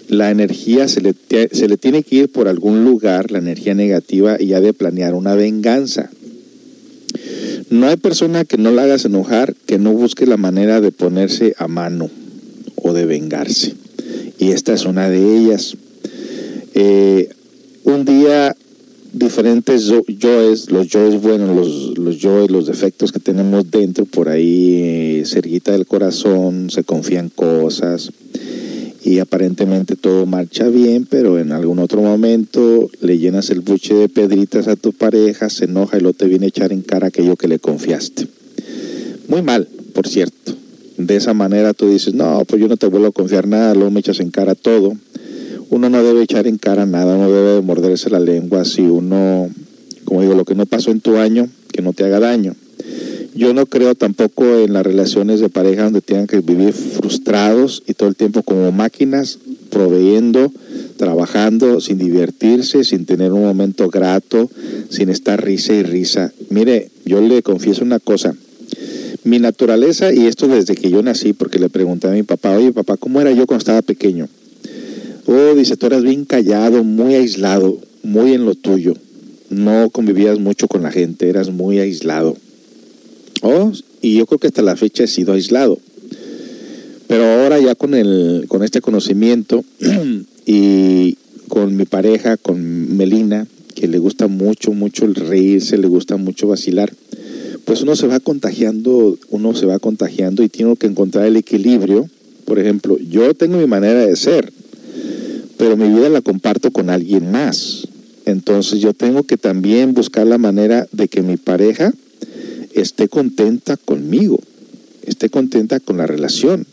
la 0.08 0.32
energía 0.32 0.88
se 0.88 1.02
le, 1.02 1.16
se 1.52 1.68
le 1.68 1.78
tiene 1.78 2.04
que 2.04 2.16
ir 2.16 2.32
por 2.32 2.48
algún 2.48 2.86
lugar, 2.86 3.32
la 3.32 3.40
energía 3.40 3.74
negativa, 3.74 4.42
y 4.42 4.54
ha 4.54 4.62
de 4.62 4.74
planear 4.74 5.14
una 5.14 5.36
venganza. 5.36 6.10
No 7.70 7.88
hay 7.88 7.98
persona 7.98 8.46
que 8.46 8.58
no 8.58 8.72
la 8.72 8.84
hagas 8.84 9.04
enojar 9.04 9.54
que 9.66 9.78
no 9.78 9.92
busque 9.92 10.26
la 10.26 10.38
manera 10.38 10.80
de 10.80 10.92
ponerse 10.92 11.54
a 11.58 11.68
mano 11.68 12.10
o 12.76 12.94
de 12.94 13.06
vengarse. 13.06 13.76
Y 14.40 14.52
esta 14.52 14.74
es 14.74 14.86
una 14.86 15.10
de 15.10 15.38
ellas. 15.38 15.76
Eh, 16.74 17.30
un 17.84 18.06
día 18.06 18.56
diferentes 19.18 19.86
yo- 19.86 20.04
yoes, 20.08 20.72
los 20.72 20.88
yoes 20.88 21.22
buenos, 21.22 21.56
los, 21.56 21.98
los 21.98 22.18
yoes, 22.18 22.52
los 22.52 22.66
defectos 22.66 23.12
que 23.12 23.20
tenemos 23.20 23.70
dentro, 23.70 24.06
por 24.06 24.30
ahí 24.30 24.82
eh, 24.82 25.24
cerquita 25.26 25.72
del 25.72 25.86
corazón, 25.86 26.70
se 26.70 26.84
confían 26.84 27.30
cosas 27.30 28.12
y 29.04 29.20
aparentemente 29.20 29.96
todo 29.96 30.26
marcha 30.26 30.68
bien, 30.68 31.08
pero 31.10 31.40
en 31.40 31.52
algún 31.52 31.80
otro 31.80 32.02
momento 32.02 32.90
le 33.02 33.18
llenas 33.18 33.50
el 33.50 33.62
buche 33.62 33.94
de 33.94 34.10
pedritas 34.10 34.68
a 34.68 34.76
tu 34.76 34.92
pareja, 34.94 35.50
se 35.50 35.66
enoja 35.66 35.98
y 35.98 36.02
luego 36.02 36.18
te 36.18 36.28
viene 36.28 36.46
a 36.48 36.50
echar 36.50 36.74
en 36.74 36.82
cara 36.82 37.08
aquello 37.08 37.36
que 37.38 37.48
le 37.48 37.60
confiaste. 37.60 38.28
Muy 39.30 39.42
mal, 39.42 39.68
por 39.94 40.08
cierto. 40.08 40.54
De 40.98 41.16
esa 41.16 41.34
manera 41.34 41.74
tú 41.74 41.90
dices, 41.90 42.14
no, 42.16 42.44
pues 42.48 42.60
yo 42.62 42.68
no 42.68 42.76
te 42.76 42.88
vuelvo 42.88 43.08
a 43.08 43.12
confiar 43.12 43.48
nada, 43.48 43.76
luego 43.76 43.92
me 43.92 44.00
echas 44.00 44.20
en 44.20 44.32
cara 44.32 44.56
todo. 44.56 44.94
Uno 45.70 45.90
no 45.90 46.02
debe 46.02 46.24
echar 46.24 46.48
en 46.48 46.58
cara 46.58 46.86
nada, 46.86 47.16
uno 47.16 47.30
debe 47.30 47.56
de 47.56 47.62
morderse 47.62 48.10
la 48.10 48.20
lengua 48.20 48.64
si 48.64 48.84
uno, 48.84 49.50
como 50.06 50.22
digo, 50.22 50.34
lo 50.34 50.46
que 50.46 50.56
no 50.56 50.66
pasó 50.66 50.92
en 50.92 51.02
tu 51.02 51.18
año, 51.18 51.50
que 51.74 51.82
no 51.82 51.94
te 51.94 52.06
haga 52.06 52.20
daño. 52.20 52.56
Yo 53.36 53.54
no 53.54 53.66
creo 53.66 53.94
tampoco 53.94 54.46
en 54.58 54.74
las 54.74 54.86
relaciones 54.86 55.40
de 55.40 55.50
pareja 55.50 55.84
donde 55.84 56.02
tengan 56.02 56.26
que 56.26 56.40
vivir 56.40 56.74
frustrados 56.74 57.84
y 57.86 57.94
todo 57.94 58.10
el 58.10 58.16
tiempo 58.16 58.42
como 58.42 58.72
máquinas, 58.72 59.40
proveyendo, 59.70 60.52
trabajando, 60.98 61.80
sin 61.80 61.98
divertirse, 62.00 62.84
sin 62.84 63.06
tener 63.06 63.34
un 63.34 63.44
momento 63.44 63.90
grato, 63.90 64.50
sin 64.90 65.10
estar 65.10 65.44
risa 65.44 65.74
y 65.74 65.84
risa. 65.84 66.32
Mire, 66.50 66.90
yo 67.06 67.22
le 67.22 67.44
confieso 67.44 67.84
una 67.84 68.00
cosa. 68.00 68.36
Mi 69.24 69.38
naturaleza, 69.40 70.14
y 70.14 70.26
esto 70.26 70.48
desde 70.48 70.76
que 70.76 70.90
yo 70.90 71.04
nací, 71.04 71.34
porque 71.34 71.60
le 71.60 71.70
pregunté 71.70 72.08
a 72.08 72.12
mi 72.12 72.24
papá, 72.24 72.58
oye 72.58 72.72
papá, 72.72 72.98
¿cómo 72.98 73.22
era 73.22 73.32
yo 73.32 73.46
cuando 73.46 73.60
estaba 73.60 73.82
pequeño? 73.82 74.30
Oh, 75.30 75.56
dice, 75.56 75.76
tú 75.76 75.88
eras 75.88 76.04
bien 76.04 76.24
callado, 76.24 76.86
muy 76.86 77.14
aislado, 77.16 77.78
muy 78.02 78.34
en 78.34 78.46
lo 78.46 78.56
tuyo. 78.56 78.94
No 79.50 79.90
convivías 79.90 80.40
mucho 80.40 80.70
con 80.70 80.84
la 80.84 80.92
gente, 80.92 81.28
eras 81.28 81.50
muy 81.50 81.80
aislado. 81.80 82.38
Oh, 83.42 83.74
y 84.02 84.18
yo 84.18 84.26
creo 84.26 84.40
que 84.40 84.48
hasta 84.48 84.62
la 84.62 84.78
fecha 84.78 85.04
he 85.04 85.08
sido 85.08 85.34
aislado. 85.34 85.80
Pero 87.08 87.26
ahora 87.26 87.60
ya 87.60 87.76
con, 87.76 87.94
el, 87.94 88.46
con 88.48 88.64
este 88.64 88.80
conocimiento 88.80 89.66
y 90.46 91.18
con 91.50 91.76
mi 91.76 91.84
pareja, 91.84 92.38
con 92.38 92.96
Melina, 92.96 93.48
que 93.76 93.90
le 93.90 94.00
gusta 94.00 94.28
mucho, 94.28 94.72
mucho 94.72 95.04
el 95.04 95.16
reírse, 95.16 95.78
le 95.78 95.88
gusta 95.88 96.16
mucho 96.16 96.48
vacilar, 96.48 96.94
pues 97.66 97.82
uno 97.82 97.98
se 97.98 98.08
va 98.08 98.22
contagiando, 98.22 99.18
uno 99.30 99.54
se 99.54 99.66
va 99.66 99.78
contagiando 99.78 100.42
y 100.42 100.48
tiene 100.48 100.78
que 100.78 100.88
encontrar 100.88 101.26
el 101.26 101.36
equilibrio. 101.36 102.10
Por 102.46 102.60
ejemplo, 102.60 102.98
yo 102.98 103.34
tengo 103.34 103.58
mi 103.58 103.68
manera 103.68 104.06
de 104.06 104.16
ser, 104.16 104.54
pero 105.58 105.78
mi 105.78 105.90
vida 105.90 106.10
la 106.10 106.22
comparto 106.22 106.72
con 106.72 106.90
alguien 106.90 107.32
más. 107.32 107.88
Entonces 108.26 108.80
yo 108.80 108.94
tengo 108.94 109.24
que 109.24 109.38
también 109.38 109.94
buscar 109.94 110.28
la 110.28 110.38
manera 110.38 110.88
de 110.92 111.08
que 111.08 111.22
mi 111.22 111.38
pareja 111.38 111.94
esté 112.74 113.08
contenta 113.08 113.78
conmigo, 113.78 114.40
esté 115.06 115.30
contenta 115.30 115.80
con 115.80 115.98
la 115.98 116.08
relación. 116.08 116.66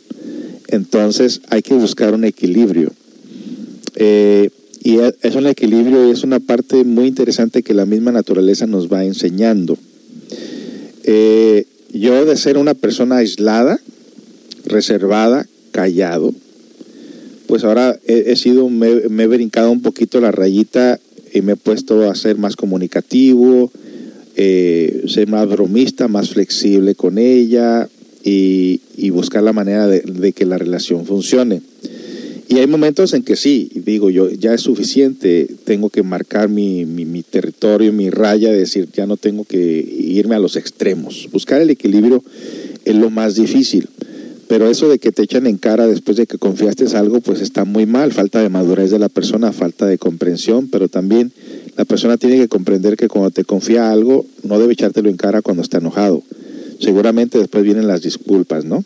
Entonces 0.69 1.41
hay 1.51 1.63
que 1.63 1.75
buscar 1.75 2.15
un 2.15 2.25
equilibrio. 2.25 2.93
Eh, 3.95 4.51
Y 4.87 4.99
e- 4.99 5.15
es 5.23 5.35
un 5.35 5.47
equilibrio 5.47 6.07
y 6.07 6.11
es 6.11 6.25
una 6.25 6.41
parte 6.41 6.85
muy 6.85 7.07
interesante 7.07 7.63
que 7.63 7.73
la 7.73 7.87
misma 7.87 8.13
naturaleza 8.13 8.67
nos 8.67 8.93
va 8.93 9.03
enseñando. 9.03 9.79
Eh, 11.05 11.65
yo 11.91 12.27
de 12.27 12.37
ser 12.37 12.59
una 12.59 12.75
persona 12.75 13.17
aislada, 13.17 13.81
reservada, 14.67 15.47
callado, 15.73 16.35
pues 17.47 17.65
ahora 17.65 17.99
he, 18.07 18.37
sido, 18.37 18.69
me, 18.69 19.09
me 19.09 19.25
he 19.25 19.27
brincado 19.27 19.71
un 19.71 19.83
poquito 19.83 20.21
la 20.21 20.33
rayita 20.33 20.99
y 21.33 21.43
me 21.43 21.53
he 21.53 21.57
puesto 21.57 22.09
a 22.09 22.15
ser 22.15 22.39
más 22.39 22.57
comunicativo, 22.57 23.71
eh, 24.37 25.05
ser 25.07 25.29
más 25.29 25.49
bromista, 25.49 26.09
más 26.09 26.31
flexible 26.31 26.95
con 26.95 27.19
ella 27.19 27.89
y, 28.25 28.81
buscar 29.11 29.45
la 29.45 29.53
manera 29.53 29.87
de, 29.87 30.33
que 30.33 30.45
la 30.45 30.59
relación 30.59 31.07
funcione. 31.07 31.63
Y 32.49 32.59
hay 32.59 32.67
momentos 32.67 33.15
en 33.15 33.23
que 33.23 33.37
sí, 33.37 33.71
digo 33.75 34.11
yo, 34.11 34.29
ya 34.31 34.55
es 34.55 34.61
suficiente, 34.61 35.49
tengo 35.65 35.89
que 35.89 36.03
marcar 36.03 36.49
mi, 36.49 36.85
mi, 36.85 37.05
mi 37.05 37.23
territorio, 37.23 37.93
mi 37.93 38.11
raya, 38.11 38.53
decir, 38.53 38.89
ya 38.93 39.07
no 39.07 39.17
tengo 39.17 39.45
que 39.45 39.59
irme 39.59 40.35
a 40.35 40.41
los 40.41 40.57
extremos. 40.57 41.29
Buscar 41.33 41.61
el 41.61 41.71
equilibrio 41.71 42.23
es 42.85 42.97
lo 42.97 43.11
más 43.11 43.37
difícil. 43.37 43.89
Pero 44.49 44.69
eso 44.69 44.89
de 44.89 44.99
que 44.99 45.11
te 45.11 45.23
echan 45.23 45.47
en 45.47 45.57
cara 45.57 45.87
después 45.87 46.17
de 46.17 46.27
que 46.27 46.39
confiaste 46.39 46.85
algo, 46.97 47.21
pues 47.21 47.41
está 47.41 47.65
muy 47.65 47.87
mal. 47.87 48.13
Falta 48.13 48.41
de 48.41 48.49
madurez 48.49 48.91
de 48.91 48.99
la 48.99 49.09
persona, 49.09 49.53
falta 49.53 49.87
de 49.87 49.99
comprensión, 49.99 50.69
pero 50.69 50.89
también 50.89 51.33
la 51.77 51.85
persona 51.85 52.17
tiene 52.17 52.37
que 52.37 52.49
comprender 52.49 52.97
que 52.97 53.09
cuando 53.09 53.31
te 53.31 53.45
confía 53.45 53.91
algo, 53.91 54.27
no 54.43 54.59
debe 54.59 54.75
echártelo 54.75 55.09
en 55.09 55.17
cara 55.17 55.43
cuando 55.43 55.63
está 55.63 55.79
enojado. 55.79 56.23
Seguramente 56.79 57.39
después 57.39 57.65
vienen 57.65 57.87
las 57.87 58.03
disculpas, 58.03 58.65
¿no? 58.65 58.85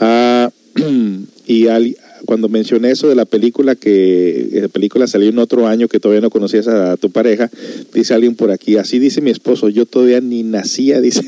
Ah, 0.00 0.50
y 1.46 1.66
al- 1.66 1.96
cuando 2.24 2.48
mencioné 2.48 2.90
eso 2.90 3.08
de 3.08 3.14
la 3.14 3.24
película, 3.24 3.74
que 3.74 4.48
la 4.62 4.68
película 4.68 5.06
salió 5.06 5.28
en 5.28 5.38
otro 5.38 5.66
año 5.66 5.88
que 5.88 6.00
todavía 6.00 6.20
no 6.20 6.30
conocías 6.30 6.68
a, 6.68 6.96
tu 6.96 7.10
pareja, 7.10 7.50
dice 7.92 8.14
alguien 8.14 8.34
por 8.34 8.50
aquí, 8.50 8.76
así 8.76 8.98
dice 8.98 9.20
mi 9.20 9.30
esposo, 9.30 9.68
yo 9.68 9.86
todavía 9.86 10.20
ni 10.20 10.42
nacía, 10.42 11.00
dice. 11.02 11.22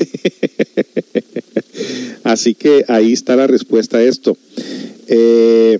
Así 2.23 2.55
que 2.55 2.85
ahí 2.87 3.13
está 3.13 3.35
la 3.35 3.47
respuesta 3.47 3.97
a 3.97 4.03
esto. 4.03 4.37
Eh, 5.07 5.79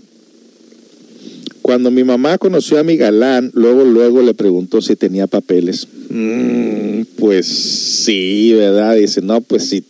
cuando 1.63 1.91
mi 1.91 2.03
mamá 2.03 2.37
conoció 2.37 2.77
a 2.77 2.83
mi 2.83 2.97
galán, 2.97 3.49
luego, 3.53 3.85
luego 3.85 4.21
le 4.21 4.33
preguntó 4.33 4.81
si 4.81 4.97
tenía 4.97 5.27
papeles. 5.27 5.87
Mm, 6.09 7.03
pues 7.17 7.45
sí, 7.47 8.51
¿verdad? 8.53 8.97
Dice, 8.97 9.21
no, 9.21 9.39
pues 9.39 9.69
si, 9.69 9.81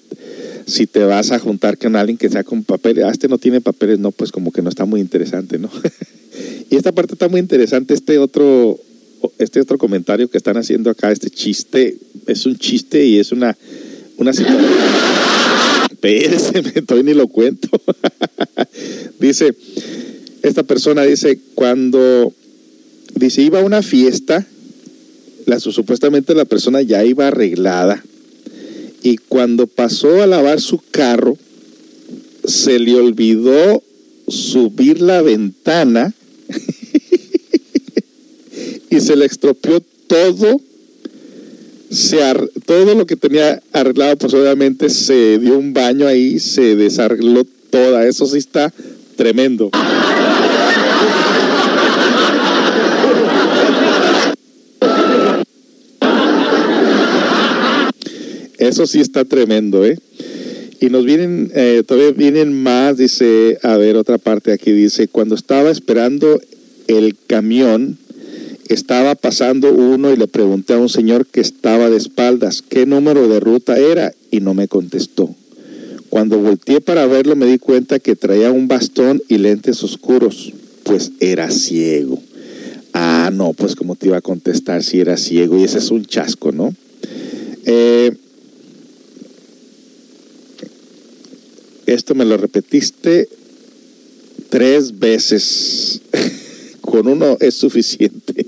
si 0.68 0.86
te 0.86 1.04
vas 1.04 1.32
a 1.32 1.40
juntar 1.40 1.80
con 1.80 1.96
alguien 1.96 2.18
que 2.18 2.30
sea 2.30 2.44
con 2.44 2.64
papeles, 2.64 3.06
ah, 3.06 3.10
este 3.12 3.28
no 3.28 3.40
tiene 3.40 3.60
papeles, 3.60 3.98
no, 3.98 4.12
pues 4.12 4.32
como 4.32 4.52
que 4.52 4.62
no 4.62 4.70
está 4.70 4.86
muy 4.86 5.02
interesante, 5.02 5.58
¿no? 5.58 5.70
y 6.70 6.76
esta 6.76 6.92
parte 6.92 7.14
está 7.14 7.28
muy 7.28 7.40
interesante, 7.40 7.96
este 7.96 8.20
otro, 8.20 8.80
este 9.40 9.60
otro 9.60 9.80
comentario 9.80 10.30
que 10.30 10.38
están 10.38 10.58
haciendo 10.58 10.92
acá, 10.92 11.12
este 11.12 11.32
chiste, 11.32 11.98
es 12.28 12.46
un 12.46 12.56
chiste 12.56 13.04
y 13.04 13.18
es 13.18 13.32
una, 13.32 13.58
una 14.18 14.32
situación. 14.32 14.72
Espérese, 16.04 16.62
estoy 16.80 17.04
ni 17.04 17.14
lo 17.14 17.30
cuento. 17.30 17.70
dice, 19.20 19.56
esta 20.42 20.64
persona 20.64 21.04
dice, 21.04 21.40
cuando 21.56 22.34
dice, 23.16 23.42
iba 23.42 23.62
a 23.62 23.64
una 23.64 23.82
fiesta, 23.82 24.46
la, 25.46 25.62
supuestamente 25.62 26.36
la 26.36 26.44
persona 26.44 26.82
ya 26.82 27.06
iba 27.06 27.30
arreglada, 27.30 28.04
y 29.02 29.16
cuando 29.16 29.66
pasó 29.66 30.22
a 30.22 30.28
lavar 30.28 30.60
su 30.60 30.82
carro, 30.92 31.38
se 32.46 32.80
le 32.80 32.96
olvidó 32.96 33.82
subir 34.28 35.02
la 35.02 35.22
ventana 35.22 36.14
y 38.90 39.00
se 39.00 39.16
le 39.16 39.26
estropeó 39.26 39.82
todo 40.08 40.60
se 41.94 42.24
ar- 42.24 42.50
todo 42.66 42.96
lo 42.96 43.06
que 43.06 43.16
tenía 43.16 43.62
arreglado, 43.72 44.18
pues 44.18 44.34
obviamente 44.34 44.90
se 44.90 45.38
dio 45.38 45.58
un 45.58 45.74
baño 45.74 46.08
ahí, 46.08 46.40
se 46.40 46.76
desarregló 46.76 47.46
toda. 47.70 48.06
Eso 48.08 48.26
sí 48.26 48.40
está 48.40 48.74
tremendo. 49.16 49.70
Eso 58.58 58.88
sí 58.88 59.00
está 59.00 59.26
tremendo, 59.26 59.86
¿eh? 59.86 59.98
Y 60.80 60.88
nos 60.90 61.06
vienen, 61.06 61.52
eh, 61.54 61.84
todavía 61.86 62.12
vienen 62.12 62.54
más, 62.64 62.98
dice, 62.98 63.58
a 63.62 63.78
ver, 63.78 63.96
otra 63.98 64.18
parte 64.18 64.52
aquí 64.52 64.72
dice, 64.72 65.08
cuando 65.08 65.36
estaba 65.36 65.70
esperando 65.70 66.42
el 66.88 67.16
camión, 67.28 67.98
estaba 68.70 69.16
pasando 69.16 69.74
uno 69.74 70.12
y 70.12 70.18
le 70.18 70.28
pregunté 70.28 70.74
a 70.74 70.78
un 70.78 70.90
señor 70.90 71.26
que 71.26 71.42
estaba 71.42 71.90
de 71.90 71.98
espaldas 71.98 72.62
qué 72.62 72.86
número 72.86 73.28
de 73.28 73.40
ruta 73.40 73.78
era 73.78 74.14
y 74.32 74.40
no 74.40 74.54
me 74.54 74.68
contestó. 74.68 75.36
Cuando 76.10 76.40
volteé 76.40 76.80
para 76.80 77.08
verlo 77.08 77.36
me 77.36 77.46
di 77.46 77.58
cuenta 77.58 78.00
que 78.00 78.16
traía 78.16 78.52
un 78.52 78.68
bastón 78.68 79.22
y 79.28 79.40
lentes 79.40 79.84
oscuros, 79.84 80.54
pues 80.84 81.12
era 81.20 81.50
ciego. 81.50 82.22
Ah, 82.94 83.32
no, 83.34 83.54
pues 83.54 83.76
como 83.76 83.96
te 83.96 84.08
iba 84.08 84.18
a 84.18 84.22
contestar 84.22 84.84
si 84.84 85.00
era 85.00 85.18
ciego 85.18 85.58
y 85.58 85.64
ese 85.64 85.80
es 85.80 85.90
un 85.90 86.06
chasco, 86.06 86.52
¿no? 86.52 86.74
Eh, 87.66 88.16
esto 91.88 92.16
me 92.16 92.26
lo 92.26 92.38
repetiste 92.38 93.28
tres 94.50 95.00
veces. 95.00 96.02
Con 96.82 97.08
uno 97.08 97.38
es 97.40 97.56
suficiente. 97.56 98.43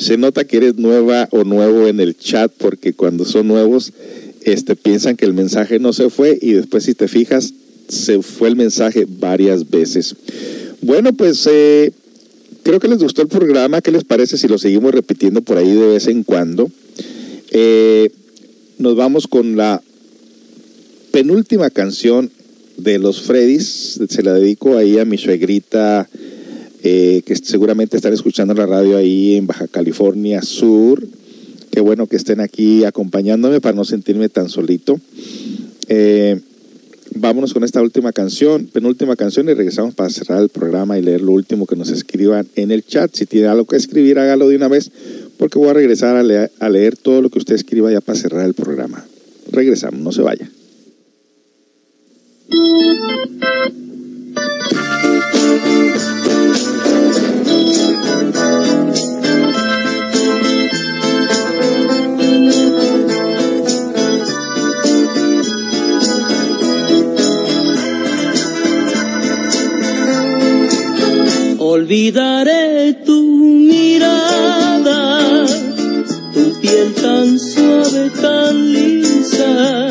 Se 0.00 0.16
nota 0.16 0.44
que 0.44 0.56
eres 0.56 0.76
nueva 0.76 1.28
o 1.30 1.44
nuevo 1.44 1.86
en 1.86 2.00
el 2.00 2.16
chat 2.16 2.50
porque 2.56 2.94
cuando 2.94 3.26
son 3.26 3.48
nuevos 3.48 3.92
este, 4.40 4.74
piensan 4.74 5.18
que 5.18 5.26
el 5.26 5.34
mensaje 5.34 5.78
no 5.78 5.92
se 5.92 6.08
fue 6.08 6.38
y 6.40 6.52
después 6.52 6.84
si 6.84 6.94
te 6.94 7.06
fijas 7.06 7.52
se 7.86 8.22
fue 8.22 8.48
el 8.48 8.56
mensaje 8.56 9.04
varias 9.06 9.68
veces. 9.68 10.16
Bueno, 10.80 11.12
pues 11.12 11.46
eh, 11.50 11.92
creo 12.62 12.80
que 12.80 12.88
les 12.88 13.02
gustó 13.02 13.20
el 13.20 13.28
programa. 13.28 13.82
¿Qué 13.82 13.90
les 13.90 14.04
parece 14.04 14.38
si 14.38 14.48
lo 14.48 14.56
seguimos 14.56 14.94
repitiendo 14.94 15.42
por 15.42 15.58
ahí 15.58 15.70
de 15.70 15.88
vez 15.88 16.06
en 16.06 16.22
cuando? 16.22 16.70
Eh, 17.50 18.10
nos 18.78 18.96
vamos 18.96 19.26
con 19.26 19.54
la 19.56 19.82
penúltima 21.10 21.68
canción 21.68 22.30
de 22.78 22.98
los 22.98 23.20
Freddys. 23.20 24.00
Se 24.08 24.22
la 24.22 24.32
dedico 24.32 24.78
ahí 24.78 24.98
a 24.98 25.04
mi 25.04 25.18
suegrita, 25.18 26.08
eh, 26.82 27.22
que 27.26 27.36
seguramente 27.36 27.96
están 27.96 28.12
escuchando 28.12 28.54
la 28.54 28.66
radio 28.66 28.96
ahí 28.96 29.36
en 29.36 29.46
Baja 29.46 29.68
California 29.68 30.42
Sur. 30.42 31.06
Qué 31.70 31.80
bueno 31.80 32.06
que 32.06 32.16
estén 32.16 32.40
aquí 32.40 32.84
acompañándome 32.84 33.60
para 33.60 33.76
no 33.76 33.84
sentirme 33.84 34.28
tan 34.28 34.48
solito. 34.48 34.98
Eh, 35.88 36.40
vámonos 37.14 37.52
con 37.52 37.64
esta 37.64 37.82
última 37.82 38.12
canción, 38.12 38.66
penúltima 38.66 39.14
canción, 39.16 39.48
y 39.48 39.54
regresamos 39.54 39.94
para 39.94 40.10
cerrar 40.10 40.42
el 40.42 40.48
programa 40.48 40.98
y 40.98 41.02
leer 41.02 41.20
lo 41.20 41.32
último 41.32 41.66
que 41.66 41.76
nos 41.76 41.90
escriban 41.90 42.46
en 42.56 42.70
el 42.70 42.84
chat. 42.84 43.14
Si 43.14 43.26
tiene 43.26 43.48
algo 43.48 43.66
que 43.66 43.76
escribir, 43.76 44.18
hágalo 44.18 44.48
de 44.48 44.56
una 44.56 44.68
vez, 44.68 44.90
porque 45.36 45.58
voy 45.58 45.68
a 45.68 45.74
regresar 45.74 46.16
a 46.16 46.22
leer, 46.22 46.50
a 46.58 46.68
leer 46.68 46.96
todo 46.96 47.22
lo 47.22 47.30
que 47.30 47.38
usted 47.38 47.54
escriba 47.54 47.92
ya 47.92 48.00
para 48.00 48.18
cerrar 48.18 48.46
el 48.46 48.54
programa. 48.54 49.04
Regresamos, 49.52 50.00
no 50.00 50.12
se 50.12 50.22
vaya. 50.22 50.50
Olvidaré 71.72 72.94
tu 73.04 73.18
mirada, 73.68 75.46
tu 76.34 76.60
piel 76.60 76.92
tan 76.94 77.38
suave, 77.38 78.10
tan 78.20 78.72
lisa. 78.72 79.88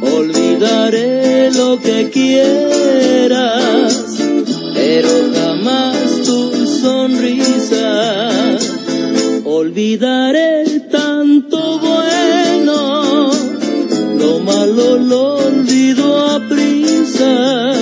Olvidaré 0.00 1.50
lo 1.52 1.78
que 1.78 2.10
quieras, 2.10 2.67
sonrisa. 6.80 8.28
Olvidaré 9.44 10.64
tanto 10.90 11.78
bueno, 11.78 13.30
lo 14.18 14.40
malo 14.40 14.98
lo 14.98 15.22
olvido 15.46 16.06
a 16.34 16.40
prisa 16.48 17.78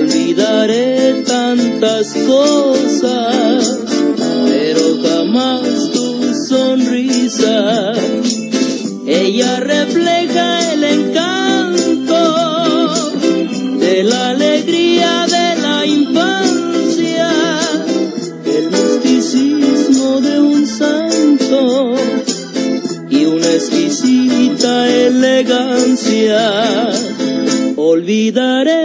olvidaré 0.00 1.22
tantas 1.26 2.14
cosas, 2.26 3.78
pero 4.48 4.82
jamás 5.02 5.90
tu 5.92 6.34
sonrisa. 6.48 7.92
Ella 9.06 9.60
refleja 9.60 10.19
elegancia. 25.20 26.40
Olvidaré 27.76 28.79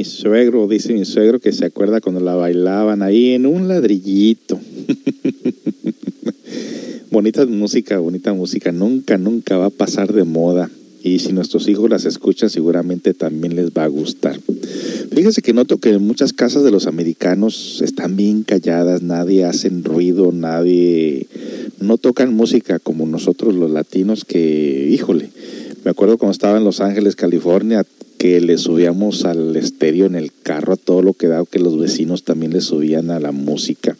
mi 0.00 0.04
suegro, 0.06 0.66
dice 0.66 0.94
mi 0.94 1.04
suegro 1.04 1.40
que 1.40 1.52
se 1.52 1.66
acuerda 1.66 2.00
cuando 2.00 2.22
la 2.22 2.34
bailaban 2.34 3.02
ahí 3.02 3.32
en 3.32 3.44
un 3.44 3.68
ladrillito. 3.68 4.58
bonita 7.10 7.44
música, 7.44 7.98
bonita 7.98 8.32
música, 8.32 8.72
nunca, 8.72 9.18
nunca 9.18 9.58
va 9.58 9.66
a 9.66 9.70
pasar 9.70 10.14
de 10.14 10.24
moda. 10.24 10.70
Y 11.02 11.18
si 11.18 11.34
nuestros 11.34 11.68
hijos 11.68 11.90
las 11.90 12.06
escuchan, 12.06 12.48
seguramente 12.48 13.12
también 13.12 13.56
les 13.56 13.72
va 13.72 13.84
a 13.84 13.88
gustar. 13.88 14.40
Fíjense 15.14 15.42
que 15.42 15.52
noto 15.52 15.76
que 15.76 15.90
en 15.90 16.06
muchas 16.06 16.32
casas 16.32 16.64
de 16.64 16.70
los 16.70 16.86
americanos 16.86 17.82
están 17.82 18.16
bien 18.16 18.42
calladas, 18.42 19.02
nadie 19.02 19.44
hacen 19.44 19.84
ruido, 19.84 20.32
nadie 20.32 21.26
no 21.78 21.98
tocan 21.98 22.32
música 22.32 22.78
como 22.78 23.06
nosotros 23.06 23.54
los 23.54 23.70
latinos 23.70 24.24
que, 24.24 24.88
híjole, 24.90 25.28
me 25.84 25.90
acuerdo 25.90 26.18
cuando 26.18 26.32
estaba 26.32 26.58
en 26.58 26.64
Los 26.64 26.80
Ángeles, 26.80 27.16
California, 27.16 27.84
que 28.18 28.40
le 28.40 28.58
subíamos 28.58 29.24
al 29.24 29.56
estéreo 29.56 30.06
en 30.06 30.14
el 30.14 30.30
carro 30.42 30.74
a 30.74 30.76
todo 30.76 31.02
lo 31.02 31.14
que 31.14 31.26
dado 31.26 31.46
que 31.46 31.58
los 31.58 31.78
vecinos 31.78 32.22
también 32.22 32.52
le 32.52 32.60
subían 32.60 33.10
a 33.10 33.18
la 33.18 33.32
música. 33.32 33.96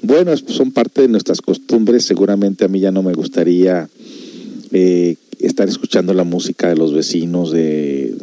Bueno, 0.00 0.34
son 0.36 0.72
parte 0.72 1.02
de 1.02 1.08
nuestras 1.08 1.40
costumbres, 1.40 2.04
seguramente 2.04 2.64
a 2.64 2.68
mí 2.68 2.80
ya 2.80 2.90
no 2.90 3.02
me 3.02 3.12
gustaría 3.12 3.88
eh, 4.72 5.16
estar 5.40 5.68
escuchando 5.68 6.14
la 6.14 6.24
música 6.24 6.68
de 6.68 6.76
los 6.76 6.94
vecinos 6.94 7.50
de, 7.52 8.14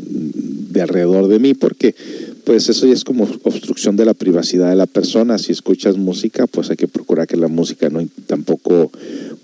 de 0.72 0.82
alrededor 0.82 1.28
de 1.28 1.40
mí, 1.40 1.54
porque 1.54 1.96
pues 2.44 2.70
eso 2.70 2.88
ya 2.88 2.94
es 2.94 3.04
como 3.04 3.28
obstrucción 3.44 3.96
de 3.98 4.06
la 4.06 4.14
privacidad 4.14 4.70
de 4.70 4.76
la 4.76 4.88
persona. 4.88 5.38
Si 5.38 5.52
escuchas 5.52 5.98
música, 5.98 6.48
pues 6.48 6.70
hay 6.70 6.78
que 6.78 6.88
procurar 6.88 7.28
que 7.28 7.38
la 7.38 7.48
música 7.48 7.90
no 7.90 8.06
tampoco 8.26 8.92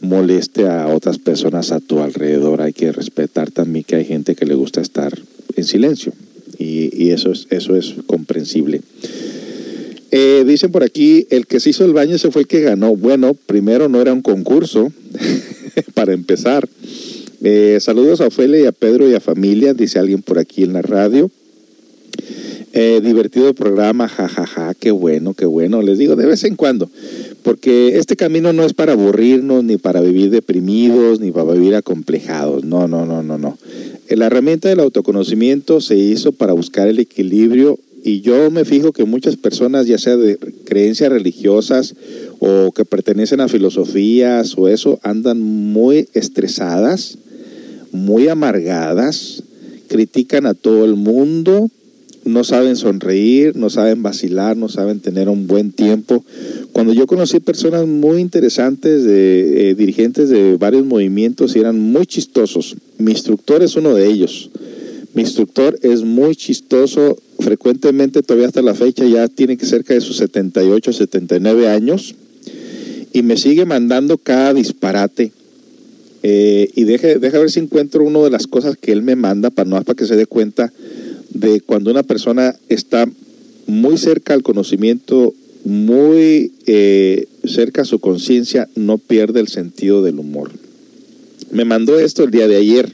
moleste 0.02 0.68
a 0.68 0.88
otras 0.88 1.18
personas 1.18 1.72
a 1.72 1.80
tu 1.80 2.00
alrededor. 2.00 2.62
Hay 2.62 2.74
que 2.74 2.92
respetar 2.92 3.52
también 3.52 3.86
que 3.86 3.96
hay 3.96 4.06
gente 4.06 4.36
que 4.36 4.46
le 4.46 4.56
gusta 4.56 4.82
estar 4.82 5.18
en 5.56 5.64
silencio 5.64 6.14
y, 6.58 6.90
y 6.94 7.12
eso, 7.12 7.32
es, 7.32 7.48
eso 7.50 7.76
es 7.76 7.96
comprensible. 8.06 8.82
Eh, 10.12 10.46
dicen 10.48 10.72
por 10.72 10.84
aquí, 10.84 11.28
el 11.30 11.48
que 11.48 11.60
se 11.60 11.72
hizo 11.72 11.84
el 11.84 11.94
baño 11.94 12.16
ese 12.16 12.32
fue 12.32 12.44
el 12.44 12.48
que 12.48 12.62
ganó. 12.62 12.96
Bueno, 12.96 13.34
primero 13.34 13.90
no 13.90 14.02
era 14.02 14.14
un 14.14 14.22
concurso, 14.22 14.92
para 15.94 16.14
empezar. 16.14 16.68
Eh, 17.44 17.78
saludos 17.82 18.22
a 18.22 18.28
Ofelia 18.28 18.62
y 18.62 18.66
a 18.66 18.72
Pedro 18.72 19.10
y 19.10 19.14
a 19.14 19.20
familia, 19.20 19.74
dice 19.74 20.00
alguien 20.00 20.22
por 20.22 20.40
aquí 20.40 20.64
en 20.64 20.74
la 20.74 20.82
radio. 20.82 21.30
Eh, 22.74 23.02
divertido 23.02 23.54
programa, 23.54 24.08
jajaja, 24.10 24.46
ja, 24.46 24.66
ja, 24.68 24.74
qué 24.74 24.92
bueno, 24.92 25.34
qué 25.34 25.46
bueno. 25.46 25.82
Les 25.82 25.98
digo 25.98 26.16
de 26.16 26.26
vez 26.26 26.44
en 26.44 26.56
cuando, 26.56 26.90
porque 27.42 27.98
este 27.98 28.16
camino 28.16 28.52
no 28.54 28.64
es 28.64 28.74
para 28.74 28.92
aburrirnos, 28.92 29.64
ni 29.64 29.78
para 29.78 30.02
vivir 30.02 30.30
deprimidos, 30.30 31.20
ni 31.20 31.32
para 31.32 31.54
vivir 31.54 31.76
acomplejados. 31.76 32.66
No, 32.66 32.88
no, 32.88 33.06
no, 33.06 33.24
no, 33.24 33.38
no. 33.38 33.58
La 34.10 34.28
herramienta 34.28 34.70
del 34.70 34.82
autoconocimiento 34.82 35.82
se 35.82 35.98
hizo 35.98 36.34
para 36.34 36.54
buscar 36.54 36.88
el 36.88 37.00
equilibrio 37.00 37.80
y 38.04 38.22
yo 38.22 38.52
me 38.52 38.64
fijo 38.64 38.94
que 38.94 39.06
muchas 39.06 39.36
personas, 39.36 39.88
ya 39.88 39.98
sea 39.98 40.16
de 40.16 40.38
creencias 40.66 41.12
religiosas 41.12 41.96
o 42.40 42.72
que 42.72 42.86
pertenecen 42.86 43.42
a 43.42 43.50
filosofías 43.50 44.58
o 44.58 44.68
eso, 44.68 45.00
andan 45.04 45.42
muy 45.42 46.08
estresadas, 46.14 47.18
muy 47.92 48.28
amargadas, 48.28 49.44
critican 49.88 50.46
a 50.46 50.54
todo 50.54 50.86
el 50.86 50.96
mundo, 50.96 51.70
no 52.28 52.44
saben 52.44 52.76
sonreír, 52.76 53.56
no 53.56 53.70
saben 53.70 54.04
vacilar, 54.04 54.58
no 54.58 54.70
saben 54.70 55.00
tener 55.00 55.30
un 55.30 55.48
buen 55.48 55.72
tiempo. 55.72 56.24
Cuando 56.72 56.94
yo 56.94 57.08
conocí 57.08 57.40
personas 57.40 57.88
muy 57.88 58.20
interesantes, 58.20 59.04
eh, 59.08 59.76
dirigentes 59.78 60.30
de 60.30 60.58
varios 60.58 60.86
movimientos, 60.86 61.56
y 61.56 61.60
eran 61.60 61.80
muy 61.80 62.06
chistosos. 62.06 62.76
Mi 62.98 63.12
instructor 63.12 63.64
es 63.64 63.76
uno 63.76 63.94
de 63.94 64.08
ellos. 64.08 64.50
Mi 65.14 65.24
instructor 65.24 65.80
es 65.82 66.04
muy 66.04 66.36
chistoso, 66.36 67.18
frecuentemente 67.40 68.22
todavía 68.22 68.48
hasta 68.48 68.62
la 68.62 68.76
fecha 68.76 69.06
ya 69.06 69.28
tiene 69.28 69.58
cerca 69.58 69.94
de 69.96 70.02
sus 70.02 70.18
78, 70.18 70.94
79 70.94 71.68
años 71.70 72.14
y 73.14 73.24
me 73.24 73.36
sigue 73.38 73.66
mandando 73.66 74.18
cada 74.20 74.54
disparate. 74.54 75.32
Eh, 76.22 76.70
y 76.76 76.84
deja, 76.84 77.08
deja 77.08 77.40
ver 77.40 77.50
si 77.50 77.60
encuentro 77.60 78.04
una 78.04 78.20
de 78.20 78.30
las 78.30 78.48
cosas 78.48 78.78
que 78.78 78.92
él 78.92 79.02
me 79.02 79.16
manda 79.16 79.50
para 79.50 79.70
no 79.70 79.82
para 79.82 79.96
que 79.96 80.06
se 80.06 80.16
dé 80.16 80.26
cuenta 80.26 80.72
de 81.40 81.62
cuando 81.62 81.92
una 81.92 82.04
persona 82.04 82.56
está 82.70 83.08
muy 83.68 83.98
cerca 83.98 84.34
al 84.34 84.44
conocimiento, 84.44 85.34
muy 85.66 86.54
eh, 86.66 87.28
cerca 87.44 87.82
a 87.82 87.86
su 87.86 88.00
conciencia, 88.00 88.68
no 88.76 88.98
pierde 88.98 89.40
el 89.40 89.48
sentido 89.48 90.04
del 90.04 90.20
humor. 90.20 90.52
Me 91.52 91.66
mandó 91.66 92.00
esto 92.00 92.24
el 92.24 92.32
día 92.32 92.48
de 92.48 92.56
ayer. 92.56 92.92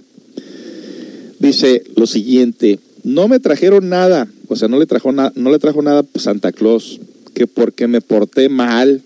Dice 1.39 1.83
lo 1.95 2.07
siguiente, 2.07 2.79
no 3.03 3.27
me 3.27 3.39
trajeron 3.39 3.89
nada, 3.89 4.27
o 4.47 4.55
sea, 4.55 4.67
no 4.67 4.79
le 4.79 4.85
trajo, 4.85 5.11
na 5.11 5.31
no 5.35 5.51
le 5.51 5.59
trajo 5.59 5.81
nada 5.81 6.05
Santa 6.15 6.51
Claus, 6.51 6.99
que 7.33 7.47
porque 7.47 7.87
me 7.87 8.01
porté 8.01 8.49
mal. 8.49 9.01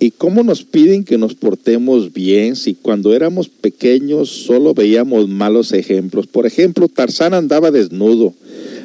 ¿Y 0.00 0.10
cómo 0.10 0.42
nos 0.42 0.64
piden 0.64 1.04
que 1.04 1.16
nos 1.16 1.34
portemos 1.34 2.12
bien 2.12 2.56
si 2.56 2.74
cuando 2.74 3.14
éramos 3.14 3.48
pequeños 3.48 4.28
solo 4.28 4.74
veíamos 4.74 5.28
malos 5.28 5.72
ejemplos? 5.72 6.26
Por 6.26 6.46
ejemplo, 6.46 6.88
Tarzán 6.88 7.32
andaba 7.32 7.70
desnudo, 7.70 8.34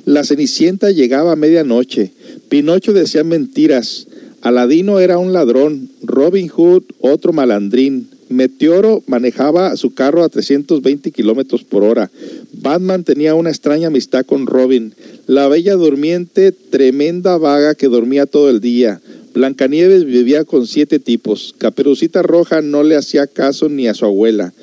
la 0.10 0.23
Cenicienta 0.23 0.90
llegaba 0.90 1.34
a 1.34 1.36
medianoche, 1.36 2.14
Pinocho 2.49 2.94
decía 2.94 3.23
mentiras, 3.23 4.07
Aladino 4.41 4.99
era 4.99 5.19
un 5.19 5.34
ladrón, 5.34 5.91
Robin 6.02 6.48
Hood 6.48 6.81
otro 6.99 7.31
malandrín, 7.31 8.10
Meteoro 8.27 9.03
manejaba 9.06 9.77
su 9.77 9.94
carro 9.94 10.23
a 10.23 10.30
320 10.30 11.11
kilómetros 11.11 11.64
por 11.64 11.84
hora. 11.84 12.10
Batman 12.53 13.03
tenía 13.03 13.36
una 13.36 13.52
extraña 13.52 13.88
amistad 13.90 14.26
con 14.26 14.48
Robin. 14.48 14.95
La 15.27 15.48
bella 15.48 15.76
durmiente, 15.76 16.53
tremenda 16.53 17.38
vaga 17.38 17.76
que 17.76 17.88
dormía 17.88 18.26
todo 18.26 18.49
el 18.49 18.61
día. 18.61 19.02
Blancanieves 19.36 20.06
vivía 20.06 20.44
con 20.44 20.65
siete 20.65 20.98
tipos. 20.98 21.53
Caperucita 21.60 22.23
Roja 22.23 22.64
no 22.64 22.81
le 22.81 22.95
hacía 22.95 23.27
caso 23.27 23.69
ni 23.69 23.88
a 23.88 23.94
su 23.94 24.06
abuela. 24.06 24.53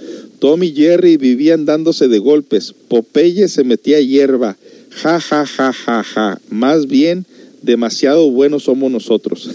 Tom 0.40 0.64
y 0.64 0.72
Jerry 0.72 1.16
vivían 1.16 1.66
dándose 1.66 2.08
de 2.08 2.18
golpes. 2.18 2.74
Popeye 2.88 3.48
se 3.48 3.64
metía 3.64 4.00
hierba. 4.00 4.56
Ja, 5.02 5.20
ja, 5.20 5.44
ja, 5.44 5.72
ja, 5.72 6.02
ja. 6.02 6.40
Más 6.48 6.86
bien, 6.86 7.26
demasiado 7.60 8.30
buenos 8.30 8.64
somos 8.64 8.90
nosotros. 8.90 9.50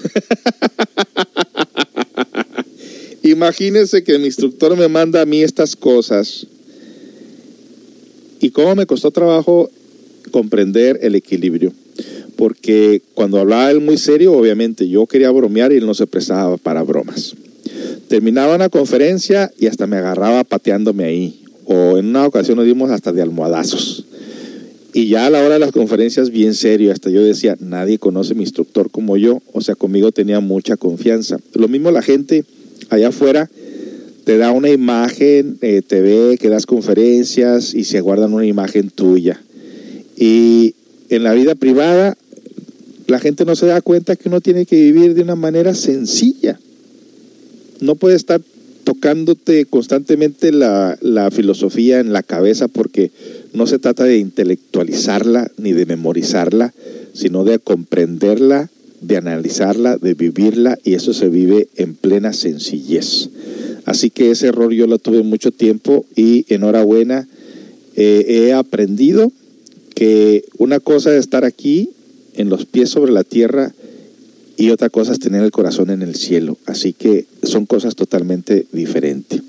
Imagínense 3.23 4.03
que 4.03 4.19
mi 4.19 4.25
instructor 4.25 4.77
me 4.77 4.87
manda 4.87 5.21
a 5.21 5.25
mí 5.25 5.41
estas 5.41 5.75
cosas 5.75 6.45
Y 8.39 8.51
cómo 8.51 8.75
me 8.75 8.85
costó 8.85 9.11
trabajo 9.11 9.69
comprender 10.29 10.99
el 11.01 11.15
equilibrio. 11.15 11.73
Porque 12.35 13.01
cuando 13.15 13.39
hablaba 13.39 13.71
él 13.71 13.81
muy 13.81 13.97
serio, 13.97 14.33
obviamente 14.33 14.87
yo 14.87 15.07
quería 15.07 15.31
bromear 15.31 15.71
y 15.71 15.77
él 15.77 15.87
no 15.87 15.95
se 15.95 16.07
prestaba 16.07 16.57
para 16.57 16.83
bromas. 16.83 17.35
Terminaba 18.07 18.55
una 18.55 18.69
conferencia 18.69 19.51
y 19.57 19.67
hasta 19.67 19.87
me 19.87 19.97
agarraba 19.97 20.43
pateándome 20.43 21.03
ahí. 21.03 21.41
O 21.65 21.97
en 21.97 22.07
una 22.07 22.27
ocasión 22.27 22.57
nos 22.57 22.65
dimos 22.65 22.91
hasta 22.91 23.11
de 23.11 23.21
almohadazos. 23.21 24.05
Y 24.93 25.07
ya 25.07 25.25
a 25.25 25.29
la 25.29 25.39
hora 25.39 25.53
de 25.53 25.59
las 25.59 25.71
conferencias, 25.71 26.31
bien 26.31 26.53
serio, 26.53 26.91
hasta 26.91 27.09
yo 27.09 27.23
decía, 27.23 27.55
nadie 27.59 27.97
conoce 27.97 28.35
mi 28.35 28.43
instructor 28.43 28.91
como 28.91 29.15
yo, 29.15 29.41
o 29.53 29.61
sea, 29.61 29.75
conmigo 29.75 30.11
tenía 30.11 30.41
mucha 30.41 30.75
confianza. 30.75 31.37
Lo 31.53 31.69
mismo 31.69 31.91
la 31.91 32.01
gente 32.01 32.43
allá 32.89 33.09
afuera 33.09 33.49
te 34.25 34.37
da 34.37 34.51
una 34.51 34.69
imagen, 34.69 35.57
eh, 35.61 35.81
te 35.85 36.01
ve 36.01 36.37
que 36.39 36.49
das 36.49 36.65
conferencias 36.65 37.73
y 37.73 37.85
se 37.85 38.01
guardan 38.01 38.33
una 38.33 38.45
imagen 38.45 38.89
tuya. 38.89 39.41
Y 40.17 40.75
en 41.09 41.23
la 41.23 41.33
vida 41.33 41.55
privada, 41.55 42.17
la 43.07 43.19
gente 43.19 43.45
no 43.45 43.55
se 43.55 43.67
da 43.67 43.81
cuenta 43.81 44.15
que 44.15 44.29
uno 44.29 44.41
tiene 44.41 44.65
que 44.65 44.75
vivir 44.75 45.13
de 45.13 45.21
una 45.21 45.35
manera 45.35 45.73
sencilla. 45.73 46.59
No 47.79 47.95
puede 47.95 48.15
estar 48.15 48.41
tocándote 48.83 49.65
constantemente 49.65 50.51
la, 50.51 50.97
la 51.01 51.31
filosofía 51.31 51.99
en 51.99 52.13
la 52.13 52.23
cabeza 52.23 52.67
porque 52.67 53.11
no 53.53 53.67
se 53.67 53.79
trata 53.79 54.03
de 54.03 54.17
intelectualizarla 54.17 55.51
ni 55.57 55.73
de 55.73 55.85
memorizarla, 55.85 56.73
sino 57.13 57.43
de 57.43 57.59
comprenderla, 57.59 58.69
de 59.01 59.17
analizarla, 59.17 59.97
de 59.97 60.13
vivirla 60.13 60.77
y 60.83 60.93
eso 60.93 61.13
se 61.13 61.27
vive 61.29 61.67
en 61.75 61.95
plena 61.95 62.33
sencillez. 62.33 63.29
Así 63.85 64.09
que 64.09 64.31
ese 64.31 64.47
error 64.47 64.71
yo 64.71 64.87
lo 64.87 64.99
tuve 64.99 65.23
mucho 65.23 65.51
tiempo 65.51 66.05
y 66.15 66.45
enhorabuena, 66.53 67.27
eh, 67.95 68.25
he 68.27 68.53
aprendido 68.53 69.31
que 69.95 70.45
una 70.57 70.79
cosa 70.79 71.11
es 71.13 71.19
estar 71.19 71.43
aquí 71.45 71.89
en 72.35 72.49
los 72.49 72.65
pies 72.65 72.89
sobre 72.89 73.11
la 73.11 73.23
tierra 73.23 73.73
y 74.55 74.69
otra 74.69 74.89
cosa 74.89 75.11
es 75.11 75.19
tener 75.19 75.43
el 75.43 75.51
corazón 75.51 75.89
en 75.89 76.03
el 76.03 76.15
cielo. 76.15 76.57
Así 76.65 76.93
que 76.93 77.25
son 77.43 77.65
cosas 77.65 77.95
totalmente 77.95 78.67
diferentes. 78.71 79.41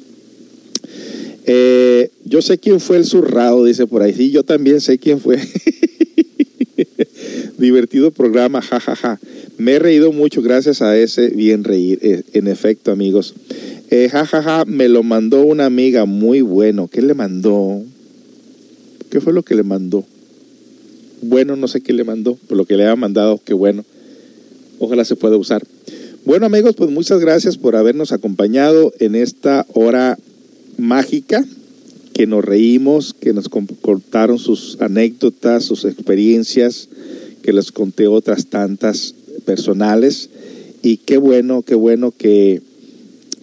Eh, 1.47 2.10
yo 2.24 2.43
sé 2.43 2.59
quién 2.59 2.81
fue 2.81 2.98
el 2.98 3.05
zurrado, 3.05 3.64
dice 3.64 3.86
por 3.86 4.02
ahí. 4.02 4.14
Sí, 4.14 4.31
yo 4.31 4.43
también 4.43 4.81
sé 4.81 4.98
quién 4.98 5.20
fue. 5.20 5.39
Divertido 7.59 8.10
programa, 8.10 8.62
jajaja. 8.62 9.20
Me 9.59 9.73
he 9.73 9.78
reído 9.78 10.12
mucho 10.12 10.43
gracias 10.43 10.82
a 10.82 10.97
ese 10.97 11.28
bien 11.28 11.64
reír. 11.64 11.98
Eh, 12.02 12.23
en 12.32 12.48
efecto, 12.48 12.90
amigos. 12.90 13.35
Eh, 13.90 14.09
jajaja, 14.10 14.64
me 14.64 14.89
lo 14.89 15.02
mandó 15.02 15.43
una 15.43 15.66
amiga 15.66 16.05
muy 16.05 16.40
bueno. 16.40 16.89
¿Qué 16.89 17.02
le 17.02 17.14
mandó? 17.14 17.82
¿Qué 19.10 19.20
fue 19.20 19.32
lo 19.32 19.43
que 19.43 19.55
le 19.55 19.62
mandó? 19.62 20.05
Bueno, 21.20 21.56
no 21.56 21.69
sé 21.69 21.82
qué 21.82 21.93
le 21.93 22.02
mandó, 22.02 22.39
pero 22.48 22.56
lo 22.56 22.64
que 22.64 22.77
le 22.77 22.86
ha 22.86 22.97
mandado, 22.97 23.40
qué 23.44 23.55
bueno. 23.55 23.85
Ojalá 24.78 25.05
se 25.05 25.14
pueda 25.14 25.36
usar. 25.36 25.62
Bueno, 26.24 26.47
amigos, 26.47 26.74
pues 26.77 26.90
muchas 26.90 27.20
gracias 27.20 27.59
por 27.59 27.77
habernos 27.77 28.12
acompañado 28.12 28.93
en 28.98 29.14
esta 29.14 29.66
hora 29.74 30.19
mágica, 30.78 31.44
que 32.12 32.27
nos 32.27 32.44
reímos, 32.44 33.15
que 33.15 33.32
nos 33.32 33.49
contaron 33.49 34.39
sus 34.39 34.81
anécdotas, 34.81 35.65
sus 35.65 35.85
experiencias, 35.85 36.89
que 37.43 37.53
les 37.53 37.73
conté 37.73 38.07
otras 38.07 38.47
tantas 38.47 39.15
personales. 39.44 40.28
Y 40.82 40.99
qué 40.99 41.16
bueno, 41.16 41.62
qué 41.62 41.74
bueno 41.74 42.12
que, 42.16 42.61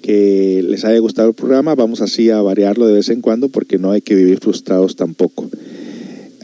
que 0.02 0.64
les 0.68 0.86
haya 0.86 1.00
gustado 1.00 1.30
el 1.30 1.36
programa. 1.36 1.76
Vamos 1.76 2.02
así 2.02 2.30
a 2.30 2.42
variarlo 2.42 2.88
de 2.88 2.94
vez 2.94 3.10
en 3.10 3.22
cuando 3.22 3.50
porque 3.50 3.78
no 3.78 3.92
hay 3.92 4.02
que 4.02 4.16
vivir 4.16 4.40
frustrados 4.40 4.96
tampoco. 4.96 5.50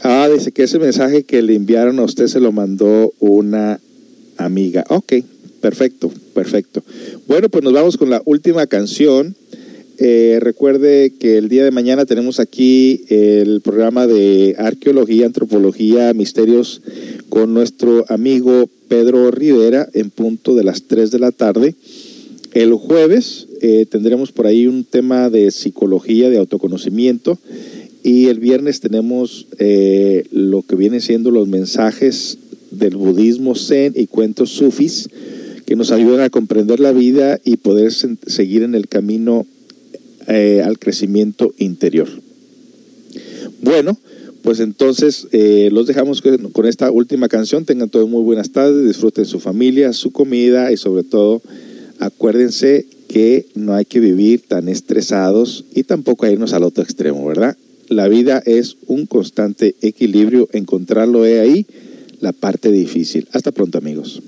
Ah, 0.02 0.28
dice 0.32 0.52
que 0.52 0.64
ese 0.64 0.78
mensaje 0.78 1.24
que 1.24 1.42
le 1.42 1.54
enviaron 1.54 1.98
a 1.98 2.04
usted 2.04 2.26
se 2.26 2.40
lo 2.40 2.52
mandó 2.52 3.12
una 3.18 3.80
amiga. 4.36 4.84
Ok, 4.88 5.14
perfecto, 5.60 6.12
perfecto. 6.34 6.82
Bueno, 7.26 7.48
pues 7.48 7.64
nos 7.64 7.72
vamos 7.72 7.96
con 7.96 8.10
la 8.10 8.22
última 8.24 8.66
canción. 8.66 9.34
Eh, 9.98 10.38
recuerde 10.40 11.12
que 11.18 11.38
el 11.38 11.48
día 11.48 11.64
de 11.64 11.70
mañana 11.70 12.04
tenemos 12.04 12.38
aquí 12.38 13.04
el 13.08 13.62
programa 13.62 14.06
de 14.06 14.54
arqueología, 14.58 15.26
antropología, 15.26 16.12
misterios 16.12 16.82
con 17.28 17.54
nuestro 17.54 18.04
amigo 18.08 18.68
Pedro 18.88 19.30
Rivera 19.30 19.88
en 19.94 20.10
punto 20.10 20.54
de 20.54 20.64
las 20.64 20.82
3 20.82 21.10
de 21.10 21.18
la 21.18 21.32
tarde. 21.32 21.74
El 22.52 22.74
jueves 22.74 23.48
eh, 23.60 23.86
tendremos 23.90 24.32
por 24.32 24.46
ahí 24.46 24.66
un 24.66 24.84
tema 24.84 25.30
de 25.30 25.50
psicología, 25.50 26.30
de 26.30 26.38
autoconocimiento. 26.38 27.38
Y 28.02 28.26
el 28.26 28.38
viernes 28.38 28.80
tenemos 28.80 29.46
eh, 29.58 30.24
lo 30.30 30.62
que 30.62 30.76
viene 30.76 31.00
siendo 31.00 31.30
los 31.30 31.48
mensajes 31.48 32.38
del 32.70 32.96
budismo 32.96 33.54
zen 33.54 33.94
y 33.96 34.06
cuentos 34.06 34.50
sufis 34.50 35.08
que 35.66 35.74
nos 35.74 35.90
ayudan 35.90 36.20
a 36.20 36.30
comprender 36.30 36.78
la 36.78 36.92
vida 36.92 37.40
y 37.44 37.56
poder 37.56 37.92
seguir 37.92 38.62
en 38.62 38.76
el 38.76 38.86
camino 38.86 39.46
eh, 40.28 40.62
al 40.64 40.78
crecimiento 40.78 41.54
interior. 41.58 42.08
Bueno, 43.60 43.96
pues 44.42 44.60
entonces 44.60 45.26
eh, 45.32 45.70
los 45.72 45.86
dejamos 45.86 46.22
con 46.52 46.66
esta 46.66 46.90
última 46.90 47.28
canción. 47.28 47.64
Tengan 47.64 47.88
todos 47.88 48.08
muy 48.08 48.22
buenas 48.22 48.50
tardes, 48.52 48.86
disfruten 48.86 49.24
su 49.24 49.40
familia, 49.40 49.92
su 49.92 50.12
comida 50.12 50.70
y 50.70 50.76
sobre 50.76 51.02
todo 51.02 51.42
acuérdense 51.98 52.86
que 53.08 53.46
no 53.54 53.74
hay 53.74 53.84
que 53.84 54.00
vivir 54.00 54.42
tan 54.46 54.68
estresados 54.68 55.64
y 55.74 55.84
tampoco 55.84 56.26
irnos 56.26 56.52
al 56.52 56.64
otro 56.64 56.84
extremo, 56.84 57.26
¿verdad? 57.26 57.56
La 57.88 58.08
vida 58.08 58.42
es 58.44 58.76
un 58.86 59.06
constante 59.06 59.76
equilibrio, 59.80 60.48
encontrarlo 60.52 61.24
es 61.24 61.40
ahí 61.40 61.66
la 62.20 62.32
parte 62.32 62.70
difícil. 62.72 63.28
Hasta 63.32 63.52
pronto 63.52 63.78
amigos. 63.78 64.22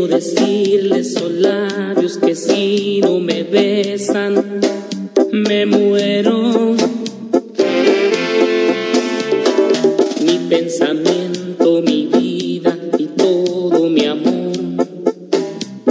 Quiero 0.00 0.16
decirles 0.16 1.08
esos 1.08 1.30
labios 1.30 2.16
que 2.16 2.34
si 2.34 3.02
no 3.02 3.20
me 3.20 3.42
besan, 3.42 4.62
me 5.30 5.66
muero. 5.66 6.74
Mi 10.24 10.38
pensamiento, 10.48 11.82
mi 11.82 12.06
vida 12.06 12.78
y 12.96 13.08
todo 13.08 13.90
mi 13.90 14.06
amor 14.06 14.86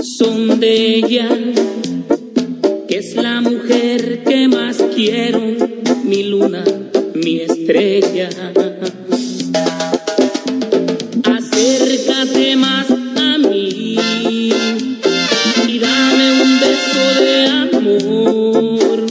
son 0.02 0.60
de 0.60 0.96
ella, 0.96 1.30
que 2.88 2.98
es 2.98 3.16
la 3.16 3.42
mujer 3.42 4.24
que 4.24 4.48
más 4.48 4.78
quiero, 4.96 5.40
mi 6.04 6.24
luna, 6.24 6.64
mi 7.14 7.42
estrella. 7.42 8.30
amor. 18.02 19.06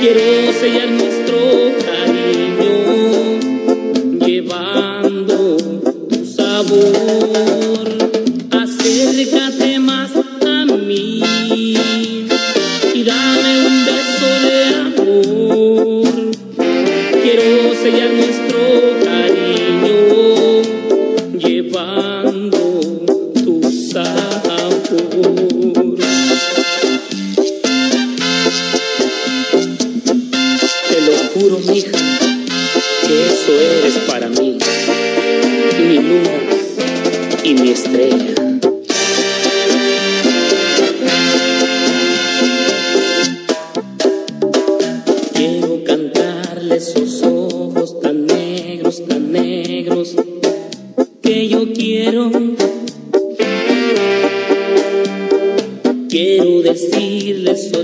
Quiero 0.00 0.52
sellar 0.60 0.88
mis 0.88 1.21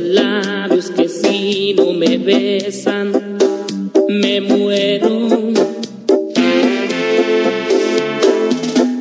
labios 0.00 0.90
que 0.90 1.08
si 1.08 1.74
no 1.74 1.92
me 1.92 2.18
besan, 2.18 3.12
me 4.08 4.40
muero. 4.40 5.28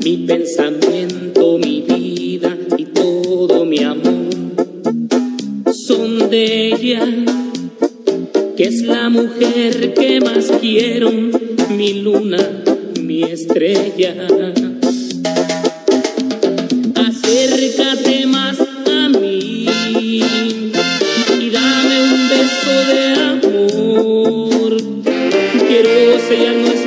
Mi 0.04 0.18
pensamiento, 0.26 1.58
mi 1.58 1.82
vida 1.82 2.58
y 2.78 2.86
todo 2.86 3.66
mi 3.66 3.84
amor 3.84 4.30
son 5.74 6.30
de 6.30 6.68
ella, 6.68 7.06
que 8.56 8.64
es 8.64 8.82
la 8.84 9.10
mujer 9.10 9.94
que 9.94 10.22
más 10.22 10.52
quiero, 10.62 11.12
mi 11.70 12.02
luna, 12.02 12.64
mi 13.02 13.24
estrella. 13.24 14.67
Quiero 26.28 26.66
sellar 26.66 26.87